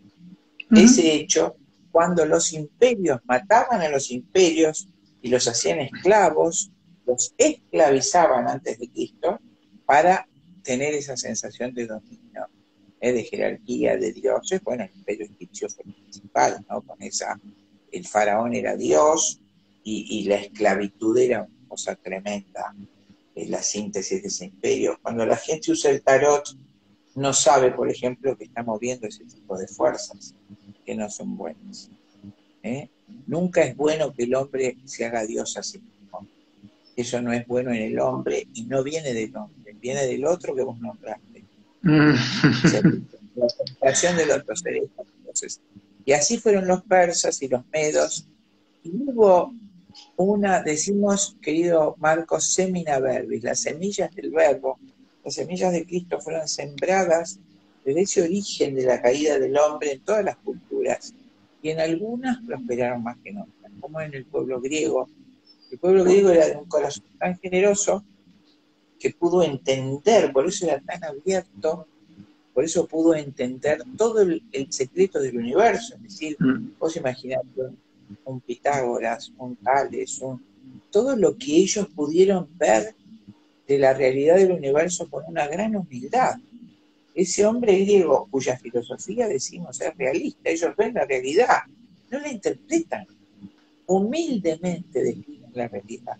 ese 0.72 1.14
hecho 1.14 1.56
cuando 1.96 2.26
los 2.26 2.52
imperios 2.52 3.22
mataban 3.24 3.82
a 3.82 3.88
los 3.88 4.12
imperios 4.12 4.90
y 5.22 5.30
los 5.30 5.48
hacían 5.48 5.80
esclavos, 5.80 6.70
los 7.06 7.34
esclavizaban 7.38 8.50
antes 8.50 8.78
de 8.80 8.90
Cristo 8.90 9.40
para 9.86 10.28
tener 10.62 10.94
esa 10.94 11.16
sensación 11.16 11.74
de 11.74 11.88
dominio, 11.88 12.48
¿eh? 13.00 13.14
de 13.14 13.24
jerarquía 13.24 13.96
de 13.96 14.12
dioses. 14.12 14.62
Bueno, 14.62 14.84
el 14.84 14.94
imperio 14.94 15.26
egipcio 15.26 15.70
fue 15.70 15.86
principal, 15.86 16.66
¿no? 16.70 16.82
Con 16.82 17.02
esa, 17.02 17.40
el 17.94 18.06
faraón 18.06 18.54
era 18.54 18.76
Dios 18.76 19.40
y, 19.84 20.26
la 20.26 20.36
esclavitud 20.36 21.18
era 21.18 21.44
una 21.44 21.70
cosa 21.70 21.96
tremenda, 21.96 22.76
es 23.36 23.50
la 23.50 23.62
síntesis 23.62 24.22
de 24.22 24.28
ese 24.28 24.46
imperio. 24.46 25.00
Cuando 25.02 25.26
la 25.26 25.38
gente 25.38 25.72
usa 25.72 25.92
el 25.92 26.04
tarot, 26.04 26.44
no 27.16 27.32
sabe, 27.32 27.72
por 27.72 27.90
ejemplo, 27.90 28.36
que 28.36 28.44
está 28.44 28.64
moviendo 28.64 29.08
ese 29.08 29.24
tipo 29.24 29.58
de 29.58 29.68
fuerzas 29.68 30.36
que 30.86 30.96
no 30.96 31.10
son 31.10 31.36
buenas. 31.36 31.90
¿eh? 32.64 32.90
Nunca 33.28 33.64
es 33.64 33.76
bueno 33.76 34.14
que 34.14 34.24
el 34.24 34.36
hombre 34.36 34.78
se 34.86 35.06
haga 35.06 35.26
Dios 35.26 35.58
a 35.58 35.64
sí 35.64 35.80
mismo. 35.80 36.28
Eso 36.96 37.22
no 37.22 37.34
es 37.34 37.46
bueno 37.46 37.72
en 37.72 37.82
el 37.82 38.00
hombre 38.00 38.48
y 38.54 38.64
no 38.64 38.84
viene 38.84 39.14
del 39.14 39.36
hombre, 39.36 39.76
viene 39.80 40.06
del 40.06 40.26
otro 40.26 40.56
que 40.56 40.64
vos 40.64 40.80
nombraste. 40.80 41.44
Mm. 41.82 42.14
la 43.36 43.50
sensación 43.50 44.18
del 44.18 44.32
otro 44.32 44.56
ser 44.56 44.78
Entonces, 44.78 45.62
Y 46.06 46.14
así 46.14 46.38
fueron 46.38 46.68
los 46.68 46.82
persas 46.84 47.42
y 47.42 47.48
los 47.48 47.64
medos. 47.72 48.26
Y 48.84 48.92
hubo 48.92 49.54
una, 50.18 50.62
decimos, 50.62 51.38
querido 51.42 51.96
Marcos, 52.00 52.54
semina 52.54 53.00
verbis, 53.00 53.44
las 53.44 53.62
semillas 53.62 54.14
del 54.16 54.32
verbo, 54.32 54.80
las 55.24 55.34
semillas 55.34 55.72
de 55.72 55.86
Cristo 55.86 56.20
fueron 56.22 56.48
sembradas 56.48 57.40
desde 57.84 58.02
ese 58.02 58.22
origen 58.24 58.76
de 58.76 58.84
la 58.84 59.02
caída 59.02 59.40
del 59.40 59.58
hombre 59.58 59.94
en 59.94 60.02
todas 60.02 60.24
las 60.24 60.38
culturas. 60.38 60.75
Y 61.62 61.70
en 61.70 61.80
algunas 61.80 62.42
prosperaron 62.46 63.04
más 63.04 63.18
que 63.18 63.30
en 63.30 63.40
otras, 63.40 63.72
como 63.80 64.00
en 64.02 64.14
el 64.14 64.26
pueblo 64.26 64.62
griego. 64.62 65.10
El 65.72 65.80
pueblo 65.80 66.04
griego 66.04 66.30
era 66.30 66.48
de 66.48 66.58
un 66.58 66.66
corazón 66.66 67.06
tan 67.18 67.38
generoso 67.40 68.04
que 69.00 69.10
pudo 69.12 69.44
entender, 69.44 70.32
por 70.32 70.48
eso 70.48 70.66
era 70.66 70.80
tan 70.80 71.04
abierto, 71.04 71.88
por 72.54 72.64
eso 72.64 72.88
pudo 72.88 73.14
entender 73.16 73.84
todo 73.98 74.22
el, 74.22 74.42
secreto 74.70 75.20
del 75.20 75.38
universo. 75.38 75.96
Es 75.96 76.04
decir, 76.04 76.38
mm. 76.40 76.78
vos 76.80 76.96
imaginate 76.96 77.46
un 78.24 78.40
Pitágoras, 78.40 79.32
un 79.38 79.56
Tales, 79.58 80.20
un, 80.22 80.42
todo 80.92 81.16
lo 81.16 81.36
que 81.38 81.58
ellos 81.58 81.88
pudieron 81.94 82.48
ver 82.58 82.96
de 83.68 83.80
la 83.80 83.94
realidad 83.94 84.38
del 84.38 84.52
universo 84.52 85.10
con 85.10 85.26
una 85.28 85.48
gran 85.48 85.76
humildad. 85.76 86.36
Ese 87.16 87.46
hombre 87.46 87.80
griego, 87.80 88.28
cuya 88.30 88.58
filosofía 88.58 89.28
decimos 89.28 89.80
es 89.80 89.96
realista, 89.96 90.50
ellos 90.50 90.76
ven 90.76 90.94
la 90.94 91.06
realidad, 91.06 91.64
no 92.12 92.20
la 92.20 92.30
interpretan, 92.30 93.08
humildemente 93.86 95.02
describen 95.02 95.52
la 95.54 95.70
realidad. 95.70 96.18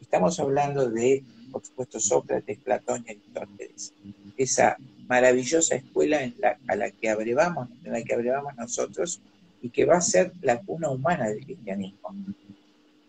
Estamos 0.00 0.40
hablando 0.40 0.90
de, 0.90 1.22
por 1.52 1.64
supuesto, 1.64 2.00
Sócrates, 2.00 2.58
Platón 2.58 3.04
y 3.06 3.12
Aristóteles, 3.12 3.94
esa 4.36 4.76
maravillosa 5.06 5.76
escuela 5.76 6.22
en 6.24 6.34
la, 6.38 6.58
a 6.66 6.74
la 6.74 6.90
que 6.90 7.10
abrevamos, 7.10 7.68
la 7.84 8.02
que 8.02 8.14
abrevamos 8.14 8.56
nosotros 8.56 9.20
y 9.62 9.70
que 9.70 9.84
va 9.84 9.98
a 9.98 10.00
ser 10.00 10.32
la 10.42 10.60
cuna 10.60 10.90
humana 10.90 11.28
del 11.28 11.44
cristianismo. 11.44 12.12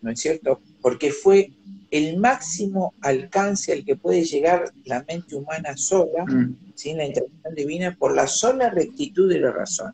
¿No 0.01 0.11
es 0.11 0.19
cierto? 0.19 0.61
Porque 0.79 1.11
fue 1.11 1.51
el 1.91 2.17
máximo 2.17 2.93
alcance 3.01 3.71
al 3.71 3.85
que 3.85 3.95
puede 3.95 4.23
llegar 4.23 4.73
la 4.85 5.03
mente 5.07 5.35
humana 5.35 5.77
sola, 5.77 6.25
mm. 6.25 6.73
sin 6.75 6.97
la 6.97 7.05
intervención 7.05 7.55
divina, 7.55 7.95
por 7.97 8.15
la 8.15 8.27
sola 8.27 8.69
rectitud 8.69 9.29
de 9.29 9.39
la 9.39 9.51
razón. 9.51 9.93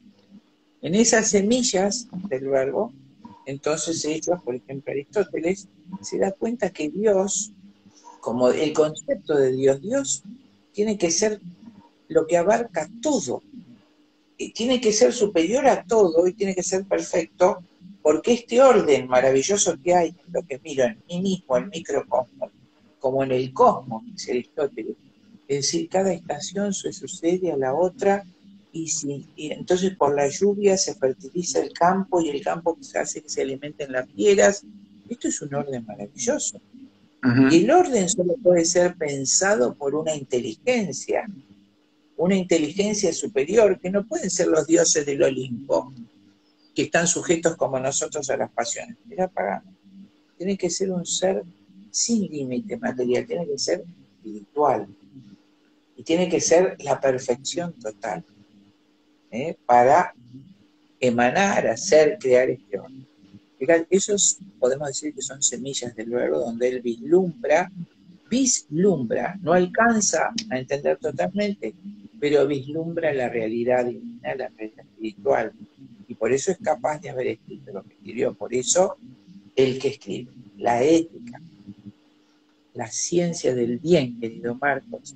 En 0.82 0.96
esas 0.96 1.30
semillas 1.30 2.08
del 2.30 2.48
verbo, 2.48 2.94
entonces 3.46 4.04
ellos, 4.06 4.42
por 4.44 4.56
ejemplo 4.56 4.92
Aristóteles, 4.92 5.68
se 6.02 6.18
da 6.18 6.32
cuenta 6.32 6.70
que 6.70 6.89
Dios, 6.89 7.52
como 8.20 8.50
el 8.50 8.74
concepto 8.74 9.36
de 9.36 9.52
Dios, 9.52 9.82
Dios 9.82 10.24
tiene 10.72 10.98
que 10.98 11.12
ser 11.12 11.42
lo 12.08 12.28
que 12.28 12.38
abarca 12.38 12.89
todo, 13.02 13.42
tiene 14.50 14.82
que 14.82 14.92
ser 14.92 15.14
superior 15.14 15.68
a 15.68 15.84
todo 15.84 16.28
y 16.28 16.34
tiene 16.34 16.56
que 16.56 16.64
ser 16.64 16.86
perfecto, 16.86 17.64
porque 18.02 18.34
este 18.34 18.62
orden 18.62 19.08
maravilloso 19.08 19.78
que 19.82 19.94
hay 19.94 20.08
en 20.10 20.34
lo 20.34 20.42
que 20.44 20.60
miro 20.60 20.84
en 20.86 20.98
mí 21.08 21.22
mismo, 21.22 21.58
el 21.58 21.68
microcosmos, 21.68 22.52
como 23.00 23.24
en 23.24 23.32
el 23.32 23.54
cosmos, 23.54 24.04
dice 24.06 24.32
Aristóteles, 24.32 24.96
es 25.48 25.58
decir, 25.58 25.89
cada 25.89 26.14
estación 26.14 26.74
se 26.74 26.94
sucede 26.94 27.52
a 27.52 27.58
la 27.58 27.74
otra 27.74 28.24
y, 28.72 28.88
si, 28.88 29.28
entonces 29.36 29.96
por 29.98 30.16
la 30.16 30.28
lluvia 30.30 30.78
se 30.78 30.96
fertiliza 30.96 31.60
el 31.60 31.74
campo 31.74 32.22
y 32.22 32.30
el 32.30 32.42
campo 32.42 32.78
hace 32.96 33.22
que 33.22 33.30
se 33.30 33.42
alimenten 33.42 33.92
las 33.92 34.10
fieras. 34.12 34.64
Esto 35.10 35.28
es 35.28 35.42
un 35.42 35.54
orden 35.54 35.86
maravilloso. 35.86 36.62
Y 37.52 37.66
el 37.66 37.72
orden 37.72 38.10
solo 38.10 38.36
puede 38.42 38.66
ser 38.66 38.96
pensado 38.96 39.76
por 39.76 39.94
una 39.94 40.16
inteligencia, 40.16 41.28
una 42.22 42.36
inteligencia 42.36 43.11
superior, 43.13 43.80
que 43.80 43.89
no 43.89 44.05
pueden 44.05 44.30
ser 44.30 44.47
los 44.47 44.67
dioses 44.67 45.03
del 45.07 45.24
Olimpo, 45.24 45.91
que 46.76 46.84
están 46.84 47.07
sujetos 47.07 47.55
como 47.55 47.80
nosotros 47.80 48.30
a 48.30 48.38
las 48.38 48.51
pasiones. 48.51 48.95
Era 49.09 49.28
pagano. 49.28 49.76
Tiene 50.38 50.55
que 50.55 50.69
ser 50.69 50.91
un 50.91 51.03
ser 51.03 51.43
sin 51.89 52.28
límite 52.28 52.78
material, 52.78 53.26
tiene 53.26 53.47
que 53.47 53.57
ser 53.57 53.84
espiritual. 54.17 54.88
Y 55.97 56.03
tiene 56.03 56.30
que 56.30 56.39
ser 56.39 56.78
la 56.84 56.99
perfección 56.99 57.74
total 57.74 58.24
¿eh? 59.32 59.57
para 59.65 60.13
emanar, 60.99 61.67
hacer, 61.67 62.19
crear 62.19 62.51
este 62.51 62.80
orden. 62.80 63.07
Esos 63.89 64.38
podemos 64.59 64.88
decir 64.89 65.13
que 65.15 65.24
son 65.24 65.41
semillas 65.41 65.95
del 65.95 66.11
verbo 66.11 66.39
donde 66.39 66.69
él 66.69 66.82
vislumbra, 66.82 67.72
vislumbra, 68.30 69.39
no 69.41 69.53
alcanza 69.53 70.32
a 70.49 70.57
entender 70.57 70.97
totalmente, 70.97 71.74
pero 72.22 72.45
vislumbra 72.45 73.11
la 73.13 73.30
realidad 73.30 73.84
divina, 73.84 74.36
la 74.36 74.47
realidad 74.49 74.86
espiritual. 74.86 75.53
Y 76.07 76.13
por 76.13 76.32
eso 76.32 76.51
es 76.51 76.59
capaz 76.59 76.99
de 76.99 77.09
haber 77.09 77.26
escrito 77.26 77.74
lo 77.74 77.82
que 77.84 77.95
escribió. 77.95 78.36
Por 78.36 78.53
eso, 78.53 78.95
el 79.55 79.80
que 79.80 79.88
escribe, 79.88 80.32
la 80.55 80.84
ética, 80.84 81.41
la 82.76 82.86
ciencia 82.86 83.55
del 83.55 83.80
bien, 83.80 84.19
querido 84.19 84.53
Marcos. 84.53 85.15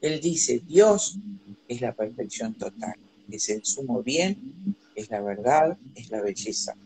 Él 0.00 0.20
dice, 0.20 0.62
Dios 0.64 1.18
es 1.66 1.80
la 1.80 1.92
perfección 1.92 2.54
total, 2.54 2.94
es 3.28 3.48
el 3.48 3.64
sumo 3.64 4.00
bien, 4.00 4.76
es 4.94 5.10
la 5.10 5.20
verdad, 5.22 5.76
es 5.96 6.08
la 6.08 6.22
belleza. 6.22 6.76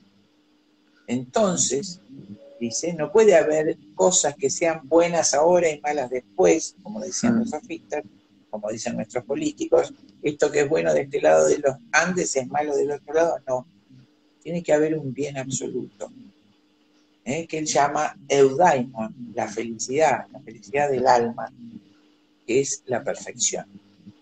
Entonces, 1.07 2.01
dice, 2.59 2.95
no 2.95 3.12
puede 3.12 3.36
haber 3.36 3.76
cosas 3.95 4.34
que 4.34 4.49
sean 4.49 4.89
buenas 4.89 5.34
ahora 5.34 5.70
y 5.70 5.78
malas 5.78 6.09
después, 6.09 6.74
como 6.82 7.01
decían 7.01 7.36
mm. 7.36 7.39
los 7.41 7.51
sofistas, 7.51 8.03
como 8.51 8.71
dicen 8.71 8.97
nuestros 8.97 9.25
políticos, 9.25 9.93
esto 10.23 10.51
que 10.51 10.61
es 10.61 10.69
bueno 10.69 10.93
de 10.93 11.03
este 11.03 11.21
lado 11.21 11.47
de 11.47 11.59
los 11.59 11.77
Andes 11.93 12.35
es 12.37 12.49
malo 12.49 12.75
del 12.77 12.93
otro 12.93 13.15
lado, 13.15 13.39
no. 13.47 13.67
Tiene 14.43 14.63
que 14.63 14.73
haber 14.73 14.97
un 14.97 15.13
bien 15.13 15.37
absoluto, 15.37 16.11
¿eh? 17.25 17.47
que 17.47 17.59
él 17.59 17.67
llama 17.67 18.17
eudaimon, 18.29 19.33
la 19.35 19.49
felicidad, 19.49 20.27
la 20.33 20.41
felicidad 20.41 20.91
del 20.91 21.07
alma, 21.07 21.53
que 22.47 22.61
es 22.61 22.83
la 22.87 23.05
perfección. 23.05 23.67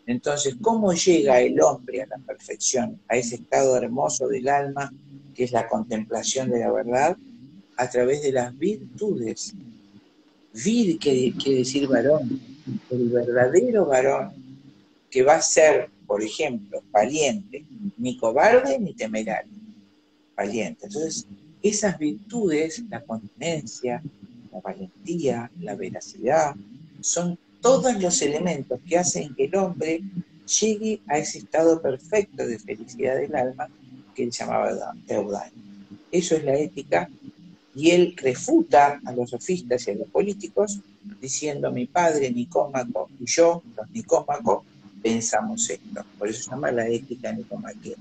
Entonces, 0.07 0.57
¿cómo 0.61 0.93
llega 0.93 1.41
el 1.41 1.61
hombre 1.61 2.03
a 2.03 2.07
la 2.07 2.19
perfección, 2.19 3.01
a 3.09 3.17
ese 3.17 3.37
estado 3.37 3.77
hermoso 3.77 4.29
del 4.29 4.49
alma, 4.49 4.93
que 5.35 5.45
es 5.45 5.53
la 5.53 5.69
contemplación 5.69 6.51
de 6.51 6.61
la 6.61 6.73
verdad? 6.73 7.17
A 7.77 7.91
través 7.91 8.23
de 8.23 8.33
las 8.33 8.57
virtudes. 8.57 9.55
Vir 10.53 10.99
quiere 10.99 11.59
decir 11.59 11.87
varón, 11.89 12.56
el 12.91 13.09
verdadero 13.09 13.87
varón 13.87 14.33
que 15.11 15.23
va 15.23 15.37
a 15.37 15.43
ser, 15.43 15.89
por 16.07 16.23
ejemplo, 16.23 16.83
valiente, 16.91 17.65
ni 17.97 18.17
cobarde 18.19 18.79
ni 18.79 18.93
temerario, 18.95 19.53
valiente. 20.37 20.87
Entonces, 20.87 21.27
esas 21.63 21.99
virtudes, 21.99 22.83
la 22.91 23.01
continencia, 23.01 24.03
la 24.53 24.61
valentía, 24.61 25.51
la 25.61 25.75
veracidad, 25.75 26.55
son 27.01 27.39
todos 27.61 28.01
los 28.01 28.21
elementos 28.23 28.81
que 28.87 28.99
hacen 28.99 29.35
que 29.35 29.47
el 29.47 29.57
hombre 29.57 30.03
llegue 30.61 31.01
a 31.09 31.19
ese 31.19 31.39
estado 31.39 31.81
perfecto 31.83 32.47
de 32.47 32.59
felicidad 32.59 33.17
del 33.17 33.35
alma 33.35 33.69
que 34.15 34.25
él 34.25 34.31
llamaba 34.31 34.95
Teudal. 35.07 35.51
Eso 36.11 36.37
es 36.37 36.45
la 36.45 36.55
ética 36.55 37.09
y 37.75 37.91
él 37.91 38.15
refuta 38.17 39.01
a 39.05 39.13
los 39.13 39.31
sofistas 39.31 39.87
y 39.87 39.91
a 39.91 39.95
los 39.95 40.09
políticos 40.09 40.81
diciendo 41.21 41.71
mi 41.73 41.87
padre 41.87 42.31
Nicómaco 42.31 43.09
y 43.21 43.27
yo, 43.27 43.63
los 43.77 43.91
Nicómacos, 43.91 44.65
pensamos 45.03 45.71
esto. 45.71 46.05
Por 46.19 46.29
eso 46.29 46.43
se 46.43 46.51
llama 46.51 46.73
la 46.73 46.89
ética 46.89 47.33
nicomaquea. 47.33 47.97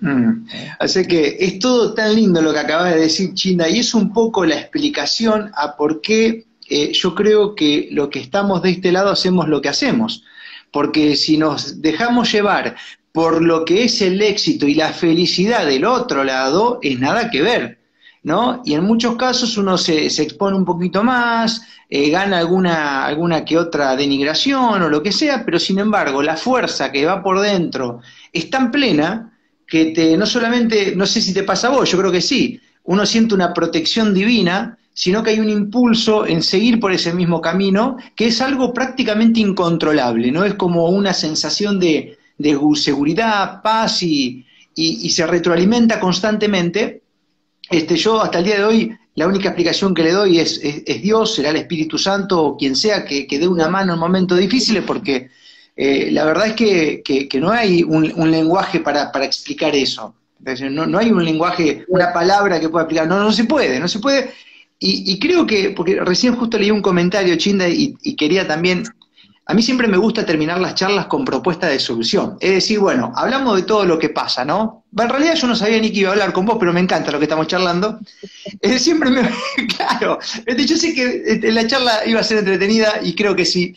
Mm. 0.00 0.46
Así 0.78 1.06
que 1.06 1.36
es 1.38 1.58
todo 1.58 1.94
tan 1.94 2.14
lindo 2.14 2.40
lo 2.40 2.52
que 2.52 2.58
acabas 2.58 2.94
de 2.94 3.00
decir, 3.00 3.34
Chinda, 3.34 3.68
y 3.68 3.80
es 3.80 3.94
un 3.94 4.12
poco 4.12 4.44
la 4.44 4.58
explicación 4.58 5.50
a 5.54 5.76
por 5.76 6.00
qué 6.00 6.46
eh, 6.68 6.92
yo 6.92 7.14
creo 7.14 7.54
que 7.54 7.88
lo 7.90 8.08
que 8.08 8.20
estamos 8.20 8.62
de 8.62 8.70
este 8.70 8.92
lado 8.92 9.10
hacemos 9.10 9.48
lo 9.48 9.60
que 9.60 9.68
hacemos. 9.68 10.24
Porque 10.70 11.16
si 11.16 11.36
nos 11.36 11.82
dejamos 11.82 12.32
llevar 12.32 12.76
por 13.12 13.42
lo 13.42 13.64
que 13.64 13.84
es 13.84 14.00
el 14.02 14.22
éxito 14.22 14.66
y 14.66 14.74
la 14.74 14.92
felicidad 14.92 15.66
del 15.66 15.84
otro 15.84 16.22
lado, 16.24 16.78
es 16.82 16.98
nada 17.00 17.28
que 17.30 17.42
ver. 17.42 17.79
¿No? 18.22 18.62
Y 18.64 18.74
en 18.74 18.84
muchos 18.84 19.16
casos 19.16 19.56
uno 19.56 19.78
se, 19.78 20.06
expone 20.06 20.56
un 20.56 20.64
poquito 20.64 21.02
más, 21.02 21.62
eh, 21.88 22.10
gana 22.10 22.38
alguna, 22.38 23.06
alguna 23.06 23.44
que 23.44 23.56
otra 23.56 23.96
denigración 23.96 24.82
o 24.82 24.88
lo 24.88 25.02
que 25.02 25.12
sea, 25.12 25.44
pero 25.44 25.58
sin 25.58 25.78
embargo 25.78 26.22
la 26.22 26.36
fuerza 26.36 26.92
que 26.92 27.06
va 27.06 27.22
por 27.22 27.40
dentro 27.40 28.00
es 28.32 28.50
tan 28.50 28.70
plena 28.70 29.32
que 29.66 29.86
te, 29.86 30.16
no 30.16 30.26
solamente, 30.26 30.94
no 30.96 31.06
sé 31.06 31.20
si 31.20 31.32
te 31.32 31.44
pasa 31.44 31.68
a 31.68 31.70
vos, 31.70 31.90
yo 31.90 31.98
creo 31.98 32.12
que 32.12 32.20
sí, 32.20 32.60
uno 32.84 33.06
siente 33.06 33.34
una 33.34 33.54
protección 33.54 34.12
divina, 34.12 34.76
sino 34.92 35.22
que 35.22 35.30
hay 35.30 35.40
un 35.40 35.48
impulso 35.48 36.26
en 36.26 36.42
seguir 36.42 36.80
por 36.80 36.92
ese 36.92 37.14
mismo 37.14 37.40
camino, 37.40 37.96
que 38.16 38.26
es 38.26 38.40
algo 38.40 38.74
prácticamente 38.74 39.40
incontrolable, 39.40 40.30
¿no? 40.32 40.44
Es 40.44 40.54
como 40.54 40.88
una 40.88 41.14
sensación 41.14 41.78
de, 41.78 42.18
seguridad, 42.74 43.62
paz 43.62 44.02
y, 44.02 44.44
y 44.74 45.10
se 45.10 45.26
retroalimenta 45.26 46.00
constantemente 46.00 47.02
este, 47.70 47.96
yo 47.96 48.20
hasta 48.20 48.38
el 48.38 48.44
día 48.44 48.56
de 48.58 48.64
hoy 48.64 48.98
la 49.14 49.26
única 49.26 49.48
explicación 49.48 49.94
que 49.94 50.02
le 50.02 50.12
doy 50.12 50.38
es, 50.38 50.60
es, 50.62 51.02
Dios, 51.02 51.34
será 51.34 51.50
el 51.50 51.56
Espíritu 51.56 51.98
Santo 51.98 52.42
o 52.42 52.56
quien 52.56 52.74
sea 52.74 53.04
que, 53.04 53.26
dé 53.30 53.46
una 53.46 53.68
mano 53.68 53.94
en 53.94 54.00
momentos 54.00 54.38
difíciles, 54.38 54.82
porque 54.84 55.30
eh, 55.76 56.10
la 56.10 56.24
verdad 56.24 56.48
es 56.48 56.54
que, 56.54 57.28
no 57.40 57.50
hay 57.50 57.82
un, 57.82 58.30
lenguaje 58.30 58.80
para, 58.80 59.10
explicar 59.24 59.74
eso. 59.74 60.14
No, 60.70 60.86
no, 60.86 60.98
hay 60.98 61.10
un 61.10 61.24
lenguaje, 61.24 61.84
una 61.88 62.12
palabra 62.12 62.58
que 62.58 62.68
pueda 62.68 62.84
explicar. 62.84 63.06
No, 63.06 63.18
no 63.18 63.30
se 63.30 63.44
puede, 63.44 63.78
no 63.78 63.88
se 63.88 63.98
puede. 63.98 64.32
Y, 64.78 65.18
creo 65.18 65.46
que, 65.46 65.70
porque 65.70 66.00
recién 66.00 66.34
justo 66.36 66.58
leí 66.58 66.70
un 66.70 66.80
comentario, 66.80 67.36
Chinda, 67.36 67.68
y, 67.68 67.94
quería 68.16 68.48
también 68.48 68.84
a 69.50 69.54
mí 69.54 69.62
siempre 69.62 69.88
me 69.88 69.96
gusta 69.96 70.24
terminar 70.24 70.60
las 70.60 70.76
charlas 70.76 71.06
con 71.06 71.24
propuesta 71.24 71.66
de 71.66 71.80
solución. 71.80 72.36
Es 72.38 72.52
decir, 72.52 72.78
bueno, 72.78 73.12
hablamos 73.16 73.56
de 73.56 73.64
todo 73.64 73.84
lo 73.84 73.98
que 73.98 74.10
pasa, 74.10 74.44
¿no? 74.44 74.84
En 74.96 75.08
realidad 75.08 75.34
yo 75.34 75.48
no 75.48 75.56
sabía 75.56 75.80
ni 75.80 75.90
que 75.90 76.00
iba 76.00 76.10
a 76.10 76.12
hablar 76.12 76.32
con 76.32 76.46
vos, 76.46 76.56
pero 76.60 76.72
me 76.72 76.78
encanta 76.78 77.10
lo 77.10 77.18
que 77.18 77.24
estamos 77.24 77.48
charlando. 77.48 77.98
siempre 78.78 79.10
me... 79.10 79.22
claro, 79.76 80.20
yo 80.56 80.76
sé 80.76 80.94
que 80.94 81.22
este, 81.26 81.50
la 81.50 81.66
charla 81.66 82.06
iba 82.06 82.20
a 82.20 82.22
ser 82.22 82.38
entretenida 82.38 83.00
y 83.02 83.16
creo 83.16 83.34
que 83.34 83.44
sí. 83.44 83.74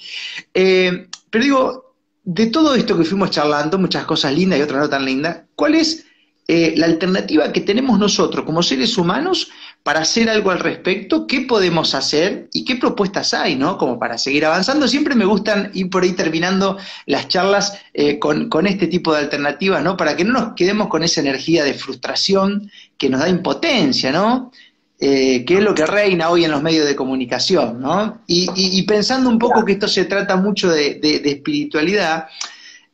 Eh, 0.54 1.08
pero 1.32 1.44
digo, 1.44 1.96
de 2.24 2.46
todo 2.48 2.76
esto 2.76 2.96
que 2.96 3.04
fuimos 3.04 3.32
charlando, 3.32 3.80
muchas 3.80 4.06
cosas 4.06 4.32
lindas 4.32 4.60
y 4.60 4.62
otras 4.62 4.80
no 4.80 4.90
tan 4.90 5.06
lindas, 5.06 5.38
¿cuál 5.56 5.74
es 5.74 6.06
eh, 6.48 6.76
la 6.78 6.86
alternativa 6.86 7.52
que 7.52 7.62
tenemos 7.62 7.98
nosotros 7.98 8.46
como 8.46 8.62
seres 8.62 8.96
humanos 8.96 9.50
para 9.84 10.00
hacer 10.00 10.30
algo 10.30 10.50
al 10.50 10.60
respecto, 10.60 11.28
qué 11.28 11.42
podemos 11.42 11.94
hacer 11.94 12.48
y 12.54 12.64
qué 12.64 12.78
propuestas 12.78 13.34
hay, 13.34 13.58
¿no? 13.58 13.78
Como 13.78 14.00
para 14.00 14.18
seguir 14.18 14.46
avanzando. 14.46 14.88
Siempre 14.88 15.14
me 15.14 15.26
gustan 15.26 15.72
ir 15.74 15.90
por 15.90 16.04
ahí 16.04 16.14
terminando 16.14 16.78
las 17.06 17.28
charlas 17.28 17.78
eh, 17.94 18.18
con, 18.18 18.66
este 18.66 18.88
tipo 18.88 19.14
de 19.14 19.20
alternativas, 19.20 19.84
¿no? 19.84 19.98
Para 19.98 20.16
que 20.16 20.24
no 20.24 20.34
nos 20.34 20.54
quedemos 20.54 20.88
con 20.88 21.04
esa 21.04 21.20
energía 21.20 21.66
de 21.66 21.74
frustración 21.74 22.72
que 22.98 23.10
nos 23.10 23.20
da 23.20 23.28
impotencia, 23.28 24.14
¿no? 24.14 24.52
Eh, 25.00 25.44
que 25.44 25.56
es 25.56 25.62
lo 25.62 25.76
que 25.76 25.86
reina 25.86 26.30
hoy 26.30 26.46
en 26.46 26.52
los 26.52 26.64
medios 26.64 26.88
de 26.88 26.96
comunicación, 26.96 27.82
¿no? 27.82 28.22
Y, 28.26 28.82
pensando 28.84 29.30
un 29.30 29.38
poco 29.38 29.66
que 29.66 29.74
esto 29.74 29.90
se 29.90 30.06
trata 30.06 30.38
mucho 30.38 30.70
de 30.70 30.98
espiritualidad, 31.26 32.28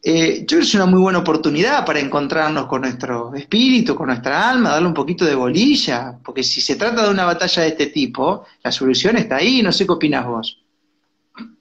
eh, 0.02 0.39
yo 0.41 0.45
creo 0.45 0.60
que 0.60 0.66
es 0.66 0.76
una 0.76 0.86
muy 0.86 1.02
buena 1.02 1.20
oportunidad 1.20 1.86
para 1.86 2.00
encontrarnos 2.00 2.68
con 2.68 2.82
nuestro 2.82 3.36
espíritu, 3.36 3.95
con 3.95 4.08
nuestra 4.08 4.50
alma, 4.50 4.70
darle 4.70 4.88
un 4.88 4.93
poquito 4.93 5.26
de 5.26 5.36
bolilla, 5.36 6.18
porque 6.24 6.41
si 6.41 6.62
se 6.62 6.78
trata 6.78 7.04
de 7.04 7.12
una 7.12 7.26
batalla 7.26 7.64
de 7.64 7.70
este 7.70 7.88
tipo, 7.88 8.45
la 8.64 8.72
solución 8.72 9.18
está 9.18 9.38
ahí, 9.38 9.62
no 9.62 9.74
sé 9.74 9.86
qué 9.86 9.91
opinas 9.91 10.26
vos. 10.26 10.64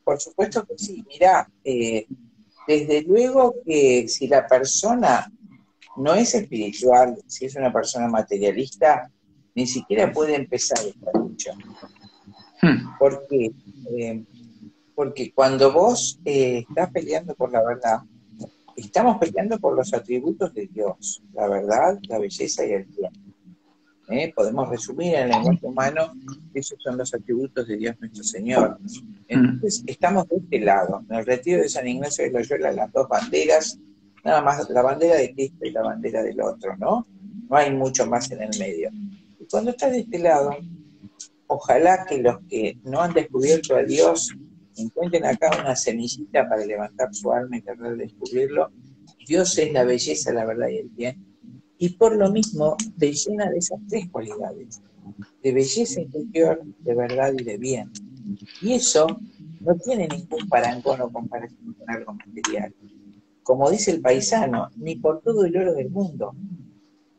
Por 0.04 0.20
supuesto 0.20 0.64
que 0.64 0.78
sí, 0.78 1.04
mira, 1.08 1.50
eh, 1.64 2.06
desde 2.68 3.02
luego 3.02 3.56
que 3.66 4.06
si 4.06 4.28
la 4.28 4.46
persona 4.46 5.30
no 5.96 6.14
es 6.14 6.32
espiritual, 6.34 7.16
si 7.26 7.46
es 7.46 7.56
una 7.56 7.72
persona 7.72 8.06
materialista, 8.06 9.10
ni 9.56 9.66
siquiera 9.66 10.12
puede 10.12 10.36
empezar 10.36 10.78
esta 10.78 11.18
lucha. 11.18 11.54
Hmm. 12.62 12.96
Porque, 13.00 13.50
eh, 13.96 14.24
porque 14.94 15.32
cuando 15.32 15.72
vos 15.72 16.20
estás 16.24 16.90
peleando 16.92 17.34
por 17.34 17.50
la 17.50 17.64
verdad, 17.64 17.98
estamos 18.80 19.18
peleando 19.18 19.58
por 19.58 19.76
los 19.76 19.92
atributos 19.92 20.52
de 20.54 20.66
Dios, 20.66 21.22
la 21.32 21.48
verdad, 21.48 21.98
la 22.08 22.18
belleza 22.18 22.64
y 22.66 22.72
el 22.72 22.84
bien. 22.84 23.12
¿Eh? 24.10 24.32
Podemos 24.34 24.68
resumir 24.70 25.14
en 25.14 25.24
el 25.24 25.30
lenguaje 25.30 25.66
humano 25.66 26.12
esos 26.54 26.82
son 26.82 26.96
los 26.96 27.12
atributos 27.12 27.68
de 27.68 27.76
Dios 27.76 27.96
nuestro 28.00 28.24
Señor. 28.24 28.78
Entonces, 29.26 29.84
estamos 29.86 30.26
de 30.28 30.36
este 30.36 30.60
lado. 30.60 31.04
En 31.10 31.16
el 31.16 31.26
retiro 31.26 31.60
de 31.60 31.68
San 31.68 31.86
Ignacio 31.86 32.24
de 32.24 32.30
Loyola, 32.30 32.72
las 32.72 32.90
dos 32.90 33.06
banderas, 33.06 33.78
nada 34.24 34.40
más 34.40 34.68
la 34.70 34.80
bandera 34.80 35.16
de 35.16 35.34
Cristo 35.34 35.58
y 35.66 35.70
la 35.72 35.82
bandera 35.82 36.22
del 36.22 36.40
otro, 36.40 36.74
¿no? 36.78 37.06
No 37.50 37.56
hay 37.56 37.70
mucho 37.74 38.06
más 38.06 38.30
en 38.30 38.42
el 38.42 38.58
medio. 38.58 38.90
Y 39.38 39.44
cuando 39.50 39.72
estás 39.72 39.92
de 39.92 40.00
este 40.00 40.18
lado, 40.18 40.56
ojalá 41.46 42.06
que 42.06 42.18
los 42.18 42.38
que 42.48 42.78
no 42.84 43.02
han 43.02 43.12
descubierto 43.12 43.76
a 43.76 43.82
Dios 43.82 44.34
encuentren 44.78 45.24
acá 45.26 45.50
una 45.60 45.76
semillita 45.76 46.48
para 46.48 46.64
levantar 46.64 47.14
su 47.14 47.32
alma 47.32 47.56
y 47.56 47.62
tratar 47.62 47.90
de 47.90 48.04
descubrirlo. 48.04 48.70
Dios 49.26 49.56
es 49.58 49.72
la 49.72 49.84
belleza, 49.84 50.32
la 50.32 50.44
verdad 50.44 50.68
y 50.68 50.78
el 50.78 50.88
bien. 50.88 51.24
Y 51.78 51.90
por 51.90 52.16
lo 52.16 52.30
mismo 52.30 52.76
te 52.98 53.12
llena 53.12 53.48
de 53.50 53.58
esas 53.58 53.80
tres 53.88 54.08
cualidades, 54.10 54.82
de 55.42 55.52
belleza 55.52 56.00
interior, 56.00 56.60
de 56.80 56.94
verdad 56.94 57.32
y 57.38 57.44
de 57.44 57.56
bien. 57.56 57.90
Y 58.60 58.72
eso 58.72 59.06
no 59.60 59.76
tiene 59.76 60.08
ningún 60.08 60.48
parangón 60.48 61.00
o 61.00 61.10
comparación 61.10 61.74
con 61.74 61.90
algo 61.90 62.14
material. 62.14 62.74
Como 63.42 63.70
dice 63.70 63.92
el 63.92 64.00
paisano, 64.00 64.68
ni 64.76 64.96
por 64.96 65.22
todo 65.22 65.44
el 65.44 65.56
oro 65.56 65.74
del 65.74 65.90
mundo. 65.90 66.34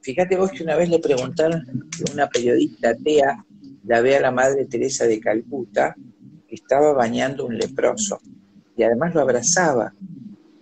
Fíjate 0.01 0.38
vos 0.38 0.51
que 0.51 0.64
una 0.64 0.76
vez 0.76 0.89
le 0.89 0.99
preguntaron 0.99 1.62
a 1.62 2.14
una 2.14 2.28
periodista 2.28 2.89
atea, 2.89 3.45
la 3.86 4.01
ve 4.01 4.18
a 4.18 4.22
la 4.22 4.32
Madre 4.32 4.66
Teresa 4.66 5.05
de 5.05 5.20
Calcuta, 5.20 5.95
estaba 6.52 6.93
bañando 6.93 7.45
un 7.45 7.58
leproso 7.58 8.20
y 8.76 8.84
además 8.84 9.14
lo 9.14 9.22
abrazaba. 9.22 9.93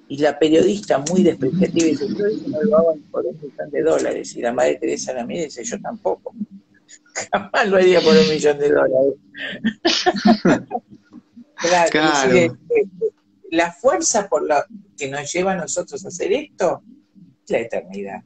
Y 0.10 0.18
la 0.20 0.40
periodista, 0.40 0.98
muy 1.00 1.22
despreciativa, 1.22 1.86
dice: 1.86 2.08
Yo 2.08 2.26
no 2.48 2.64
lo 2.64 2.78
hago 2.78 2.98
por 3.12 3.26
un 3.26 3.38
millón 3.42 3.70
de 3.70 3.84
dólares. 3.84 4.36
Y 4.36 4.42
la 4.42 4.54
madre 4.54 4.76
Teresa 4.76 5.14
la 5.14 5.24
y 5.24 5.44
dice: 5.44 5.64
Yo 5.64 5.80
tampoco. 5.82 6.34
Jamás 7.32 7.68
lo 7.68 7.78
haría 7.78 8.00
por 8.02 8.16
un 8.16 8.30
millón 8.30 8.58
de 8.58 8.70
dólares. 8.70 9.14
claro. 11.92 12.58
La 13.52 13.72
fuerza 13.72 14.28
por 14.28 14.48
la 14.48 14.66
que 14.98 15.10
nos 15.10 15.32
lleva 15.32 15.54
a 15.54 15.58
nosotros 15.58 16.04
a 16.04 16.08
hacer 16.08 16.32
esto 16.34 16.82
es 17.46 17.52
la 17.52 17.60
eternidad. 17.60 18.24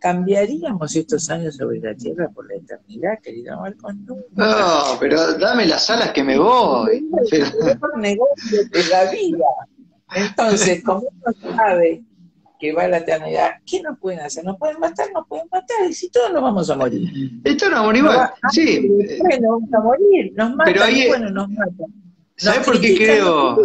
¿Cambiaríamos 0.00 0.96
estos 0.96 1.28
años 1.28 1.56
sobre 1.56 1.78
la 1.78 1.94
Tierra 1.94 2.30
por 2.30 2.48
la 2.48 2.56
eternidad, 2.56 3.20
querido 3.22 3.60
Marcos? 3.60 3.94
No, 4.32 4.96
pero 4.98 5.34
dame 5.38 5.66
las 5.66 5.90
alas 5.90 6.12
que 6.12 6.24
me 6.24 6.38
voy. 6.38 7.06
Es 7.30 7.52
un 7.94 8.00
negocio 8.00 8.64
de 8.70 8.84
la 8.90 9.10
vida. 9.10 9.44
Entonces, 10.14 10.82
como 10.82 11.00
uno 11.00 11.54
sabe 11.54 12.02
que 12.58 12.72
va 12.72 12.84
a 12.84 12.88
la 12.88 12.98
eternidad, 12.98 13.50
¿qué 13.66 13.82
nos 13.82 13.98
pueden 13.98 14.20
hacer? 14.20 14.42
¿Nos 14.42 14.56
pueden 14.58 14.80
matar? 14.80 15.06
¿Nos 15.12 15.26
pueden 15.28 15.46
matar? 15.52 15.76
Y 15.88 15.92
si 15.92 16.08
todos 16.10 16.32
nos 16.32 16.42
vamos 16.42 16.70
a 16.70 16.76
morir. 16.76 17.10
Esto 17.44 17.68
no 17.68 17.76
vamos 17.76 18.00
a 18.00 18.02
morir 18.02 18.34
sí. 18.52 18.88
Bueno, 19.18 19.50
vamos 19.52 19.72
a 19.74 19.80
morir. 19.80 20.32
Nos 20.34 20.56
matan, 20.56 20.72
pero 20.72 20.84
ahí, 20.84 21.08
bueno, 21.08 21.30
nos 21.30 21.48
matan. 21.50 21.86
¿Sabes 22.36 22.60
por 22.60 22.80
qué 22.80 22.96
creo? 22.96 23.58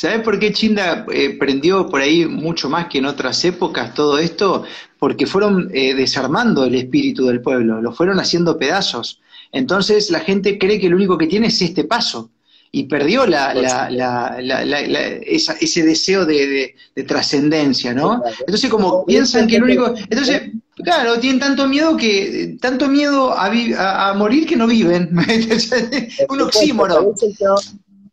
¿Sabes 0.00 0.20
por 0.20 0.38
qué 0.38 0.52
Chinda 0.52 1.04
eh, 1.12 1.36
prendió 1.40 1.88
por 1.88 2.00
ahí 2.00 2.24
mucho 2.24 2.70
más 2.70 2.86
que 2.86 2.98
en 2.98 3.06
otras 3.06 3.44
épocas 3.44 3.94
todo 3.94 4.16
esto? 4.20 4.62
Porque 4.96 5.26
fueron 5.26 5.72
eh, 5.74 5.92
desarmando 5.92 6.64
el 6.64 6.76
espíritu 6.76 7.26
del 7.26 7.40
pueblo, 7.40 7.82
lo 7.82 7.90
fueron 7.90 8.20
haciendo 8.20 8.56
pedazos. 8.56 9.20
Entonces 9.50 10.08
la 10.12 10.20
gente 10.20 10.56
cree 10.56 10.78
que 10.78 10.88
lo 10.88 10.94
único 10.94 11.18
que 11.18 11.26
tiene 11.26 11.48
es 11.48 11.60
este 11.62 11.82
paso 11.82 12.30
y 12.70 12.84
perdió 12.84 13.26
la, 13.26 13.52
ese 15.26 15.82
deseo 15.82 16.24
de, 16.24 16.76
trascendencia, 17.04 17.92
¿no? 17.92 18.22
Entonces 18.38 18.70
como 18.70 19.04
piensan 19.04 19.48
que 19.48 19.56
el 19.56 19.64
único... 19.64 19.96
Entonces, 20.08 20.52
claro, 20.76 21.18
tienen 21.18 21.40
tanto 21.40 21.66
miedo 21.66 21.96
que 21.96 22.56
tanto 22.60 22.86
miedo 22.86 23.32
a, 23.36 24.10
a 24.10 24.14
morir 24.14 24.46
que 24.46 24.54
no 24.54 24.68
viven. 24.68 25.10
Un 26.28 26.40
oxímono. 26.40 27.14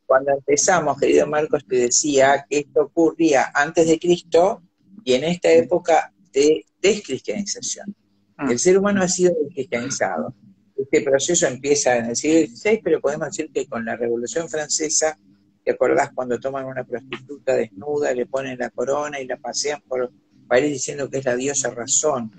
Cuando 0.06 0.32
empezamos, 0.32 0.97
querido 0.99 1.26
Marcos, 1.26 1.66
te 1.68 1.78
decía 1.78 2.45
que 2.47 2.60
esto 2.60 2.84
ocurría 2.84 3.51
antes 3.53 3.88
de 3.88 3.99
Cristo 3.99 4.62
y 5.03 5.14
en 5.14 5.24
esta 5.24 5.51
época 5.51 6.14
de 6.32 6.66
descristianización. 6.82 7.95
Ah. 8.38 8.47
El 8.51 8.60
ser 8.60 8.78
humano 8.78 9.01
ha 9.01 9.08
sido 9.08 9.34
descristianizado. 9.43 10.34
Este 10.78 11.01
proceso 11.01 11.47
empieza 11.47 11.97
en 11.97 12.06
el 12.06 12.16
siglo 12.16 12.47
XVI, 12.47 12.82
pero 12.84 13.01
podemos 13.01 13.28
decir 13.30 13.49
que 13.51 13.66
con 13.66 13.84
la 13.84 13.95
Revolución 13.95 14.47
Francesa, 14.49 15.18
¿te 15.64 15.72
acordás 15.72 16.12
cuando 16.14 16.39
toman 16.39 16.66
una 16.66 16.84
prostituta 16.84 17.56
desnuda, 17.56 18.14
le 18.14 18.26
ponen 18.26 18.60
la 18.60 18.70
corona 18.70 19.20
y 19.20 19.26
la 19.26 19.38
pasean 19.38 19.82
por 19.88 20.12
país 20.47 20.72
diciendo 20.72 21.10
que 21.10 21.20
es 21.20 21.26
la 21.26 21.36
diosa 21.36 21.72
razón? 21.72 22.32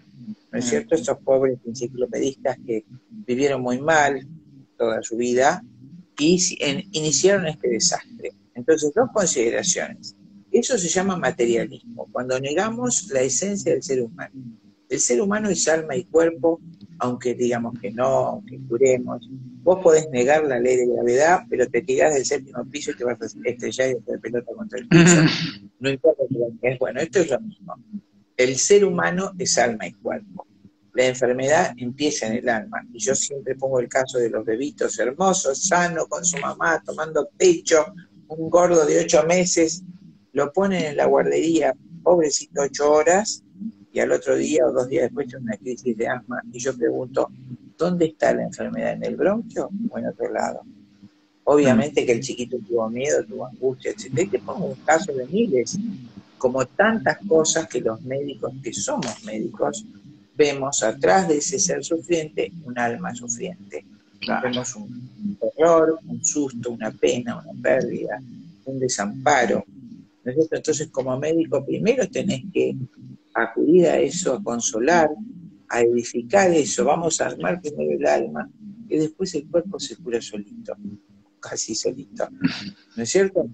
¿No 0.52 0.58
es 0.58 0.66
ah. 0.66 0.68
cierto? 0.68 0.94
Estos 0.94 1.18
pobres 1.18 1.58
enciclopedistas 1.66 2.58
que 2.64 2.84
vivieron 3.10 3.62
muy 3.62 3.80
mal 3.80 4.24
toda 4.76 5.02
su 5.02 5.16
vida 5.16 5.64
y 6.18 6.38
iniciaron 6.92 7.46
este 7.46 7.68
desastre. 7.68 8.32
Entonces, 8.54 8.92
dos 8.94 9.08
consideraciones. 9.12 10.16
Eso 10.50 10.78
se 10.78 10.88
llama 10.88 11.16
materialismo, 11.16 12.08
cuando 12.10 12.40
negamos 12.40 13.08
la 13.12 13.20
esencia 13.20 13.72
del 13.72 13.82
ser 13.82 14.02
humano. 14.02 14.32
El 14.88 15.00
ser 15.00 15.20
humano 15.20 15.50
es 15.50 15.66
alma 15.68 15.96
y 15.96 16.04
cuerpo, 16.04 16.60
aunque 16.98 17.34
digamos 17.34 17.78
que 17.80 17.90
no, 17.90 18.42
que 18.48 18.58
curemos. 18.68 19.28
Vos 19.62 19.80
podés 19.82 20.08
negar 20.10 20.44
la 20.44 20.60
ley 20.60 20.76
de 20.76 20.86
gravedad, 20.86 21.40
pero 21.50 21.66
te 21.68 21.82
tirás 21.82 22.14
del 22.14 22.24
séptimo 22.24 22.64
piso 22.70 22.92
y 22.92 22.96
te 22.96 23.04
vas 23.04 23.20
a 23.20 23.26
estrellar 23.44 23.90
y 23.90 23.96
hacer 23.98 24.20
pelota 24.20 24.52
contra 24.54 24.78
el 24.78 24.88
piso. 24.88 25.22
No 25.80 25.90
importa 25.90 26.22
que 26.30 26.70
es. 26.70 26.78
Bueno, 26.78 27.00
esto 27.00 27.18
es 27.18 27.30
lo 27.30 27.40
mismo. 27.40 27.74
El 28.36 28.56
ser 28.56 28.84
humano 28.84 29.32
es 29.38 29.58
alma 29.58 29.86
y 29.86 29.92
cuerpo 29.92 30.45
la 30.96 31.06
enfermedad 31.06 31.74
empieza 31.76 32.26
en 32.26 32.38
el 32.38 32.48
alma. 32.48 32.82
Y 32.92 32.98
yo 32.98 33.14
siempre 33.14 33.54
pongo 33.54 33.80
el 33.80 33.88
caso 33.88 34.18
de 34.18 34.30
los 34.30 34.44
bebitos 34.46 34.98
hermosos, 34.98 35.66
sanos, 35.66 36.06
con 36.08 36.24
su 36.24 36.38
mamá, 36.38 36.82
tomando 36.84 37.28
pecho, 37.36 37.84
un 38.28 38.48
gordo 38.48 38.86
de 38.86 39.00
ocho 39.00 39.22
meses, 39.24 39.82
lo 40.32 40.50
ponen 40.52 40.84
en 40.84 40.96
la 40.96 41.04
guardería, 41.04 41.74
pobrecito, 42.02 42.62
ocho 42.62 42.90
horas, 42.90 43.42
y 43.92 44.00
al 44.00 44.10
otro 44.10 44.36
día 44.36 44.66
o 44.66 44.72
dos 44.72 44.88
días 44.88 45.04
después 45.04 45.28
tiene 45.28 45.44
una 45.44 45.56
crisis 45.58 45.96
de 45.96 46.08
asma. 46.08 46.42
Y 46.50 46.58
yo 46.58 46.74
pregunto, 46.74 47.30
¿dónde 47.76 48.06
está 48.06 48.34
la 48.34 48.44
enfermedad? 48.44 48.92
¿En 48.92 49.04
el 49.04 49.16
bronquio 49.16 49.68
o 49.90 49.98
en 49.98 50.06
otro 50.06 50.32
lado? 50.32 50.62
Obviamente 51.44 52.06
que 52.06 52.12
el 52.12 52.20
chiquito 52.20 52.56
tuvo 52.66 52.88
miedo, 52.88 53.22
tuvo 53.24 53.46
angustia, 53.46 53.90
etc. 53.90 54.30
Te 54.30 54.38
pongo 54.38 54.66
un 54.66 54.74
caso 54.76 55.12
de 55.12 55.26
miles, 55.26 55.78
como 56.38 56.64
tantas 56.64 57.18
cosas 57.28 57.68
que 57.68 57.80
los 57.82 58.00
médicos, 58.02 58.52
que 58.62 58.72
somos 58.72 59.22
médicos, 59.24 59.84
vemos 60.36 60.82
atrás 60.82 61.28
de 61.28 61.38
ese 61.38 61.58
ser 61.58 61.82
sufriente 61.84 62.52
un 62.64 62.78
alma 62.78 63.14
sufriente. 63.14 63.84
Vemos 64.42 64.74
un 64.76 65.38
terror, 65.40 65.98
un 66.06 66.24
susto, 66.24 66.70
una 66.70 66.90
pena, 66.90 67.38
una 67.38 67.62
pérdida, 67.62 68.20
un 68.64 68.78
desamparo. 68.78 69.64
Entonces, 70.24 70.88
como 70.88 71.16
médico, 71.18 71.64
primero 71.64 72.08
tenés 72.08 72.42
que 72.52 72.74
acudir 73.34 73.86
a 73.86 73.98
eso, 73.98 74.34
a 74.34 74.42
consolar, 74.42 75.10
a 75.68 75.80
edificar 75.80 76.50
eso. 76.50 76.84
Vamos 76.84 77.20
a 77.20 77.26
armar 77.26 77.60
primero 77.60 77.92
el 77.92 78.06
alma, 78.06 78.50
y 78.88 78.98
después 78.98 79.34
el 79.34 79.48
cuerpo 79.48 79.78
se 79.78 79.96
cura 79.96 80.20
solito 80.20 80.76
casi 81.48 81.74
solito. 81.74 82.28
¿No 82.96 83.02
es 83.02 83.08
cierto? 83.08 83.48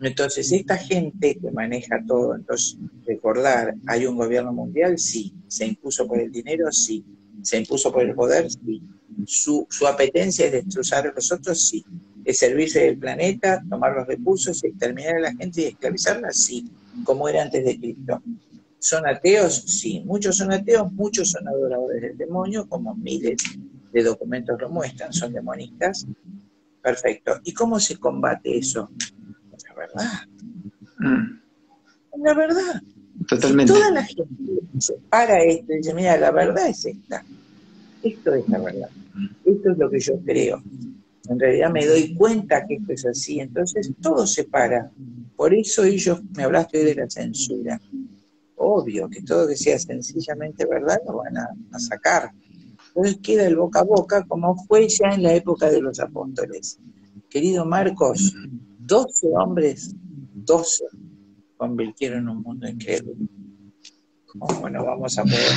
Entonces, 0.00 0.52
esta 0.52 0.76
gente 0.76 1.38
que 1.40 1.50
maneja 1.50 2.02
todo, 2.06 2.34
entonces, 2.34 2.78
recordar, 3.06 3.74
¿hay 3.86 4.06
un 4.06 4.16
gobierno 4.16 4.52
mundial? 4.52 4.98
Sí. 4.98 5.34
¿Se 5.48 5.66
impuso 5.66 6.06
por 6.06 6.20
el 6.20 6.30
dinero? 6.30 6.70
Sí. 6.70 7.04
¿Se 7.42 7.58
impuso 7.58 7.92
por 7.92 8.02
el 8.02 8.14
poder? 8.14 8.50
Sí. 8.50 8.82
¿Su, 9.26 9.66
su 9.68 9.86
apetencia 9.86 10.46
es 10.46 10.52
destrozar 10.52 11.06
a 11.06 11.12
los 11.12 11.32
otros? 11.32 11.60
Sí. 11.68 11.84
¿Es 12.24 12.38
servirse 12.38 12.80
del 12.80 12.98
planeta, 12.98 13.62
tomar 13.68 13.94
los 13.94 14.06
recursos, 14.06 14.62
exterminar 14.62 15.16
a 15.16 15.20
la 15.20 15.34
gente 15.34 15.62
y 15.62 15.64
esclavizarla? 15.64 16.30
Sí. 16.32 16.70
Como 17.04 17.28
era 17.28 17.42
antes 17.42 17.64
de 17.64 17.78
Cristo. 17.78 18.22
¿Son 18.78 19.06
ateos? 19.06 19.54
Sí. 19.66 20.02
Muchos 20.04 20.36
son 20.36 20.52
ateos, 20.52 20.92
muchos 20.92 21.30
son 21.30 21.48
adoradores 21.48 22.00
del 22.02 22.16
demonio, 22.16 22.68
como 22.68 22.94
miles 22.94 23.38
de 23.92 24.02
documentos 24.02 24.60
lo 24.60 24.68
muestran, 24.68 25.12
son 25.12 25.32
demonistas, 25.32 26.06
Perfecto. 26.88 27.38
¿Y 27.44 27.52
cómo 27.52 27.78
se 27.78 27.98
combate 27.98 28.56
eso? 28.56 28.90
La 29.68 29.74
verdad. 29.74 30.10
Mm. 31.00 32.22
La 32.24 32.34
verdad. 32.34 32.82
Totalmente. 33.28 33.74
toda 33.74 33.90
la 33.90 34.04
gente 34.04 34.24
se 34.78 34.94
para 35.10 35.42
esto 35.42 35.70
y 35.74 35.76
dice, 35.76 35.92
mira, 35.92 36.16
la 36.16 36.30
verdad 36.30 36.66
es 36.66 36.86
esta. 36.86 37.22
Esto 38.02 38.34
es 38.34 38.48
la 38.48 38.58
verdad. 38.58 38.88
Esto 39.44 39.72
es 39.72 39.76
lo 39.76 39.90
que 39.90 40.00
yo 40.00 40.18
creo. 40.24 40.62
En 41.28 41.38
realidad 41.38 41.70
me 41.70 41.84
doy 41.84 42.14
cuenta 42.14 42.66
que 42.66 42.76
esto 42.76 42.92
es 42.94 43.04
así. 43.04 43.40
Entonces 43.40 43.92
todo 44.00 44.26
se 44.26 44.44
para. 44.44 44.90
Por 45.36 45.52
eso 45.52 45.84
ellos, 45.84 46.22
me 46.34 46.44
hablaste 46.44 46.78
hoy 46.78 46.84
de 46.86 46.94
la 46.94 47.10
censura. 47.10 47.78
Obvio 48.56 49.10
que 49.10 49.20
todo 49.20 49.46
que 49.46 49.56
sea 49.56 49.78
sencillamente 49.78 50.64
verdad 50.64 51.00
lo 51.06 51.18
van 51.18 51.36
a 51.36 51.78
sacar. 51.78 52.32
Entonces 52.98 53.20
queda 53.22 53.46
el 53.46 53.54
boca 53.54 53.78
a 53.78 53.84
boca 53.84 54.24
como 54.26 54.56
fue 54.66 54.88
ya 54.88 55.10
en 55.10 55.22
la 55.22 55.32
época 55.32 55.70
de 55.70 55.80
los 55.80 56.00
apóstoles. 56.00 56.80
Querido 57.30 57.64
Marcos, 57.64 58.34
12 58.78 59.28
hombres, 59.36 59.94
12, 60.34 60.84
convirtieron 61.56 62.28
un 62.28 62.42
mundo 62.42 62.66
increíble. 62.66 63.12
¿Cómo 64.26 64.68
no 64.68 64.84
vamos 64.84 65.16
a 65.16 65.22
poder? 65.22 65.52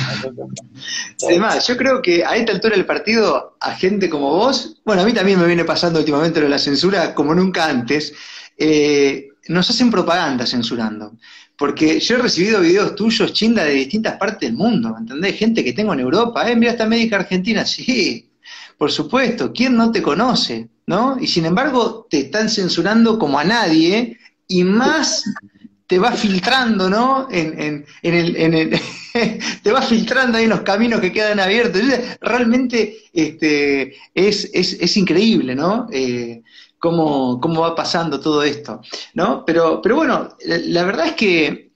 Además, 1.26 1.66
yo 1.66 1.76
creo 1.76 2.00
que 2.00 2.24
a 2.24 2.36
esta 2.36 2.52
altura 2.52 2.76
del 2.76 2.86
partido, 2.86 3.56
a 3.58 3.74
gente 3.74 4.08
como 4.08 4.30
vos, 4.30 4.80
bueno, 4.84 5.02
a 5.02 5.04
mí 5.04 5.12
también 5.12 5.40
me 5.40 5.46
viene 5.46 5.64
pasando 5.64 5.98
últimamente 5.98 6.38
lo 6.38 6.44
de 6.44 6.50
la 6.50 6.58
censura 6.60 7.12
como 7.12 7.34
nunca 7.34 7.68
antes, 7.68 8.14
eh, 8.56 9.30
nos 9.48 9.68
hacen 9.68 9.90
propaganda 9.90 10.46
censurando. 10.46 11.16
Porque 11.62 12.00
yo 12.00 12.16
he 12.16 12.18
recibido 12.18 12.60
videos 12.60 12.96
tuyos, 12.96 13.32
chinda, 13.32 13.62
de 13.62 13.74
distintas 13.74 14.16
partes 14.16 14.48
del 14.48 14.54
mundo, 14.54 14.96
¿entendés? 14.98 15.36
Gente 15.36 15.62
que 15.62 15.72
tengo 15.72 15.92
en 15.92 16.00
Europa, 16.00 16.50
¿eh? 16.50 16.56
Mira 16.56 16.72
esta 16.72 16.86
médica 16.86 17.14
argentina, 17.14 17.64
sí, 17.64 18.32
por 18.76 18.90
supuesto, 18.90 19.52
¿quién 19.52 19.76
no 19.76 19.92
te 19.92 20.02
conoce? 20.02 20.68
¿No? 20.88 21.16
Y 21.20 21.28
sin 21.28 21.44
embargo, 21.46 22.08
te 22.10 22.22
están 22.22 22.48
censurando 22.48 23.16
como 23.16 23.38
a 23.38 23.44
nadie 23.44 24.18
y 24.48 24.64
más 24.64 25.22
te 25.86 26.00
va 26.00 26.10
filtrando, 26.10 26.90
¿no? 26.90 27.28
En, 27.30 27.86
el, 28.02 28.80
te 29.62 29.70
va 29.70 29.82
filtrando 29.82 30.38
ahí 30.38 30.44
en 30.44 30.50
los 30.50 30.62
caminos 30.62 31.00
que 31.00 31.12
quedan 31.12 31.38
abiertos. 31.38 31.80
Realmente 32.20 32.96
este, 33.12 33.94
es, 34.12 34.50
es, 34.52 34.96
increíble, 34.96 35.54
¿no? 35.54 35.86
Eh, 35.92 36.42
cómo, 36.82 37.60
va 37.60 37.74
pasando 37.76 38.18
todo 38.18 38.42
esto, 38.42 38.80
¿no? 39.14 39.44
Pero, 39.44 39.80
pero 39.80 39.94
bueno, 39.94 40.36
la, 40.44 40.84
verdad 40.84 41.06
es 41.06 41.12
que, 41.12 41.70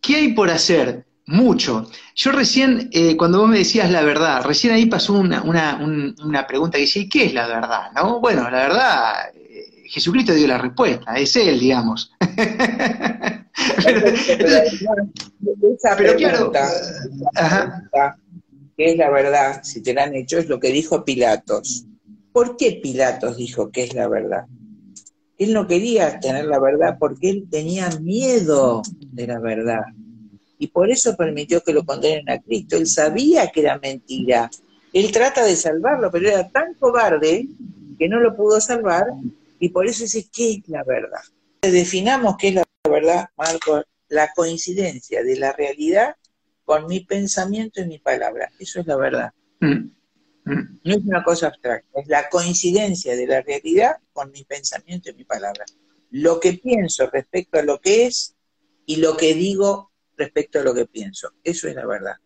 ¿qué 0.00 0.16
hay 0.16 0.32
por 0.32 0.48
hacer? 0.48 1.06
Mucho. 1.24 1.88
Yo 2.16 2.32
recién, 2.32 2.90
eh, 2.92 3.16
cuando 3.16 3.38
vos 3.40 3.48
me 3.48 3.58
decías 3.58 3.90
la 3.90 4.02
verdad, 4.02 4.44
recién 4.44 4.72
ahí 4.72 4.86
pasó 4.86 5.14
una, 5.14 6.46
pregunta 6.46 6.76
que 6.76 6.82
decía, 6.82 7.04
qué 7.10 7.26
es 7.26 7.34
la 7.34 7.46
verdad? 7.46 7.90
¿No? 7.96 8.20
Bueno, 8.20 8.42
la 8.50 8.68
verdad, 8.68 9.14
eh, 9.34 9.84
Jesucristo 9.86 10.34
dio 10.34 10.46
la 10.46 10.58
respuesta, 10.58 11.14
es 11.14 11.34
Él, 11.36 11.58
digamos. 11.58 12.12
pero, 13.84 14.06
esa 15.74 15.96
pregunta, 15.96 16.68
¿qué 18.76 18.90
es 18.90 18.96
la 18.96 19.10
verdad? 19.10 19.60
Si 19.64 19.82
te 19.82 19.94
la 19.94 20.04
han 20.04 20.14
hecho, 20.14 20.38
es 20.38 20.48
lo 20.48 20.60
que 20.60 20.68
dijo 20.68 21.04
Pilatos. 21.04 21.86
¿Por 22.32 22.56
qué 22.56 22.80
Pilatos 22.82 23.36
dijo 23.36 23.70
que 23.70 23.84
es 23.84 23.94
la 23.94 24.08
verdad? 24.08 24.46
Él 25.38 25.52
no 25.52 25.66
quería 25.66 26.20
tener 26.20 26.46
la 26.46 26.58
verdad 26.58 26.96
porque 26.98 27.28
él 27.28 27.48
tenía 27.50 27.90
miedo 28.00 28.82
de 29.12 29.26
la 29.26 29.38
verdad. 29.38 29.82
Y 30.58 30.68
por 30.68 30.90
eso 30.90 31.16
permitió 31.16 31.62
que 31.62 31.72
lo 31.72 31.84
condenen 31.84 32.30
a 32.30 32.40
Cristo. 32.40 32.76
Él 32.76 32.86
sabía 32.86 33.50
que 33.50 33.60
era 33.60 33.78
mentira. 33.78 34.50
Él 34.92 35.10
trata 35.10 35.44
de 35.44 35.56
salvarlo, 35.56 36.10
pero 36.10 36.28
era 36.28 36.48
tan 36.48 36.74
cobarde 36.74 37.48
que 37.98 38.08
no 38.08 38.20
lo 38.20 38.36
pudo 38.36 38.60
salvar. 38.60 39.06
Y 39.58 39.70
por 39.70 39.86
eso 39.86 40.04
dice, 40.04 40.26
¿qué 40.32 40.52
es 40.52 40.68
la 40.68 40.84
verdad? 40.84 41.22
Definamos 41.62 42.36
qué 42.38 42.48
es 42.48 42.54
la 42.54 42.64
verdad, 42.88 43.26
Marco, 43.36 43.82
la 44.08 44.30
coincidencia 44.34 45.22
de 45.24 45.36
la 45.36 45.52
realidad 45.52 46.16
con 46.64 46.86
mi 46.86 47.00
pensamiento 47.00 47.80
y 47.80 47.86
mi 47.86 47.98
palabra. 47.98 48.50
Eso 48.58 48.80
es 48.80 48.86
la 48.86 48.96
verdad. 48.96 49.32
Mm. 49.60 49.88
No 50.44 50.94
es 50.94 51.04
una 51.04 51.22
cosa 51.22 51.48
abstracta, 51.48 52.00
es 52.00 52.08
la 52.08 52.28
coincidencia 52.28 53.14
de 53.14 53.26
la 53.26 53.42
realidad 53.42 53.96
con 54.12 54.30
mi 54.32 54.44
pensamiento 54.44 55.10
y 55.10 55.14
mi 55.14 55.24
palabra. 55.24 55.64
Lo 56.10 56.40
que 56.40 56.54
pienso 56.54 57.08
respecto 57.10 57.58
a 57.58 57.62
lo 57.62 57.80
que 57.80 58.06
es 58.06 58.34
y 58.84 58.96
lo 58.96 59.16
que 59.16 59.34
digo 59.34 59.92
respecto 60.16 60.60
a 60.60 60.62
lo 60.62 60.74
que 60.74 60.86
pienso. 60.86 61.32
Eso 61.44 61.68
es 61.68 61.74
la 61.74 61.86
verdad. 61.86 62.16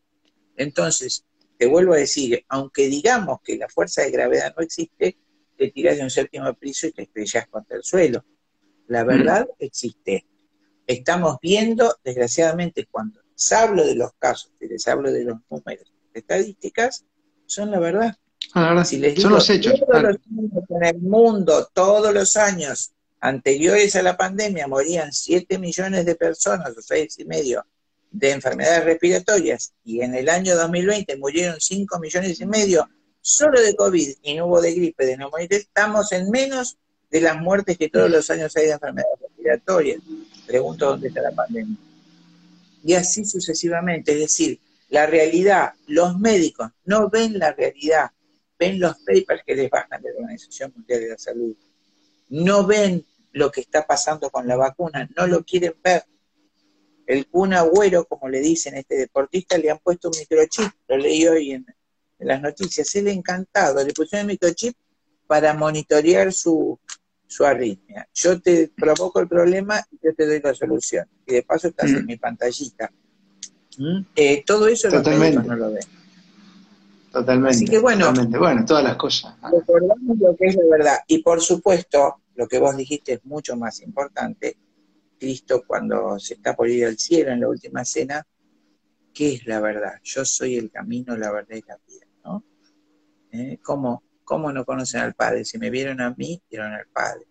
Entonces, 0.56 1.24
te 1.58 1.66
vuelvo 1.66 1.92
a 1.92 1.98
decir, 1.98 2.44
aunque 2.48 2.88
digamos 2.88 3.40
que 3.42 3.56
la 3.56 3.68
fuerza 3.68 4.02
de 4.02 4.10
gravedad 4.10 4.54
no 4.56 4.62
existe, 4.62 5.18
te 5.56 5.70
tiras 5.70 5.96
de 5.96 6.02
un 6.02 6.10
séptimo 6.10 6.52
piso 6.54 6.86
y 6.86 6.92
te 6.92 7.02
estrellas 7.02 7.48
contra 7.48 7.76
el 7.76 7.82
suelo. 7.82 8.24
La 8.88 9.04
verdad 9.04 9.48
existe. 9.58 10.26
Estamos 10.86 11.38
viendo, 11.42 11.96
desgraciadamente, 12.04 12.86
cuando 12.90 13.20
les 13.32 13.52
hablo 13.52 13.84
de 13.84 13.94
los 13.94 14.12
casos, 14.18 14.52
les 14.60 14.86
hablo 14.86 15.10
de 15.10 15.24
los 15.24 15.38
números, 15.50 15.92
estadísticas, 16.14 17.04
son 17.46 17.70
la 17.70 17.78
verdad. 17.78 18.16
Ah, 18.54 18.84
si 18.84 18.98
les 18.98 19.14
digo, 19.14 19.28
son 19.28 19.32
los 19.34 19.50
hechos. 19.50 19.74
Todos 19.80 20.02
los 20.02 20.16
años 20.16 20.64
en 20.68 20.84
el 20.84 20.98
mundo, 21.00 21.68
todos 21.72 22.12
los 22.14 22.36
años 22.36 22.92
anteriores 23.20 23.96
a 23.96 24.02
la 24.02 24.16
pandemia, 24.16 24.66
morían 24.66 25.12
7 25.12 25.58
millones 25.58 26.04
de 26.04 26.14
personas, 26.14 26.76
o 26.76 26.82
6 26.82 27.18
y 27.18 27.24
medio, 27.24 27.64
de 28.10 28.30
enfermedades 28.30 28.84
respiratorias, 28.84 29.72
y 29.84 30.00
en 30.00 30.14
el 30.14 30.28
año 30.28 30.54
2020 30.56 31.16
murieron 31.16 31.60
5 31.60 31.98
millones 31.98 32.40
y 32.40 32.46
medio 32.46 32.88
solo 33.26 33.60
de 33.60 33.74
COVID 33.74 34.08
y 34.22 34.34
no 34.34 34.46
hubo 34.46 34.60
de 34.60 34.72
gripe, 34.72 35.04
de 35.04 35.16
neumonía, 35.16 35.48
estamos 35.50 36.12
en 36.12 36.30
menos 36.30 36.76
de 37.10 37.20
las 37.20 37.36
muertes 37.36 37.76
que 37.76 37.88
todos 37.88 38.08
los 38.08 38.30
años 38.30 38.56
hay 38.56 38.66
de 38.66 38.72
enfermedades 38.72 39.18
respiratorias. 39.20 40.00
Pregunto 40.46 40.86
dónde 40.86 41.08
está 41.08 41.22
la 41.22 41.32
pandemia. 41.32 41.76
Y 42.84 42.94
así 42.94 43.24
sucesivamente, 43.24 44.12
es 44.12 44.20
decir, 44.20 44.60
la 44.88 45.06
realidad, 45.06 45.74
los 45.86 46.18
médicos 46.18 46.70
no 46.84 47.08
ven 47.10 47.38
la 47.38 47.52
realidad, 47.52 48.10
ven 48.58 48.78
los 48.78 48.96
papers 48.98 49.42
que 49.44 49.54
les 49.54 49.70
bajan 49.70 50.00
de 50.00 50.12
la 50.12 50.20
Organización 50.20 50.72
Mundial 50.74 51.00
de 51.00 51.08
la 51.08 51.18
Salud, 51.18 51.56
no 52.28 52.66
ven 52.66 53.04
lo 53.32 53.50
que 53.50 53.60
está 53.60 53.86
pasando 53.86 54.30
con 54.30 54.46
la 54.46 54.56
vacuna, 54.56 55.08
no 55.16 55.26
lo 55.26 55.44
quieren 55.44 55.74
ver. 55.82 56.04
El 57.06 57.28
Kun 57.28 57.52
Agüero, 57.52 58.04
como 58.06 58.28
le 58.28 58.40
dicen 58.40 58.76
este 58.76 58.96
deportista, 58.96 59.58
le 59.58 59.70
han 59.70 59.78
puesto 59.78 60.08
un 60.08 60.18
microchip, 60.18 60.72
lo 60.88 60.96
leí 60.96 61.26
hoy 61.26 61.52
en, 61.52 61.66
las 62.18 62.40
noticias, 62.40 62.94
él 62.94 63.08
encantado, 63.08 63.84
le 63.84 63.92
pusieron 63.92 64.22
el 64.22 64.34
microchip 64.34 64.74
para 65.26 65.52
monitorear 65.52 66.32
su, 66.32 66.80
su 67.26 67.44
arritmia. 67.44 68.08
Yo 68.14 68.40
te 68.40 68.72
provoco 68.74 69.20
el 69.20 69.28
problema 69.28 69.86
y 69.90 69.98
yo 70.02 70.14
te 70.14 70.26
doy 70.26 70.40
la 70.40 70.54
solución. 70.54 71.06
Y 71.26 71.34
de 71.34 71.42
paso 71.42 71.68
estás 71.68 71.90
en 71.90 72.04
mm. 72.04 72.06
mi 72.06 72.16
pantallita. 72.16 72.90
¿Mm? 73.78 74.00
Eh, 74.14 74.44
todo 74.44 74.68
eso 74.68 74.88
totalmente. 74.88 75.46
no 75.46 75.56
lo 75.56 75.72
ven. 75.72 75.84
Totalmente. 77.12 77.56
Así 77.56 77.64
que 77.64 77.78
bueno, 77.78 78.12
bueno, 78.12 78.64
todas 78.64 78.84
las 78.84 78.96
cosas. 78.96 79.34
Recordamos 79.42 80.18
lo 80.18 80.36
que 80.36 80.46
es 80.46 80.56
la 80.56 80.64
verdad. 80.70 80.96
Y 81.06 81.22
por 81.22 81.40
supuesto, 81.40 82.22
lo 82.34 82.46
que 82.46 82.58
vos 82.58 82.76
dijiste 82.76 83.14
es 83.14 83.24
mucho 83.24 83.56
más 83.56 83.80
importante. 83.80 84.56
Cristo 85.18 85.62
cuando 85.66 86.18
se 86.18 86.34
está 86.34 86.54
por 86.54 86.68
ir 86.68 86.84
al 86.84 86.98
cielo 86.98 87.30
en 87.30 87.40
la 87.40 87.48
última 87.48 87.84
cena, 87.84 88.26
¿qué 89.14 89.34
es 89.34 89.46
la 89.46 89.60
verdad? 89.60 89.94
Yo 90.02 90.24
soy 90.26 90.56
el 90.56 90.70
camino, 90.70 91.16
la 91.16 91.32
verdad 91.32 91.56
y 91.56 91.62
la 91.66 91.78
vida, 91.86 92.06
¿no? 92.22 92.44
¿Eh? 93.32 93.58
Como 93.62 94.02
¿Cómo 94.26 94.50
no 94.50 94.64
conocen 94.64 95.02
al 95.02 95.14
Padre? 95.14 95.44
Si 95.44 95.56
me 95.56 95.70
vieron 95.70 96.00
a 96.00 96.12
mí, 96.18 96.42
vieron 96.50 96.72
al 96.72 96.88
Padre. 96.88 97.28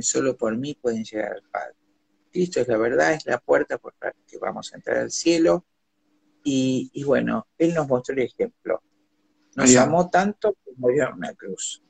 solo 0.00 0.38
por 0.38 0.56
mí 0.56 0.74
pueden 0.74 1.04
llegar 1.04 1.32
al 1.34 1.42
Padre. 1.52 1.74
Cristo 2.38 2.60
es 2.60 2.68
la 2.68 2.78
verdad, 2.78 3.14
es 3.14 3.26
la 3.26 3.38
puerta 3.38 3.78
por 3.78 3.94
la 4.00 4.14
que 4.30 4.38
vamos 4.38 4.72
a 4.72 4.76
entrar 4.76 4.98
al 4.98 5.10
cielo. 5.10 5.64
Y, 6.44 7.02
bueno, 7.04 7.48
Él 7.58 7.74
nos 7.74 7.88
mostró 7.88 8.14
el 8.14 8.22
ejemplo. 8.22 8.80
Nos 9.56 9.74
amó 9.74 10.08
tanto 10.08 10.52
que 10.64 10.70
murió 10.76 11.08
en 11.08 11.14
una 11.14 11.34
cruz. 11.34 11.82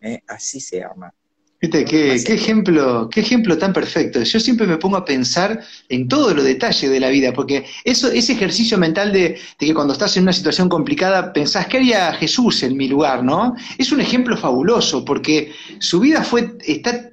¿eh? 0.00 0.22
Así 0.26 0.58
se 0.58 0.82
ama. 0.82 1.12
qué, 1.60 2.14
ejemplo, 2.14 3.10
qué 3.10 3.20
ejemplo 3.20 3.58
tan 3.58 3.74
perfecto. 3.74 4.22
Yo 4.22 4.40
siempre 4.40 4.66
me 4.66 4.78
pongo 4.78 4.96
a 4.96 5.04
pensar 5.04 5.62
en 5.90 6.08
todos 6.08 6.34
los 6.34 6.46
detalles 6.46 6.90
de 6.90 6.98
la 6.98 7.10
vida, 7.10 7.34
porque 7.34 7.66
eso, 7.84 8.10
ese 8.10 8.32
ejercicio 8.32 8.78
mental 8.78 9.12
de, 9.12 9.38
que 9.58 9.74
cuando 9.74 9.92
estás 9.92 10.16
en 10.16 10.22
una 10.22 10.32
situación 10.32 10.70
complicada 10.70 11.30
pensás, 11.34 11.66
¿qué 11.66 11.76
haría 11.76 12.14
Jesús 12.14 12.62
en 12.62 12.74
mi 12.74 12.88
lugar? 12.88 13.22
¿no? 13.22 13.54
Es 13.76 13.92
un 13.92 14.00
ejemplo 14.00 14.34
fabuloso, 14.34 15.04
porque 15.04 15.52
su 15.78 16.00
vida 16.00 16.24
fue, 16.24 16.56
está 16.66 17.10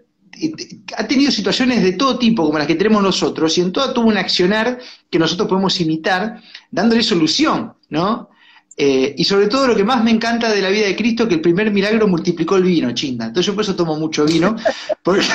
ha 0.97 1.07
tenido 1.07 1.31
situaciones 1.31 1.83
de 1.83 1.93
todo 1.93 2.17
tipo, 2.17 2.45
como 2.45 2.57
las 2.57 2.67
que 2.67 2.75
tenemos 2.75 3.03
nosotros, 3.03 3.57
y 3.57 3.61
en 3.61 3.71
todas 3.71 3.93
tuvo 3.93 4.07
un 4.07 4.17
accionar 4.17 4.79
que 5.09 5.19
nosotros 5.19 5.47
podemos 5.47 5.79
imitar, 5.81 6.41
dándole 6.69 7.03
solución, 7.03 7.73
¿no? 7.89 8.29
Eh, 8.77 9.13
y 9.17 9.25
sobre 9.25 9.47
todo 9.47 9.67
lo 9.67 9.75
que 9.75 9.83
más 9.83 10.01
me 10.03 10.11
encanta 10.11 10.49
de 10.49 10.61
la 10.61 10.69
vida 10.69 10.87
de 10.87 10.95
Cristo, 10.95 11.27
que 11.27 11.35
el 11.35 11.41
primer 11.41 11.71
milagro 11.71 12.07
multiplicó 12.07 12.55
el 12.55 12.63
vino, 12.63 12.93
chinda. 12.93 13.25
Entonces 13.25 13.47
yo 13.47 13.53
por 13.53 13.63
eso 13.63 13.75
tomo 13.75 13.97
mucho 13.97 14.25
vino. 14.25 14.55
Porque... 15.03 15.27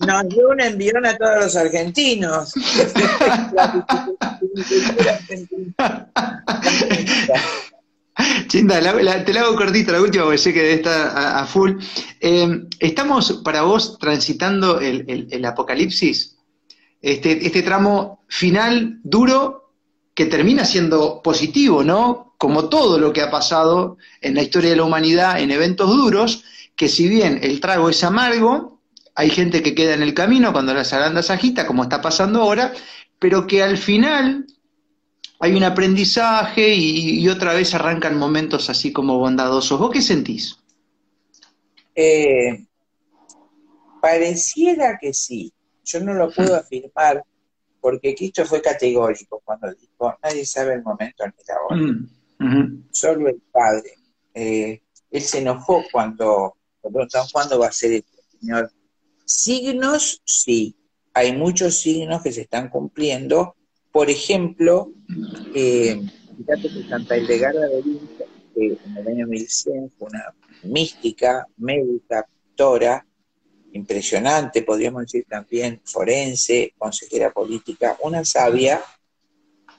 Nos 0.00 0.28
dio 0.28 0.48
un 0.50 0.60
envión 0.60 1.06
a 1.06 1.16
todos 1.16 1.44
los 1.44 1.56
argentinos. 1.56 2.52
Chinda, 8.46 8.80
te 9.24 9.32
la 9.32 9.40
hago 9.40 9.56
cortita, 9.56 9.92
la 9.92 10.00
última, 10.00 10.24
porque 10.24 10.38
sé 10.38 10.52
que 10.52 10.62
debe 10.62 10.74
estar 10.74 11.12
a, 11.16 11.44
full. 11.46 11.72
Eh, 12.20 12.66
estamos 12.78 13.40
para 13.44 13.62
vos 13.62 13.98
transitando 13.98 14.80
el, 14.80 15.44
apocalipsis, 15.44 16.36
este, 17.02 17.44
este, 17.44 17.62
tramo 17.62 18.24
final 18.28 19.00
duro 19.02 19.72
que 20.14 20.26
termina 20.26 20.64
siendo 20.64 21.22
positivo, 21.22 21.82
¿no? 21.82 22.34
Como 22.38 22.68
todo 22.68 22.98
lo 22.98 23.12
que 23.12 23.22
ha 23.22 23.30
pasado 23.30 23.96
en 24.20 24.34
la 24.34 24.42
historia 24.42 24.70
de 24.70 24.76
la 24.76 24.84
humanidad 24.84 25.40
en 25.40 25.50
eventos 25.50 25.88
duros, 25.88 26.44
que 26.76 26.88
si 26.88 27.08
bien 27.08 27.40
el 27.42 27.60
trago 27.60 27.88
es 27.88 28.04
amargo, 28.04 28.80
hay 29.16 29.30
gente 29.30 29.62
que 29.62 29.74
queda 29.74 29.94
en 29.94 30.02
el 30.02 30.14
camino 30.14 30.52
cuando 30.52 30.72
la 30.72 30.84
zaranda 30.84 31.22
se 31.22 31.32
agita, 31.32 31.66
como 31.66 31.82
está 31.82 32.00
pasando 32.00 32.42
ahora, 32.42 32.72
pero 33.18 33.46
que 33.46 33.62
al 33.62 33.76
final 33.76 34.46
hay 35.40 35.54
un 35.54 35.64
aprendizaje 35.64 36.74
y, 36.74 37.28
otra 37.28 37.54
vez 37.54 37.74
arrancan 37.74 38.18
momentos 38.18 38.70
así 38.70 38.92
como 38.92 39.18
bondadosos. 39.18 39.78
¿Vos 39.78 39.90
qué 39.90 40.00
sentís? 40.00 40.58
Eh, 41.94 42.66
pareciera 44.00 44.98
que 45.00 45.12
sí. 45.12 45.52
Yo 45.84 46.00
no 46.00 46.14
lo 46.14 46.30
puedo 46.30 46.54
afirmar 46.56 47.22
porque 47.80 48.14
Cristo 48.14 48.46
fue 48.46 48.62
categórico 48.62 49.42
cuando 49.44 49.72
dijo, 49.74 50.16
nadie 50.22 50.46
sabe 50.46 50.74
el 50.74 50.82
momento 50.82 51.24
en 51.24 51.32
que 51.32 51.52
hora. 51.68 52.80
Solo 52.90 53.28
el 53.28 53.42
Padre. 53.52 53.90
Eh, 54.32 54.80
él 55.10 55.22
se 55.22 55.38
enojó 55.38 55.84
cuando, 55.92 56.56
cuando 56.80 57.06
¿cuándo 57.32 57.58
va 57.58 57.66
a 57.66 57.72
ser 57.72 57.92
esto, 57.92 58.22
Señor? 58.40 58.72
Signos, 59.26 60.22
sí. 60.24 60.76
Hay 61.12 61.36
muchos 61.36 61.76
signos 61.76 62.22
que 62.22 62.32
se 62.32 62.42
están 62.42 62.68
cumpliendo 62.68 63.54
por 63.94 64.10
ejemplo, 64.10 64.90
eh, 65.54 66.02
fíjate 66.36 66.62
que 66.62 66.88
Santa 66.88 67.16
Hildegarda 67.16 67.68
de 67.68 67.80
Vinca, 67.80 68.24
en 68.56 68.96
el 68.96 69.06
año 69.06 69.26
1100 69.28 69.92
fue 69.96 70.08
una 70.08 70.34
mística, 70.64 71.46
médica, 71.58 72.26
doctora, 72.56 73.06
impresionante, 73.70 74.62
podríamos 74.62 75.02
decir 75.02 75.24
también 75.28 75.80
forense, 75.84 76.74
consejera 76.76 77.30
política, 77.30 77.96
una 78.02 78.24
sabia, 78.24 78.82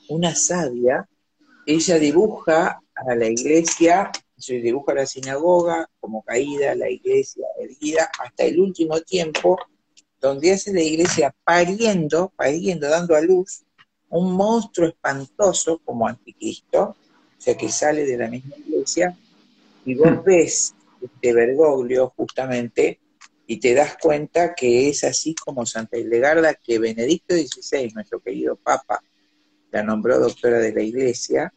una 0.08 0.34
sabia, 0.34 1.10
ella 1.66 2.00
dibuja 2.00 2.80
a 2.96 3.16
la 3.16 3.28
iglesia, 3.28 4.12
se 4.38 4.62
dibuja 4.62 4.94
a 4.94 4.96
la 4.96 5.06
sinagoga 5.06 5.90
como 6.00 6.24
caída, 6.24 6.74
la 6.74 6.90
iglesia 6.90 7.48
erguida, 7.60 8.10
hasta 8.24 8.46
el 8.46 8.62
último 8.62 9.02
tiempo, 9.02 9.58
donde 10.22 10.54
hace 10.54 10.72
la 10.72 10.82
iglesia 10.82 11.36
pariendo, 11.44 12.32
pariendo, 12.38 12.88
dando 12.88 13.14
a 13.14 13.20
luz 13.20 13.66
un 14.10 14.34
monstruo 14.34 14.88
espantoso 14.88 15.82
como 15.84 16.08
anticristo, 16.08 16.82
o 16.82 16.96
sea 17.42 17.56
que 17.56 17.70
sale 17.70 18.06
de 18.06 18.18
la 18.18 18.30
misma 18.30 18.56
iglesia, 18.58 19.18
y 19.86 19.96
vos 19.96 20.12
hmm. 20.12 20.24
ves 20.24 20.74
este 21.02 21.34
Bergoglio 21.34 22.14
justamente 22.16 23.00
y 23.48 23.60
te 23.60 23.76
das 23.76 23.98
cuenta 24.02 24.56
que 24.56 24.90
es 24.90 25.04
así 25.04 25.36
como 25.36 25.66
Santa 25.66 25.98
Hildegarda, 25.98 26.56
que 26.56 26.80
Benedicto 26.80 27.36
XVI, 27.36 27.92
nuestro 27.94 28.20
querido 28.20 28.56
Papa, 28.56 29.04
la 29.72 29.84
nombró 29.84 30.20
doctora 30.20 30.58
de 30.60 30.74
la 30.74 30.82
iglesia, 30.82 31.54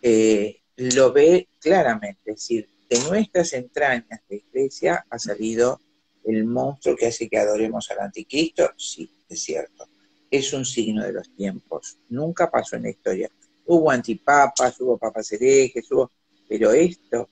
eh, 0.00 0.60
lo 0.76 1.12
ve 1.12 1.48
claramente, 1.58 2.20
es 2.30 2.36
decir, 2.36 2.68
de 2.88 2.98
nuestras 3.00 3.52
entrañas 3.52 4.20
de 4.28 4.36
iglesia 4.36 5.04
ha 5.10 5.18
salido 5.18 5.80
el 6.24 6.44
monstruo 6.44 6.96
que 6.96 7.06
hace 7.06 7.28
que 7.28 7.38
adoremos 7.38 7.90
al 7.90 8.00
anticristo, 8.00 8.70
sí, 8.78 9.10
es 9.28 9.42
cierto 9.42 9.88
es 10.36 10.52
un 10.52 10.64
signo 10.64 11.04
de 11.04 11.12
los 11.12 11.30
tiempos. 11.34 11.98
Nunca 12.08 12.50
pasó 12.50 12.76
en 12.76 12.82
la 12.82 12.90
historia. 12.90 13.30
Hubo 13.66 13.90
antipapas, 13.90 14.80
hubo 14.80 14.98
papas 14.98 15.30
herejes, 15.32 15.90
hubo... 15.92 16.10
Pero 16.48 16.72
esto, 16.72 17.30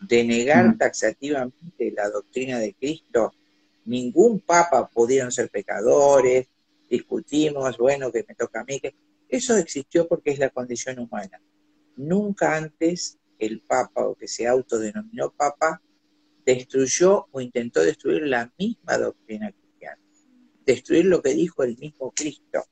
de 0.00 0.24
negar 0.24 0.78
taxativamente 0.78 1.92
la 1.94 2.08
doctrina 2.08 2.58
de 2.58 2.74
Cristo, 2.74 3.32
ningún 3.84 4.40
papa 4.40 4.88
pudieron 4.88 5.30
ser 5.30 5.50
pecadores, 5.50 6.48
discutimos, 6.88 7.76
bueno, 7.76 8.10
que 8.10 8.24
me 8.26 8.34
toca 8.34 8.60
a 8.60 8.64
mí, 8.64 8.80
que 8.80 8.94
eso 9.28 9.56
existió 9.56 10.08
porque 10.08 10.30
es 10.30 10.38
la 10.38 10.50
condición 10.50 10.98
humana. 11.00 11.40
Nunca 11.96 12.56
antes 12.56 13.18
el 13.38 13.60
papa 13.60 14.06
o 14.06 14.14
que 14.14 14.26
se 14.26 14.46
autodenominó 14.46 15.30
papa 15.30 15.82
destruyó 16.44 17.26
o 17.30 17.40
intentó 17.40 17.82
destruir 17.82 18.22
la 18.22 18.52
misma 18.58 18.96
doctrina 18.98 19.52
destruir 20.72 21.06
lo 21.06 21.22
que 21.22 21.34
dijo 21.34 21.62
el 21.62 21.76
mismo 21.76 22.12
Cristo. 22.12 22.64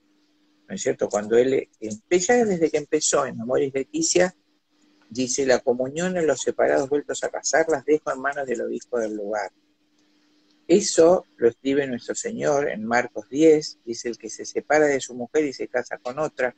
¿No 0.68 0.74
es 0.74 0.82
cierto? 0.82 1.08
Cuando 1.08 1.36
él 1.36 1.68
empezó, 1.80 2.32
desde 2.32 2.70
que 2.70 2.76
empezó 2.76 3.24
en 3.26 3.40
Amores 3.40 3.72
Leticia, 3.72 4.34
dice, 5.08 5.46
la 5.46 5.60
comunión 5.60 6.16
en 6.16 6.26
los 6.26 6.40
separados 6.40 6.88
vueltos 6.88 7.24
a 7.24 7.30
casar 7.30 7.66
las 7.68 7.84
dejo 7.84 8.12
en 8.12 8.20
manos 8.20 8.46
del 8.46 8.60
obispo 8.62 8.98
del 8.98 9.14
lugar. 9.14 9.50
Eso 10.66 11.24
lo 11.36 11.48
escribe 11.48 11.86
nuestro 11.86 12.14
Señor 12.14 12.68
en 12.68 12.84
Marcos 12.84 13.28
10, 13.30 13.78
dice, 13.84 14.10
el 14.10 14.18
que 14.18 14.28
se 14.28 14.44
separa 14.44 14.86
de 14.86 15.00
su 15.00 15.14
mujer 15.14 15.44
y 15.44 15.54
se 15.54 15.68
casa 15.68 15.96
con 15.96 16.18
otra, 16.18 16.54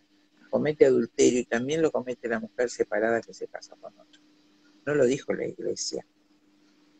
comete 0.51 0.87
adulterio 0.87 1.41
y 1.41 1.45
también 1.45 1.81
lo 1.81 1.93
comete 1.93 2.29
la 2.29 2.41
mujer 2.41 2.69
separada 2.71 3.21
que 3.21 3.33
se 3.33 3.47
casa 3.47 3.77
con 3.81 3.97
otro. 3.99 4.21
No 4.85 4.97
lo 4.97 5.07
dijo 5.07 5.33
la 5.33 5.47
iglesia. 5.47 6.05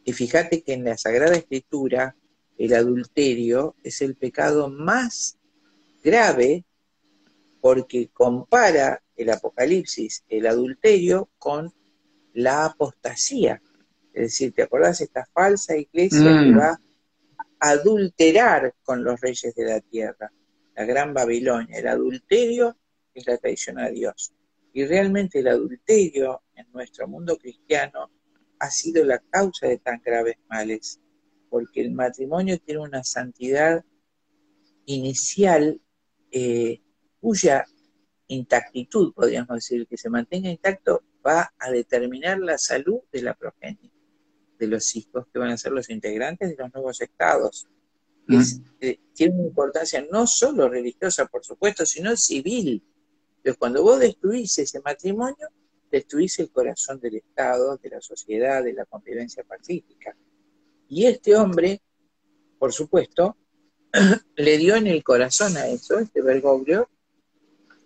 Y 0.05 0.13
fíjate 0.13 0.63
que 0.63 0.73
en 0.73 0.85
la 0.85 0.97
Sagrada 0.97 1.35
Escritura 1.35 2.15
el 2.61 2.75
adulterio 2.75 3.75
es 3.83 4.03
el 4.03 4.17
pecado 4.17 4.69
más 4.69 5.39
grave 6.05 6.67
porque 7.63 8.11
compara 8.13 9.03
el 9.17 9.31
Apocalipsis, 9.31 10.25
el 10.29 10.47
adulterio, 10.47 11.31
con 11.39 11.73
la 12.35 12.67
apostasía. 12.67 13.63
Es 14.13 14.23
decir, 14.25 14.53
¿te 14.53 14.63
acordás? 14.63 15.01
Esta 15.01 15.25
falsa 15.33 15.75
iglesia 15.75 16.21
que 16.21 16.51
mm. 16.51 16.59
va 16.59 16.81
a 17.61 17.71
adulterar 17.71 18.75
con 18.83 19.05
los 19.05 19.19
reyes 19.23 19.55
de 19.55 19.65
la 19.65 19.81
tierra, 19.81 20.31
la 20.77 20.85
gran 20.85 21.15
Babilonia. 21.15 21.79
El 21.79 21.89
adulterio 21.89 22.77
es 23.15 23.27
la 23.27 23.39
traición 23.39 23.79
a 23.79 23.89
Dios. 23.89 24.35
Y 24.75 24.85
realmente 24.85 25.39
el 25.39 25.49
adulterio 25.49 26.43
en 26.55 26.71
nuestro 26.73 27.09
mundo 27.09 27.39
cristiano 27.39 28.11
ha 28.59 28.71
sido 28.71 29.03
la 29.03 29.19
causa 29.19 29.67
de 29.67 29.79
tan 29.79 30.03
graves 30.05 30.37
males 30.47 31.01
porque 31.51 31.83
el 31.83 31.91
matrimonio 31.93 32.59
tiene 32.59 32.81
una 32.81 33.05
santidad 33.05 33.85
inicial 34.87 35.81
eh, 36.31 36.81
cuya 37.21 37.67
intactitud, 38.29 39.13
podríamos 39.13 39.57
decir, 39.57 39.87
que 39.87 39.97
se 39.97 40.09
mantenga 40.09 40.49
intacto, 40.49 41.03
va 41.27 41.53
a 41.59 41.71
determinar 41.71 42.39
la 42.39 42.57
salud 42.57 43.01
de 43.13 43.23
la 43.23 43.35
progenie, 43.35 43.93
de 44.59 44.67
los 44.67 44.95
hijos 44.97 45.27
que 45.33 45.39
van 45.39 45.51
a 45.51 45.59
ser 45.59 45.73
los 45.73 45.91
integrantes 45.91 46.49
de 46.51 46.57
los 46.57 46.73
nuevos 46.73 47.01
estados. 47.01 47.69
Eh, 48.81 49.01
tiene 49.13 49.35
una 49.35 49.49
importancia 49.49 50.07
no 50.11 50.27
solo 50.27 50.69
religiosa, 50.69 51.27
por 51.27 51.45
supuesto, 51.45 51.85
sino 51.85 52.17
civil. 52.17 52.83
Entonces, 53.39 53.59
cuando 53.59 53.83
vos 53.83 53.99
destruís 53.99 54.57
ese 54.59 54.81
matrimonio, 54.81 55.49
destruís 55.91 56.39
el 56.39 56.51
corazón 56.51 57.01
del 57.01 57.17
Estado, 57.17 57.77
de 57.79 57.91
la 57.91 58.01
sociedad, 58.01 58.63
de 58.63 58.75
la 58.75 58.85
convivencia 58.85 59.43
pacífica. 59.43 60.17
Y 60.91 61.07
este 61.07 61.37
hombre, 61.37 61.81
por 62.59 62.73
supuesto, 62.73 63.37
le 64.37 64.59
dio 64.59 64.75
en 64.75 64.89
el 64.89 65.05
corazón 65.05 65.57
a 65.57 65.69
eso, 65.69 66.01
este 66.01 66.21
Bergoglio, 66.21 66.91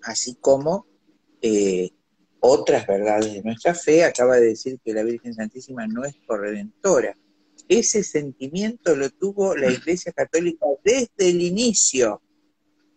así 0.03 0.37
como 0.41 0.87
eh, 1.43 1.91
otras 2.41 2.87
verdades 2.87 3.35
de 3.35 3.43
nuestra 3.43 3.75
fe. 3.75 4.05
Acaba 4.05 4.37
de 4.37 4.47
decir 4.47 4.81
que 4.83 4.95
la 4.95 5.03
Virgen 5.03 5.35
Santísima 5.35 5.87
no 5.87 6.03
es 6.05 6.17
corredentora. 6.27 7.15
Ese 7.69 8.03
sentimiento 8.03 8.97
lo 8.97 9.11
tuvo 9.11 9.55
la 9.55 9.71
Iglesia 9.71 10.13
Católica 10.13 10.65
desde 10.83 11.29
el 11.29 11.43
inicio. 11.43 12.23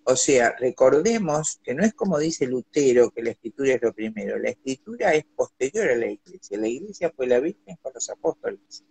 O 0.05 0.15
sea, 0.15 0.55
recordemos 0.57 1.59
que 1.61 1.73
no 1.73 1.83
es 1.83 1.93
como 1.93 2.17
dice 2.17 2.47
Lutero, 2.47 3.11
que 3.11 3.23
la 3.23 3.31
escritura 3.31 3.73
es 3.73 3.81
lo 3.81 3.93
primero, 3.93 4.39
la 4.39 4.51
escritura 4.51 5.13
es 5.13 5.25
posterior 5.35 5.89
a 5.89 5.97
la 5.97 6.09
iglesia. 6.09 6.57
La 6.57 6.69
iglesia 6.69 7.11
fue 7.13 7.27
la 7.27 7.41
Virgen 7.41 7.75
con 7.81 7.91
los 7.93 8.09
apóstoles. 8.09 8.85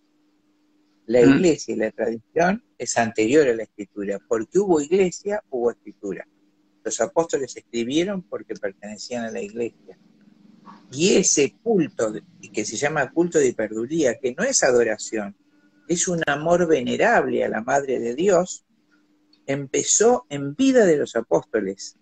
La 1.07 1.21
iglesia 1.21 1.75
y 1.75 1.79
la 1.79 1.93
tradición 1.93 2.65
es 2.77 2.99
anterior 2.99 3.47
a 3.49 3.55
la 3.55 3.63
escritura, 3.63 4.19
porque 4.27 4.59
hubo 4.59 4.81
iglesia, 4.81 5.43
hubo 5.51 5.71
escritura. 5.71 6.27
Los 6.83 7.01
apóstoles 7.01 7.57
escribieron 7.57 8.23
porque 8.23 8.55
pertenecían 8.55 9.25
a 9.25 9.31
la 9.31 9.41
iglesia. 9.41 9.99
Y 10.91 11.15
ese 11.15 11.55
culto, 11.63 12.13
que 12.53 12.65
se 12.65 12.77
llama 12.77 13.13
culto 13.13 13.39
de 13.39 13.49
hiperduría, 13.49 14.19
que 14.19 14.35
no 14.37 14.43
es 14.43 14.65
adoración, 14.65 15.37
es 15.89 16.09
un 16.09 16.23
amor 16.27 16.67
venerable 16.67 17.45
a 17.45 17.49
la 17.49 17.63
Madre 17.63 18.01
de 18.01 18.15
Dios, 18.17 18.65
empezó 19.47 20.27
en 20.29 20.57
vida 20.57 20.85
de 20.87 20.97
los 20.97 21.15
apóstoles. 21.15 21.97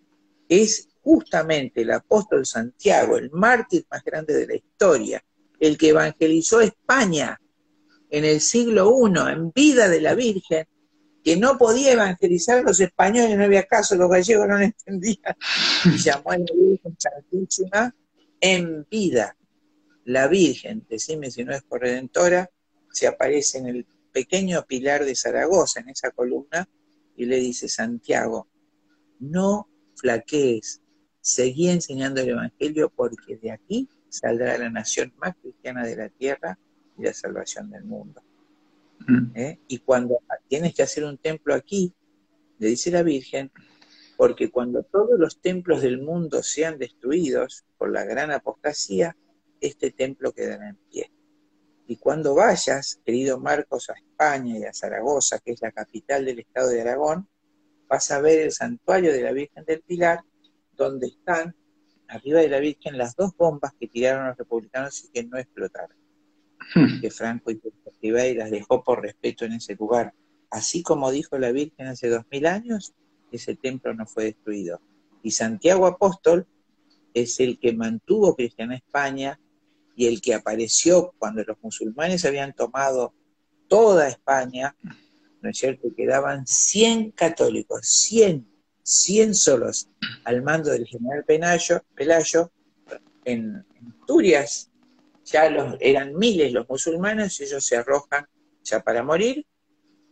Es 0.49 0.89
justamente 1.03 1.83
el 1.83 1.91
apóstol 1.91 2.47
Santiago, 2.47 3.19
el 3.19 3.31
mártir 3.31 3.85
más 3.91 4.03
grande 4.03 4.33
de 4.33 4.47
la 4.47 4.55
historia, 4.55 5.23
el 5.61 5.77
que 5.77 5.91
evangelizó 5.91 6.63
España 6.63 7.39
en 8.15 8.25
el 8.25 8.41
siglo 8.41 8.93
I, 9.09 9.33
en 9.33 9.51
vida 9.51 9.89
de 9.89 10.01
la 10.01 10.15
Virgen, 10.15 10.67
que 11.25 11.37
no 11.37 11.59
podía 11.59 11.95
evangelizar 11.95 12.59
a 12.59 12.62
los 12.62 12.79
españoles, 12.79 13.37
no 13.37 13.43
había 13.43 13.65
caso, 13.65 13.97
los 13.97 14.09
gallegos 14.09 14.47
no 14.47 14.57
lo 14.57 14.65
entendían, 14.65 15.35
y 15.85 15.99
llamó 15.99 16.31
a 16.31 16.39
la 16.39 16.45
Virgen 16.55 16.97
Santísima 16.97 17.93
en 18.41 18.87
vida. 18.89 19.37
La 20.05 20.29
Virgen, 20.29 20.87
decime 20.89 21.33
si 21.33 21.45
no 21.45 21.53
es 21.55 21.62
corredentora, 21.62 22.49
se 22.93 23.09
aparece 23.09 23.59
en 23.59 23.67
el 23.67 23.87
pequeño 24.12 24.65
pilar 24.65 25.05
de 25.05 25.17
Zaragoza, 25.17 25.81
en 25.81 25.89
esa 25.89 26.12
columna, 26.12 26.69
y 27.17 27.25
le 27.25 27.39
dice, 27.39 27.69
Santiago, 27.69 28.47
no 29.19 29.69
flaquees, 29.97 30.81
seguí 31.21 31.69
enseñando 31.69 32.21
el 32.21 32.29
Evangelio 32.29 32.93
porque 32.95 33.39
de 33.39 33.51
aquí 33.51 33.89
saldrá 34.09 34.57
la 34.57 34.71
nación 34.71 35.12
más 35.17 35.35
cristiana 35.35 35.85
de 35.85 35.97
la 35.97 36.09
tierra 36.11 36.61
y 36.99 37.03
la 37.03 37.15
salvación 37.15 37.71
del 37.71 37.85
mundo. 37.85 38.23
Mm. 39.07 39.37
¿Eh? 39.37 39.61
Y 39.69 39.79
cuando 39.79 40.19
tienes 40.49 40.75
que 40.75 40.83
hacer 40.83 41.05
un 41.05 41.19
templo 41.19 41.55
aquí, 41.55 41.95
le 42.59 42.69
dice 42.69 42.91
la 42.91 43.03
Virgen, 43.03 43.51
porque 44.17 44.51
cuando 44.51 44.83
todos 44.85 45.19
los 45.19 45.41
templos 45.41 45.83
del 45.83 46.01
mundo 46.01 46.43
sean 46.43 46.79
destruidos 46.79 47.65
por 47.77 47.91
la 47.91 48.05
gran 48.05 48.31
apostasía, 48.31 49.17
este 49.61 49.91
templo 49.91 50.33
quedará 50.33 50.69
en 50.69 50.77
pie. 50.91 51.11
Y 51.87 51.97
cuando 51.97 52.35
vayas, 52.35 53.01
querido 53.05 53.39
Marcos, 53.39 53.91
a 53.91 53.95
España 53.95 54.59
y 54.59 54.65
a 54.65 54.73
Zaragoza, 54.73 55.39
que 55.41 55.53
es 55.53 55.61
la 55.61 55.73
capital 55.73 56.25
del 56.25 56.39
estado 56.39 56.71
de 56.71 56.81
Aragón, 56.81 57.29
vas 57.89 58.11
a 58.11 58.21
ver 58.21 58.41
el 58.41 58.53
santuario 58.53 59.13
de 59.13 59.23
la 59.23 59.33
Virgen 59.33 59.65
del 59.65 59.83
Pilar, 59.83 60.21
donde 60.73 61.09
están 61.09 61.55
arriba 62.09 62.41
de 62.41 62.49
la 62.49 62.61
Virgen 62.61 62.97
las 62.97 63.15
dos 63.17 63.37
bombas 63.37 63.73
que 63.79 63.89
tiraron 63.89 64.29
los 64.29 64.37
republicanos 64.37 65.05
y 65.05 65.09
que 65.09 65.25
no 65.25 65.39
explotaron. 65.39 65.97
Hmm. 66.75 67.01
que 67.01 67.11
Franco 67.11 67.51
y 67.51 67.61
y 68.03 68.35
las 68.35 68.51
dejó 68.51 68.85
por 68.85 69.03
respeto 69.03 69.45
en 69.45 69.55
ese 69.55 69.75
lugar. 69.75 70.12
Así 70.51 70.83
como 70.83 71.11
dijo 71.11 71.39
la 71.39 71.53
Virgen 71.53 71.87
hace 71.87 72.09
dos 72.09 72.25
mil 72.31 72.47
años, 72.47 72.95
ese 73.33 73.57
templo 73.57 73.95
no 73.95 74.07
fue 74.07 74.25
destruido. 74.25 74.81
Y 75.23 75.31
Santiago 75.31 75.87
Apóstol 75.87 76.47
es 77.15 77.41
el 77.41 77.59
que 77.59 77.73
mantuvo 77.73 78.37
cristiana 78.37 78.77
España 78.77 79.41
y 79.97 80.07
el 80.07 80.21
que 80.21 80.35
apareció 80.35 81.15
cuando 81.19 81.43
los 81.45 81.57
musulmanes 81.62 82.25
habían 82.25 82.53
tomado 82.53 83.15
toda 83.69 84.09
España, 84.09 84.77
¿no 85.41 85.51
es 85.51 85.59
cierto? 85.59 85.89
Quedaban 85.97 86.47
100 86.47 87.12
católicos, 87.12 87.87
100, 87.87 88.47
100 88.83 89.35
solos 89.35 89.89
al 90.25 90.43
mando 90.43 90.71
del 90.71 90.87
general 90.87 91.25
Pelayo, 91.25 91.83
Pelayo 91.95 92.53
en 93.25 93.65
Asturias, 94.01 94.71
ya 95.25 95.51
los, 95.51 95.77
eran 95.81 96.14
miles 96.14 96.53
los 96.53 96.68
musulmanes, 96.68 97.41
y 97.41 97.45
ellos 97.45 97.64
se 97.64 97.77
arrojan 97.77 98.27
ya 98.62 98.81
para 98.81 99.03
morir, 99.03 99.47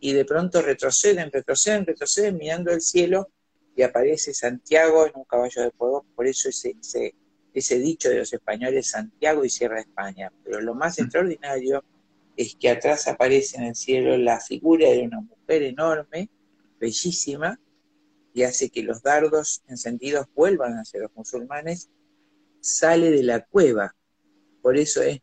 y 0.00 0.12
de 0.12 0.24
pronto 0.24 0.62
retroceden, 0.62 1.30
retroceden, 1.30 1.86
retroceden 1.86 2.36
mirando 2.36 2.72
el 2.72 2.80
cielo, 2.80 3.30
y 3.76 3.82
aparece 3.82 4.34
Santiago 4.34 5.06
en 5.06 5.12
un 5.14 5.24
caballo 5.24 5.62
de 5.62 5.70
fuego, 5.70 6.04
por 6.14 6.26
eso 6.26 6.48
ese, 6.48 6.74
ese, 6.80 7.14
ese 7.54 7.78
dicho 7.78 8.08
de 8.08 8.18
los 8.18 8.32
españoles, 8.32 8.90
Santiago 8.90 9.44
y 9.44 9.50
Sierra 9.50 9.76
de 9.76 9.82
España. 9.82 10.32
Pero 10.44 10.60
lo 10.60 10.74
más 10.74 10.98
mm. 10.98 11.02
extraordinario 11.02 11.84
es 12.36 12.56
que 12.56 12.70
atrás 12.70 13.08
aparece 13.08 13.58
en 13.58 13.64
el 13.64 13.74
cielo 13.74 14.16
la 14.16 14.40
figura 14.40 14.88
de 14.90 15.02
una 15.02 15.20
mujer 15.20 15.62
enorme, 15.62 16.30
bellísima, 16.80 17.58
y 18.34 18.42
hace 18.42 18.70
que 18.70 18.82
los 18.82 19.02
dardos 19.02 19.62
encendidos 19.68 20.26
vuelvan 20.34 20.74
hacia 20.74 21.00
los 21.00 21.14
musulmanes, 21.14 21.90
sale 22.60 23.10
de 23.10 23.22
la 23.22 23.44
cueva 23.44 23.94
por 24.62 24.76
eso 24.76 25.02
es 25.02 25.20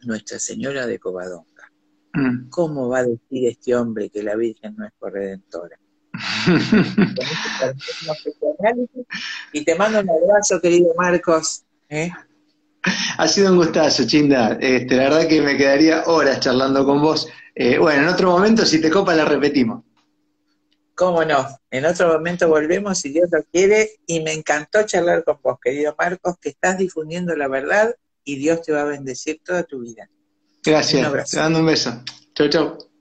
Nuestra 0.00 0.38
Señora 0.38 0.86
de 0.86 0.98
Covadonga. 0.98 1.70
Mm. 2.14 2.48
¿Cómo 2.48 2.88
va 2.88 2.98
a 2.98 3.04
decir 3.04 3.48
este 3.48 3.74
hombre 3.74 4.10
que 4.10 4.22
la 4.22 4.36
Virgen 4.36 4.74
no 4.76 4.86
es 4.86 4.92
corredentora? 4.98 5.78
y 9.52 9.64
te 9.64 9.74
mando 9.74 10.00
un 10.00 10.10
abrazo, 10.10 10.60
querido 10.60 10.94
Marcos. 10.96 11.64
¿eh? 11.88 12.10
Ha 13.18 13.28
sido 13.28 13.52
un 13.52 13.58
gustazo, 13.58 14.06
Chinda. 14.06 14.58
Este, 14.60 14.96
la 14.96 15.04
verdad 15.04 15.28
que 15.28 15.40
me 15.40 15.56
quedaría 15.56 16.02
horas 16.04 16.40
charlando 16.40 16.84
con 16.84 17.00
vos. 17.00 17.28
Eh, 17.54 17.78
bueno, 17.78 18.02
en 18.02 18.08
otro 18.08 18.30
momento, 18.30 18.66
si 18.66 18.80
te 18.80 18.90
copa, 18.90 19.14
la 19.14 19.24
repetimos. 19.24 19.84
Cómo 20.94 21.24
no, 21.24 21.46
en 21.70 21.86
otro 21.86 22.12
momento 22.12 22.48
volvemos 22.48 22.98
si 22.98 23.10
Dios 23.10 23.28
lo 23.32 23.42
quiere. 23.44 23.92
Y 24.06 24.20
me 24.20 24.32
encantó 24.32 24.82
charlar 24.82 25.24
con 25.24 25.38
vos, 25.42 25.58
querido 25.62 25.94
Marcos, 25.98 26.36
que 26.40 26.50
estás 26.50 26.76
difundiendo 26.76 27.34
la 27.36 27.48
verdad 27.48 27.94
y 28.24 28.36
Dios 28.36 28.62
te 28.62 28.72
va 28.72 28.82
a 28.82 28.84
bendecir 28.84 29.40
toda 29.44 29.64
tu 29.64 29.80
vida. 29.80 30.08
Gracias. 30.64 31.30
Te 31.30 31.38
mando 31.38 31.60
un 31.60 31.66
beso. 31.66 32.02
Chau, 32.34 32.48
chau. 32.48 32.91